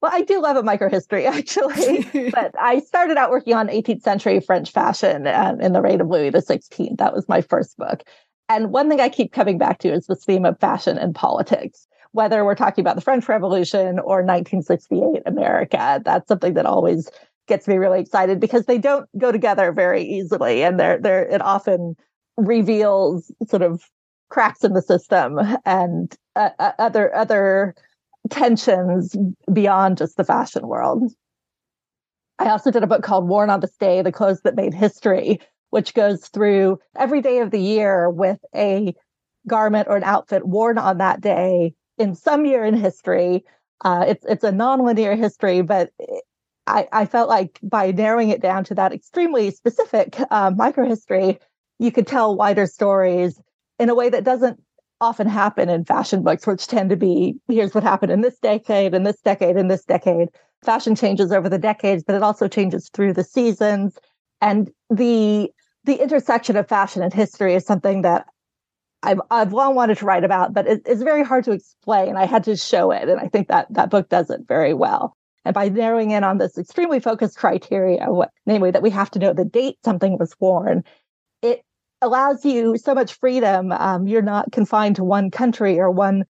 Well, 0.02 0.12
I 0.12 0.22
do 0.22 0.42
love 0.42 0.58
a 0.58 0.64
micro 0.64 0.90
history 0.90 1.26
actually, 1.28 2.08
but 2.32 2.56
I 2.60 2.80
started 2.80 3.18
out 3.18 3.30
working 3.30 3.54
on 3.54 3.68
18th 3.68 4.02
century 4.02 4.40
French 4.40 4.72
fashion 4.72 5.28
um, 5.28 5.62
in 5.62 5.74
the 5.74 5.82
reign 5.82 6.02
of 6.02 6.08
Louis 6.08 6.32
XVI. 6.32 6.98
That 6.98 7.14
was 7.14 7.30
my 7.30 7.42
first 7.42 7.78
book. 7.78 8.02
And 8.48 8.72
one 8.72 8.90
thing 8.90 9.00
I 9.00 9.10
keep 9.10 9.32
coming 9.32 9.60
back 9.60 9.78
to 9.80 9.94
is 9.94 10.08
this 10.08 10.26
theme 10.26 10.46
of 10.46 10.60
fashion 10.60 10.98
and 10.98 11.14
politics 11.14 11.86
whether 12.12 12.44
we're 12.44 12.56
talking 12.56 12.82
about 12.82 12.96
the 12.96 13.02
French 13.02 13.28
Revolution 13.30 14.00
or 14.00 14.24
1968 14.24 15.24
America. 15.26 16.02
That's 16.04 16.28
something 16.28 16.56
that 16.56 16.66
always 16.66 17.10
gets 17.50 17.68
me 17.68 17.76
really 17.76 18.00
excited 18.00 18.40
because 18.40 18.66
they 18.66 18.78
don't 18.78 19.10
go 19.18 19.32
together 19.32 19.74
very 19.74 20.04
easily, 20.04 20.64
and 20.64 20.80
they're 20.80 21.00
they're 21.00 21.28
it 21.28 21.42
often 21.42 21.96
reveals 22.38 23.32
sort 23.50 23.62
of 23.62 23.84
cracks 24.30 24.64
in 24.64 24.74
the 24.74 24.82
system 24.82 25.40
and 25.66 26.16
uh, 26.36 26.52
uh 26.60 26.72
other 26.80 27.14
other 27.14 27.76
tensions 28.30 29.16
beyond 29.52 29.98
just 29.98 30.16
the 30.16 30.24
fashion 30.24 30.68
world. 30.68 31.12
I 32.38 32.50
also 32.50 32.72
did 32.72 32.84
a 32.84 32.88
book 32.88 33.04
called 33.04 33.28
Worn 33.28 33.50
on 33.50 33.60
This 33.60 33.76
Day: 33.76 34.02
The 34.02 34.14
Clothes 34.14 34.42
That 34.42 34.56
Made 34.56 34.74
History, 34.74 35.42
which 35.72 35.94
goes 35.94 36.28
through 36.28 36.80
every 36.96 37.22
day 37.22 37.40
of 37.40 37.52
the 37.52 37.60
year 37.60 38.10
with 38.10 38.40
a 38.56 38.94
garment 39.48 39.88
or 39.90 39.98
an 39.98 40.04
outfit 40.04 40.48
worn 40.48 40.78
on 40.78 41.00
that 41.00 41.20
day 41.20 41.74
in 41.98 42.16
some 42.16 42.46
year 42.46 42.64
in 42.64 42.76
history. 42.76 43.44
Uh, 43.84 44.06
it's 44.08 44.26
it's 44.26 44.44
a 44.44 44.52
nonlinear 44.52 45.18
history, 45.18 45.62
but 45.62 45.92
I, 46.70 46.88
I 46.92 47.06
felt 47.06 47.30
like 47.30 47.60
by 47.64 47.92
narrowing 47.92 48.30
it 48.30 48.42
down 48.42 48.64
to 48.66 48.76
that 48.76 48.94
extremely 48.94 49.50
specific 49.52 50.20
uh, 50.30 50.52
microhistory, 50.52 51.40
you 51.80 51.92
could 51.92 52.06
tell 52.06 52.36
wider 52.36 52.68
stories 52.68 53.42
in 53.80 53.90
a 53.90 53.96
way 53.96 54.10
that 54.10 54.24
doesn't 54.24 54.62
often 55.02 55.28
happen 55.28 55.70
in 55.70 55.84
fashion 55.86 56.22
books, 56.22 56.46
which 56.46 56.68
tend 56.68 56.90
to 56.92 56.96
be 56.96 57.36
here's 57.48 57.74
what 57.74 57.84
happened 57.84 58.12
in 58.12 58.22
this 58.22 58.38
decade, 58.40 58.94
in 58.94 59.04
this 59.04 59.20
decade, 59.22 59.58
in 59.58 59.68
this 59.68 59.84
decade. 59.84 60.30
Fashion 60.64 60.96
changes 60.96 61.32
over 61.32 61.50
the 61.50 61.58
decades, 61.58 62.04
but 62.04 62.16
it 62.16 62.22
also 62.24 62.48
changes 62.48 62.90
through 62.94 63.14
the 63.14 63.24
seasons. 63.24 63.98
And 64.42 64.70
the 64.90 65.50
the 65.86 65.96
intersection 65.96 66.56
of 66.56 66.68
fashion 66.68 67.02
and 67.02 67.14
history 67.14 67.56
is 67.56 67.66
something 67.66 68.04
that 68.04 68.28
I've 69.02 69.22
I've 69.32 69.54
long 69.54 69.74
wanted 69.74 69.98
to 70.00 70.06
write 70.06 70.26
about, 70.26 70.54
but 70.54 70.68
it, 70.68 70.82
it's 70.86 71.02
very 71.02 71.24
hard 71.24 71.46
to 71.46 71.52
explain. 71.52 72.16
I 72.16 72.26
had 72.26 72.44
to 72.44 72.56
show 72.58 72.92
it, 72.92 73.10
and 73.10 73.20
I 73.20 73.28
think 73.28 73.48
that 73.48 73.74
that 73.74 73.90
book 73.90 74.10
does 74.10 74.30
it 74.30 74.42
very 74.48 74.74
well. 74.74 75.16
And 75.50 75.56
by 75.56 75.68
narrowing 75.68 76.12
in 76.12 76.24
on 76.24 76.38
this 76.38 76.60
extremely 76.60 77.00
focused 77.00 77.36
criteria, 77.36 78.06
what 78.12 78.30
namely 78.46 78.70
that 78.70 78.84
we 78.84 78.92
have 78.92 79.10
to 79.10 79.18
know 79.18 79.34
the 79.34 79.44
date 79.44 79.80
something 79.84 80.16
was 80.20 80.36
worn, 80.40 80.84
it 81.42 81.64
allows 82.04 82.46
you 82.46 82.78
so 82.78 82.94
much 82.94 83.16
freedom. 83.16 83.72
Um, 83.72 84.06
you're 84.06 84.22
not 84.22 84.52
confined 84.52 84.98
to 84.98 85.04
one 85.04 85.32
country 85.32 85.80
or 85.80 85.90
one 85.90 86.26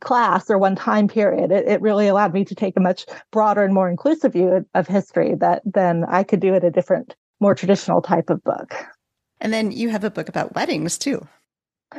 class 0.00 0.48
or 0.48 0.56
one 0.56 0.74
time 0.74 1.06
period. 1.06 1.52
It, 1.52 1.68
it 1.68 1.82
really 1.82 2.08
allowed 2.08 2.32
me 2.32 2.46
to 2.46 2.54
take 2.54 2.74
a 2.78 2.80
much 2.80 3.04
broader 3.30 3.62
and 3.62 3.74
more 3.74 3.90
inclusive 3.90 4.32
view 4.32 4.64
of 4.74 4.88
history 4.88 5.34
that 5.34 5.60
than 5.66 6.06
I 6.08 6.22
could 6.22 6.40
do 6.40 6.54
at 6.54 6.64
a 6.64 6.70
different, 6.70 7.14
more 7.40 7.54
traditional 7.54 8.00
type 8.00 8.30
of 8.30 8.42
book. 8.42 8.74
And 9.38 9.52
then 9.52 9.70
you 9.70 9.90
have 9.90 10.04
a 10.04 10.10
book 10.10 10.30
about 10.30 10.54
weddings 10.54 10.96
too. 10.96 11.28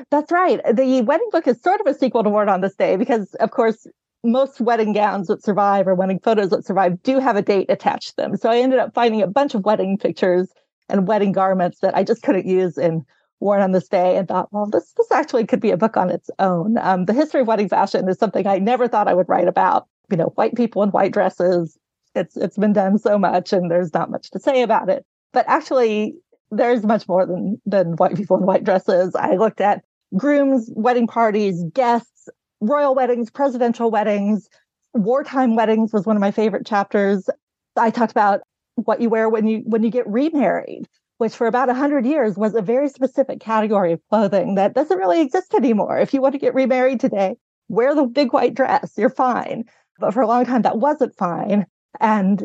That's 0.09 0.32
right. 0.32 0.59
The 0.65 1.03
wedding 1.03 1.30
book 1.32 1.47
is 1.47 1.61
sort 1.61 1.82
of 1.82 1.86
a 1.86 1.93
sequel 1.93 2.24
to 2.24 2.32
Worn 2.32 2.49
on 2.49 2.61
This 2.61 2.74
Day 2.74 2.95
because, 2.95 3.36
of 3.36 3.51
course, 3.51 3.86
most 4.24 4.61
wedding 4.61 4.93
gowns 4.93 5.28
that 5.28 5.43
survive 5.43 5.88
or 5.88 5.95
wedding 5.95 6.19
photos 6.19 6.49
that 6.49 6.65
survive 6.65 7.01
do 7.03 7.19
have 7.19 7.36
a 7.36 7.41
date 7.41 7.69
attached 7.69 8.11
to 8.11 8.15
them. 8.17 8.38
So 8.38 8.49
I 8.49 8.59
ended 8.59 8.80
up 8.80 8.93
finding 8.93 9.21
a 9.21 9.28
bunch 9.28 9.53
of 9.53 9.65
wedding 9.65 9.97
pictures 9.97 10.49
and 10.89 11.07
wedding 11.07 11.32
garments 11.32 11.80
that 11.80 11.95
I 11.95 12.03
just 12.03 12.24
couldn't 12.24 12.45
use 12.45 12.78
and 12.78 13.03
Worn 13.39 13.61
on 13.61 13.74
This 13.74 13.89
Day 13.89 14.15
and 14.15 14.26
thought, 14.26 14.47
well, 14.53 14.67
this 14.67 14.93
this 14.93 15.11
actually 15.11 15.45
could 15.45 15.59
be 15.59 15.71
a 15.71 15.78
book 15.78 15.97
on 15.97 16.09
its 16.09 16.30
own. 16.39 16.78
Um, 16.78 17.03
the 17.05 17.13
history 17.13 17.41
of 17.41 17.47
wedding 17.47 17.67
fashion 17.67 18.07
is 18.07 18.17
something 18.17 18.47
I 18.47 18.59
never 18.59 18.88
thought 18.88 19.09
I 19.09 19.13
would 19.13 19.28
write 19.28 19.49
about. 19.49 19.88
You 20.09 20.15
know, 20.15 20.32
white 20.36 20.55
people 20.55 20.82
in 20.82 20.91
white 20.91 21.11
dresses. 21.11 21.78
It's 22.15 22.38
it's 22.38 22.57
been 22.57 22.71
done 22.71 22.97
so 22.99 23.19
much, 23.19 23.51
and 23.51 23.69
there's 23.69 23.93
not 23.93 24.09
much 24.09 24.32
to 24.32 24.39
say 24.39 24.61
about 24.61 24.88
it. 24.88 25.05
But 25.34 25.45
actually, 25.49 26.15
there's 26.51 26.86
much 26.86 27.05
more 27.09 27.26
than 27.26 27.61
than 27.65 27.97
white 27.97 28.15
people 28.15 28.38
in 28.38 28.45
white 28.45 28.63
dresses. 28.63 29.13
I 29.13 29.36
looked 29.36 29.59
at 29.59 29.84
grooms, 30.15 30.69
wedding 30.74 31.07
parties, 31.07 31.61
guests, 31.74 32.30
royal 32.64 32.95
weddings, 32.95 33.30
presidential 33.30 33.91
weddings, 33.91 34.49
wartime 34.93 35.55
weddings 35.55 35.93
was 35.93 36.05
one 36.05 36.16
of 36.16 36.22
my 36.22 36.32
favorite 36.32 36.66
chapters. 36.66 37.30
I 37.76 37.89
talked 37.89 38.11
about 38.11 38.41
what 38.76 39.01
you 39.01 39.09
wear 39.09 39.30
when 39.30 39.47
you 39.47 39.64
when 39.66 39.84
you 39.84 39.89
get 39.89 40.07
remarried, 40.07 40.88
which 41.18 41.36
for 41.36 41.47
about 41.47 41.68
100 41.68 42.05
years 42.05 42.38
was 42.38 42.55
a 42.55 42.61
very 42.61 42.89
specific 42.89 43.39
category 43.39 43.93
of 43.93 44.01
clothing 44.09 44.55
that 44.55 44.74
doesn't 44.74 44.97
really 44.97 45.22
exist 45.22 45.53
anymore. 45.53 45.97
If 45.99 46.14
you 46.14 46.22
want 46.22 46.34
to 46.34 46.39
get 46.39 46.53
remarried 46.53 46.99
today, 46.99 47.36
wear 47.70 47.95
the 47.95 48.05
big 48.05 48.34
white 48.34 48.53
dress, 48.53 48.93
you're 48.97 49.09
fine. 49.09 49.66
But 49.99 50.14
for 50.14 50.22
a 50.22 50.28
long 50.28 50.45
time 50.45 50.64
that 50.64 50.78
wasn't 50.78 51.16
fine. 51.18 51.66
And 51.99 52.43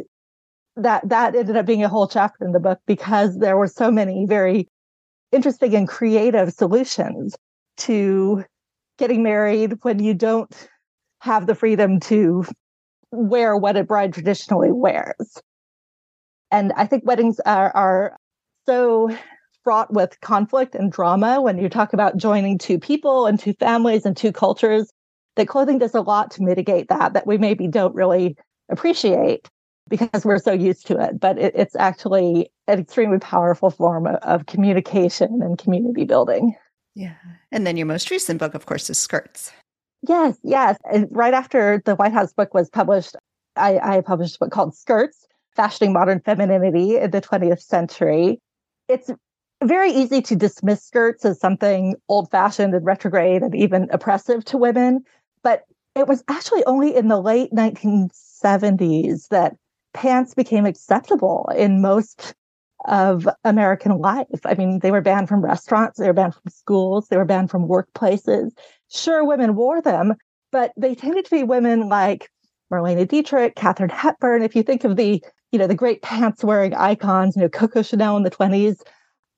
that 0.76 1.08
that 1.08 1.34
ended 1.34 1.56
up 1.56 1.66
being 1.66 1.84
a 1.84 1.88
whole 1.88 2.08
chapter 2.08 2.44
in 2.44 2.52
the 2.52 2.60
book 2.60 2.80
because 2.86 3.38
there 3.38 3.56
were 3.56 3.66
so 3.66 3.90
many 3.90 4.26
very 4.26 4.68
interesting 5.32 5.74
and 5.74 5.88
creative 5.88 6.52
solutions 6.52 7.36
to 7.78 8.44
getting 8.98 9.22
married 9.22 9.74
when 9.82 10.02
you 10.02 10.14
don't 10.14 10.68
have 11.20 11.46
the 11.46 11.54
freedom 11.54 12.00
to 12.00 12.44
wear 13.10 13.56
what 13.56 13.76
a 13.76 13.84
bride 13.84 14.12
traditionally 14.12 14.72
wears. 14.72 15.40
And 16.50 16.72
I 16.76 16.86
think 16.86 17.06
weddings 17.06 17.40
are, 17.40 17.74
are 17.74 18.16
so 18.66 19.10
fraught 19.64 19.92
with 19.92 20.20
conflict 20.20 20.74
and 20.74 20.90
drama 20.90 21.40
when 21.40 21.58
you 21.58 21.68
talk 21.68 21.92
about 21.92 22.16
joining 22.16 22.58
two 22.58 22.78
people 22.78 23.26
and 23.26 23.38
two 23.38 23.52
families 23.54 24.04
and 24.04 24.16
two 24.16 24.32
cultures 24.32 24.90
that 25.36 25.48
clothing 25.48 25.78
does 25.78 25.94
a 25.94 26.00
lot 26.00 26.30
to 26.32 26.42
mitigate 26.42 26.88
that 26.88 27.12
that 27.12 27.26
we 27.26 27.38
maybe 27.38 27.68
don't 27.68 27.94
really 27.94 28.36
appreciate 28.70 29.48
because 29.88 30.24
we're 30.24 30.38
so 30.38 30.52
used 30.52 30.86
to 30.86 30.98
it. 31.02 31.18
But 31.20 31.38
it, 31.38 31.54
it's 31.54 31.76
actually 31.76 32.50
an 32.66 32.78
extremely 32.78 33.18
powerful 33.18 33.70
form 33.70 34.06
of, 34.06 34.16
of 34.16 34.46
communication 34.46 35.40
and 35.42 35.58
community 35.58 36.04
building. 36.04 36.54
Yeah. 36.98 37.14
And 37.52 37.64
then 37.64 37.76
your 37.76 37.86
most 37.86 38.10
recent 38.10 38.40
book, 38.40 38.54
of 38.54 38.66
course, 38.66 38.90
is 38.90 38.98
Skirts. 38.98 39.52
Yes, 40.08 40.36
yes. 40.42 40.76
And 40.90 41.06
right 41.12 41.32
after 41.32 41.80
the 41.84 41.94
White 41.94 42.12
House 42.12 42.32
book 42.32 42.52
was 42.54 42.68
published, 42.68 43.14
I, 43.54 43.78
I 43.78 44.00
published 44.00 44.34
a 44.34 44.38
book 44.40 44.50
called 44.50 44.74
Skirts 44.74 45.24
Fashioning 45.54 45.92
Modern 45.92 46.18
Femininity 46.18 46.96
in 46.96 47.12
the 47.12 47.20
20th 47.20 47.62
Century. 47.62 48.40
It's 48.88 49.12
very 49.62 49.92
easy 49.92 50.20
to 50.22 50.34
dismiss 50.34 50.82
skirts 50.84 51.24
as 51.24 51.38
something 51.38 51.94
old 52.08 52.32
fashioned 52.32 52.74
and 52.74 52.84
retrograde 52.84 53.42
and 53.42 53.54
even 53.54 53.86
oppressive 53.92 54.44
to 54.46 54.56
women. 54.56 55.04
But 55.44 55.62
it 55.94 56.08
was 56.08 56.24
actually 56.26 56.64
only 56.64 56.96
in 56.96 57.06
the 57.06 57.20
late 57.20 57.52
1970s 57.52 59.28
that 59.28 59.54
pants 59.94 60.34
became 60.34 60.66
acceptable 60.66 61.48
in 61.56 61.80
most 61.80 62.34
of 62.84 63.28
American 63.44 63.98
life. 63.98 64.40
I 64.44 64.54
mean, 64.54 64.78
they 64.80 64.90
were 64.90 65.00
banned 65.00 65.28
from 65.28 65.44
restaurants, 65.44 65.98
they 65.98 66.06
were 66.06 66.12
banned 66.12 66.34
from 66.34 66.50
schools, 66.50 67.08
they 67.08 67.16
were 67.16 67.24
banned 67.24 67.50
from 67.50 67.68
workplaces. 67.68 68.50
Sure, 68.90 69.24
women 69.24 69.56
wore 69.56 69.82
them, 69.82 70.14
but 70.52 70.72
they 70.76 70.94
tended 70.94 71.24
to 71.24 71.30
be 71.30 71.42
women 71.42 71.88
like 71.88 72.30
Marlene 72.72 73.06
Dietrich, 73.06 73.56
Katharine 73.56 73.90
Hepburn. 73.90 74.42
If 74.42 74.54
you 74.54 74.62
think 74.62 74.84
of 74.84 74.96
the, 74.96 75.22
you 75.52 75.58
know, 75.58 75.66
the 75.66 75.74
great 75.74 76.02
pants 76.02 76.44
wearing 76.44 76.74
icons, 76.74 77.36
you 77.36 77.42
know, 77.42 77.48
Coco 77.48 77.82
Chanel 77.82 78.16
in 78.16 78.22
the 78.22 78.30
20s, 78.30 78.80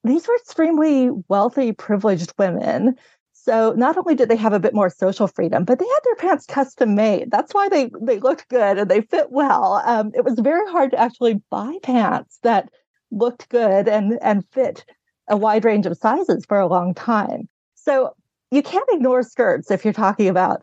these 0.05 0.27
were 0.27 0.37
extremely 0.37 1.11
wealthy, 1.29 1.73
privileged 1.73 2.33
women. 2.39 2.97
So 3.33 3.73
not 3.73 3.97
only 3.97 4.15
did 4.15 4.29
they 4.29 4.37
have 4.37 4.53
a 4.53 4.61
bit 4.61 4.75
more 4.75 4.91
social 4.91 5.27
freedom, 5.27 5.65
but 5.65 5.79
they 5.79 5.87
had 5.87 6.01
their 6.05 6.15
pants 6.17 6.47
custom 6.47 6.95
made. 6.95 7.31
That's 7.31 7.55
why 7.55 7.69
they 7.69 7.91
they 8.01 8.19
looked 8.19 8.49
good 8.49 8.79
and 8.79 8.91
they 8.91 9.01
fit 9.01 9.31
well. 9.31 9.83
Um, 9.85 10.13
it 10.15 10.25
was 10.25 10.39
very 10.39 10.71
hard 10.71 10.91
to 10.91 10.99
actually 10.99 11.41
buy 11.51 11.77
pants 11.83 12.39
that 12.43 12.71
looked 13.11 13.49
good 13.49 13.89
and 13.89 14.19
and 14.23 14.45
fit 14.53 14.85
a 15.29 15.37
wide 15.37 15.65
range 15.65 15.87
of 15.87 15.97
sizes 15.97 16.45
for 16.47 16.59
a 16.59 16.67
long 16.67 16.95
time. 16.95 17.49
So 17.75 18.15
you 18.51 18.63
can't 18.63 18.89
ignore 18.93 19.23
skirts 19.23 19.71
if 19.71 19.85
you're 19.85 19.95
talking 19.95 20.29
about 20.29 20.63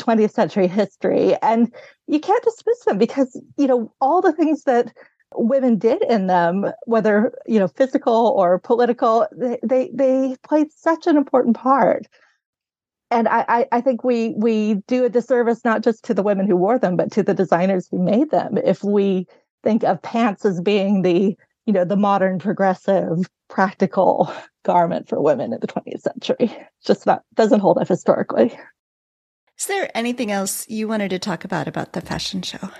20th 0.00 0.32
century 0.32 0.66
history 0.66 1.34
and 1.42 1.72
you 2.06 2.18
can't 2.18 2.42
dismiss 2.42 2.84
them 2.86 2.98
because 2.98 3.40
you 3.56 3.66
know 3.66 3.92
all 4.00 4.22
the 4.22 4.32
things 4.32 4.64
that 4.64 4.92
women 5.34 5.78
did 5.78 6.02
in 6.04 6.26
them 6.26 6.66
whether 6.86 7.32
you 7.46 7.58
know 7.58 7.68
physical 7.68 8.34
or 8.36 8.58
political 8.58 9.26
they 9.36 9.58
they, 9.62 9.90
they 9.92 10.36
played 10.42 10.72
such 10.72 11.06
an 11.06 11.16
important 11.16 11.54
part 11.56 12.06
and 13.12 13.26
I, 13.28 13.66
I 13.72 13.80
think 13.80 14.04
we 14.04 14.34
we 14.36 14.74
do 14.86 15.04
a 15.04 15.08
disservice 15.08 15.64
not 15.64 15.82
just 15.82 16.04
to 16.04 16.14
the 16.14 16.22
women 16.22 16.46
who 16.46 16.56
wore 16.56 16.78
them 16.78 16.96
but 16.96 17.12
to 17.12 17.22
the 17.22 17.34
designers 17.34 17.88
who 17.88 18.02
made 18.02 18.30
them 18.30 18.56
if 18.64 18.82
we 18.82 19.26
think 19.62 19.82
of 19.84 20.00
pants 20.02 20.44
as 20.44 20.60
being 20.60 21.02
the 21.02 21.36
you 21.70 21.74
know 21.74 21.84
the 21.84 21.96
modern 21.96 22.38
progressive 22.38 23.28
practical 23.48 24.32
garment 24.64 25.08
for 25.08 25.20
women 25.20 25.52
in 25.52 25.60
the 25.60 25.66
20th 25.66 26.00
century 26.00 26.36
it's 26.40 26.86
just 26.86 27.06
not 27.06 27.22
doesn't 27.34 27.60
hold 27.60 27.78
up 27.78 27.88
historically 27.88 28.58
is 29.60 29.66
there 29.66 29.90
anything 29.94 30.30
else 30.30 30.66
you 30.70 30.88
wanted 30.88 31.10
to 31.10 31.18
talk 31.18 31.44
about 31.44 31.68
about 31.68 31.92
the 31.92 32.00
fashion 32.00 32.40
show? 32.40 32.70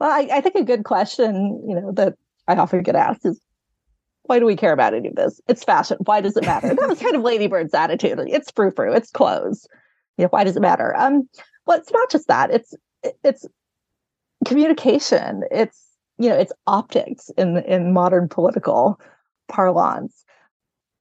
Well, 0.00 0.10
I, 0.10 0.28
I 0.32 0.40
think 0.40 0.56
a 0.56 0.64
good 0.64 0.82
question, 0.82 1.62
you 1.68 1.80
know, 1.80 1.92
that 1.92 2.14
I 2.48 2.56
often 2.56 2.82
get 2.82 2.96
asked 2.96 3.24
is, 3.24 3.40
why 4.24 4.40
do 4.40 4.44
we 4.44 4.56
care 4.56 4.72
about 4.72 4.92
any 4.92 5.10
of 5.10 5.14
this? 5.14 5.40
It's 5.46 5.62
fashion. 5.62 5.98
Why 6.04 6.20
does 6.20 6.36
it 6.36 6.44
matter? 6.44 6.74
that 6.74 6.88
was 6.88 6.98
kind 6.98 7.14
of 7.14 7.22
Lady 7.22 7.46
Bird's 7.46 7.74
attitude. 7.74 8.18
It's 8.26 8.50
frou 8.50 8.72
frou. 8.72 8.92
It's 8.92 9.12
clothes. 9.12 9.68
You 10.18 10.24
know, 10.24 10.30
why 10.30 10.42
does 10.42 10.56
it 10.56 10.60
matter? 10.60 10.96
Um, 10.96 11.28
well, 11.64 11.78
it's 11.78 11.92
not 11.92 12.10
just 12.10 12.26
that. 12.26 12.50
It's 12.50 12.74
it's 13.22 13.46
communication. 14.44 15.42
It's 15.52 15.83
you 16.18 16.28
know, 16.28 16.36
it's 16.36 16.52
optics 16.66 17.30
in 17.36 17.58
in 17.58 17.92
modern 17.92 18.28
political 18.28 19.00
parlance. 19.48 20.24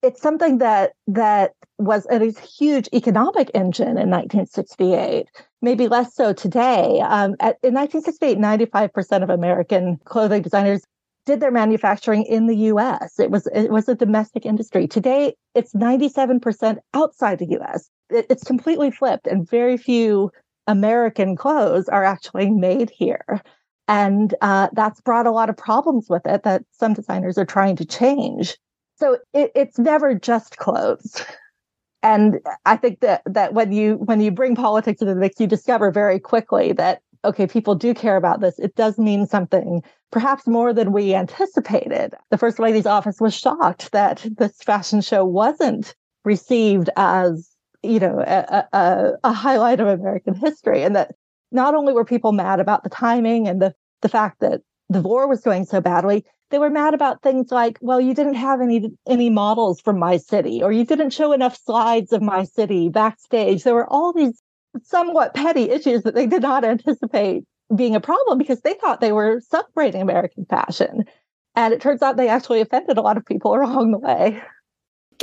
It's 0.01 0.21
something 0.21 0.57
that 0.57 0.93
that 1.07 1.53
was 1.77 2.05
a 2.09 2.31
huge 2.41 2.89
economic 2.93 3.49
engine 3.53 3.97
in 3.97 4.09
1968 4.09 5.27
maybe 5.61 5.87
less 5.87 6.13
so 6.13 6.33
today. 6.33 6.99
Um, 6.99 7.35
at, 7.39 7.57
in 7.63 7.73
1968 7.73 8.37
95% 8.37 9.23
of 9.23 9.29
american 9.29 9.97
clothing 10.05 10.41
designers 10.41 10.83
did 11.25 11.39
their 11.39 11.51
manufacturing 11.51 12.23
in 12.23 12.47
the 12.47 12.55
us 12.55 13.19
it 13.19 13.31
was 13.31 13.47
it 13.47 13.71
was 13.71 13.87
a 13.87 13.95
domestic 13.95 14.45
industry. 14.45 14.87
Today 14.87 15.35
it's 15.55 15.73
97% 15.73 16.77
outside 16.93 17.39
the 17.39 17.45
us 17.57 17.89
it, 18.09 18.25
it's 18.29 18.43
completely 18.43 18.91
flipped 18.91 19.25
and 19.25 19.49
very 19.49 19.77
few 19.77 20.31
american 20.67 21.35
clothes 21.35 21.87
are 21.89 22.03
actually 22.03 22.49
made 22.49 22.89
here 22.89 23.41
and 23.87 24.33
uh, 24.41 24.69
that's 24.73 25.01
brought 25.01 25.27
a 25.27 25.31
lot 25.31 25.49
of 25.49 25.57
problems 25.57 26.07
with 26.09 26.25
it 26.25 26.43
that 26.43 26.63
some 26.71 26.93
designers 26.93 27.37
are 27.37 27.45
trying 27.45 27.75
to 27.75 27.85
change. 27.85 28.57
So 28.95 29.17
it, 29.33 29.51
it's 29.55 29.77
never 29.77 30.13
just 30.13 30.57
clothes. 30.57 31.23
And 32.05 32.39
i 32.65 32.75
think 32.75 32.99
that 32.99 33.21
that 33.25 33.53
when 33.53 33.71
you 33.71 33.95
when 33.95 34.19
you 34.19 34.29
bring 34.29 34.57
politics 34.57 35.01
into 35.01 35.13
the 35.13 35.19
mix 35.19 35.39
you 35.39 35.47
discover 35.47 35.89
very 35.89 36.19
quickly 36.19 36.73
that 36.73 37.01
okay 37.23 37.47
people 37.47 37.75
do 37.75 37.93
care 37.93 38.17
about 38.17 38.41
this. 38.41 38.59
It 38.59 38.75
does 38.75 38.97
mean 38.97 39.25
something 39.25 39.81
perhaps 40.11 40.45
more 40.45 40.73
than 40.73 40.91
we 40.91 41.15
anticipated. 41.15 42.13
The 42.29 42.37
first 42.37 42.59
lady's 42.59 42.85
office 42.85 43.21
was 43.21 43.33
shocked 43.33 43.91
that 43.93 44.25
this 44.37 44.57
fashion 44.57 44.99
show 44.99 45.23
wasn't 45.23 45.95
received 46.25 46.89
as 46.97 47.49
you 47.81 47.99
know 47.99 48.19
a, 48.19 48.67
a, 48.73 49.11
a 49.23 49.33
highlight 49.33 49.79
of 49.79 49.87
american 49.87 50.33
history 50.33 50.83
and 50.83 50.95
that 50.95 51.15
not 51.53 51.75
only 51.75 51.93
were 51.93 52.05
people 52.05 52.31
mad 52.31 52.59
about 52.59 52.83
the 52.83 52.89
timing 52.89 53.47
and 53.47 53.61
the 53.61 53.73
the 54.01 54.09
fact 54.09 54.41
that 54.41 54.61
the 54.89 55.01
war 55.01 55.27
was 55.27 55.41
going 55.41 55.65
so 55.65 55.79
badly 55.79 56.25
they 56.53 56.59
were 56.59 56.69
mad 56.69 56.93
about 56.93 57.23
things 57.23 57.51
like, 57.51 57.79
well, 57.81 57.99
you 57.99 58.13
didn't 58.13 58.35
have 58.35 58.61
any 58.61 58.91
any 59.07 59.31
models 59.31 59.81
from 59.81 59.97
my 59.97 60.17
city, 60.17 60.61
or 60.61 60.71
you 60.71 60.85
didn't 60.85 61.09
show 61.09 61.31
enough 61.31 61.57
slides 61.57 62.13
of 62.13 62.21
my 62.21 62.43
city 62.43 62.89
backstage. 62.89 63.63
There 63.63 63.73
were 63.73 63.91
all 63.91 64.13
these 64.13 64.39
somewhat 64.83 65.33
petty 65.33 65.71
issues 65.71 66.03
that 66.03 66.13
they 66.13 66.27
did 66.27 66.43
not 66.43 66.63
anticipate 66.73 67.43
being 67.75 67.95
a 67.95 67.99
problem 67.99 68.37
because 68.37 68.61
they 68.61 68.75
thought 68.75 69.01
they 69.01 69.11
were 69.11 69.41
celebrating 69.49 70.03
American 70.03 70.45
fashion. 70.45 71.05
And 71.55 71.73
it 71.73 71.81
turns 71.81 72.03
out 72.03 72.17
they 72.17 72.29
actually 72.29 72.61
offended 72.61 72.99
a 72.99 73.01
lot 73.01 73.17
of 73.17 73.25
people 73.25 73.53
along 73.55 73.89
the 73.89 73.97
way. 73.97 74.39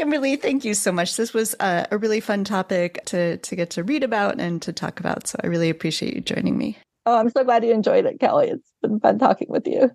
Kimberly, 0.01 0.37
thank 0.37 0.65
you 0.65 0.73
so 0.73 0.93
much. 0.93 1.19
This 1.19 1.35
was 1.35 1.55
a, 1.61 1.87
a 1.91 1.99
really 1.99 2.21
fun 2.21 2.43
topic 2.43 3.05
to, 3.05 3.37
to 3.37 3.55
get 3.55 3.69
to 3.73 3.85
read 3.85 4.03
about 4.03 4.41
and 4.41 4.63
to 4.63 4.73
talk 4.73 4.99
about. 4.99 5.27
So 5.27 5.39
I 5.45 5.49
really 5.49 5.69
appreciate 5.69 6.15
you 6.15 6.23
joining 6.23 6.57
me. 6.57 6.79
Oh, 7.05 7.19
I'm 7.19 7.29
so 7.29 7.45
glad 7.45 7.67
you 7.67 7.73
enjoyed 7.73 8.07
it, 8.07 8.19
Kelly. 8.19 8.49
It's 8.49 8.73
been 8.81 8.99
fun 8.99 9.19
talking 9.19 9.49
with 9.51 9.67
you. 9.67 9.91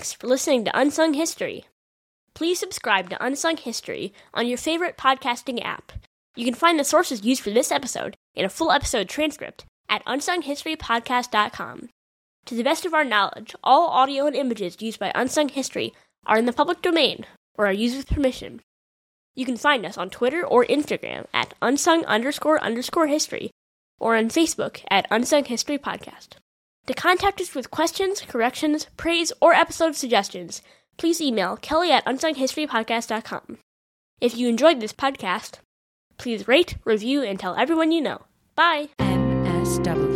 Thanks 0.00 0.14
for 0.14 0.28
listening 0.28 0.64
to 0.64 0.70
Unsung 0.80 1.12
History. 1.12 1.66
Please 2.32 2.58
subscribe 2.58 3.10
to 3.10 3.22
Unsung 3.22 3.58
History 3.58 4.14
on 4.32 4.46
your 4.46 4.56
favorite 4.56 4.96
podcasting 4.96 5.62
app. 5.62 5.92
You 6.34 6.46
can 6.46 6.54
find 6.54 6.78
the 6.78 6.84
sources 6.84 7.22
used 7.22 7.42
for 7.42 7.50
this 7.50 7.70
episode 7.70 8.16
and 8.34 8.46
a 8.46 8.48
full 8.48 8.72
episode 8.72 9.10
transcript 9.10 9.66
at 9.90 10.02
unsunghistorypodcast.com. 10.06 11.90
To 12.46 12.54
the 12.54 12.62
best 12.62 12.86
of 12.86 12.94
our 12.94 13.04
knowledge, 13.04 13.54
all 13.62 13.88
audio 13.88 14.26
and 14.26 14.34
images 14.34 14.80
used 14.80 14.98
by 14.98 15.12
Unsung 15.14 15.50
History 15.50 15.92
are 16.24 16.38
in 16.38 16.46
the 16.46 16.54
public 16.54 16.80
domain 16.80 17.26
or 17.58 17.66
are 17.66 17.72
used 17.72 17.98
with 17.98 18.08
permission. 18.08 18.62
You 19.34 19.44
can 19.44 19.58
find 19.58 19.84
us 19.84 19.98
on 19.98 20.08
Twitter 20.08 20.42
or 20.42 20.64
Instagram 20.64 21.26
at 21.34 21.52
unsung 21.60 22.06
underscore 22.06 22.58
underscore 22.62 23.08
history 23.08 23.50
or 23.98 24.16
on 24.16 24.30
Facebook 24.30 24.82
at 24.90 25.06
Unsung 25.10 25.44
History 25.44 25.76
Podcast. 25.76 26.38
To 26.86 26.94
contact 26.94 27.40
us 27.40 27.54
with 27.54 27.70
questions, 27.70 28.20
corrections, 28.22 28.86
praise, 28.96 29.32
or 29.40 29.54
episode 29.54 29.94
suggestions, 29.94 30.62
please 30.96 31.20
email 31.20 31.56
kelly 31.56 31.92
at 31.92 32.04
unsunghistorypodcast.com. 32.04 33.58
If 34.20 34.36
you 34.36 34.48
enjoyed 34.48 34.80
this 34.80 34.92
podcast, 34.92 35.58
please 36.18 36.48
rate, 36.48 36.76
review, 36.84 37.22
and 37.22 37.38
tell 37.38 37.54
everyone 37.56 37.92
you 37.92 38.00
know. 38.00 38.22
Bye! 38.54 38.90
MSW 38.98 40.09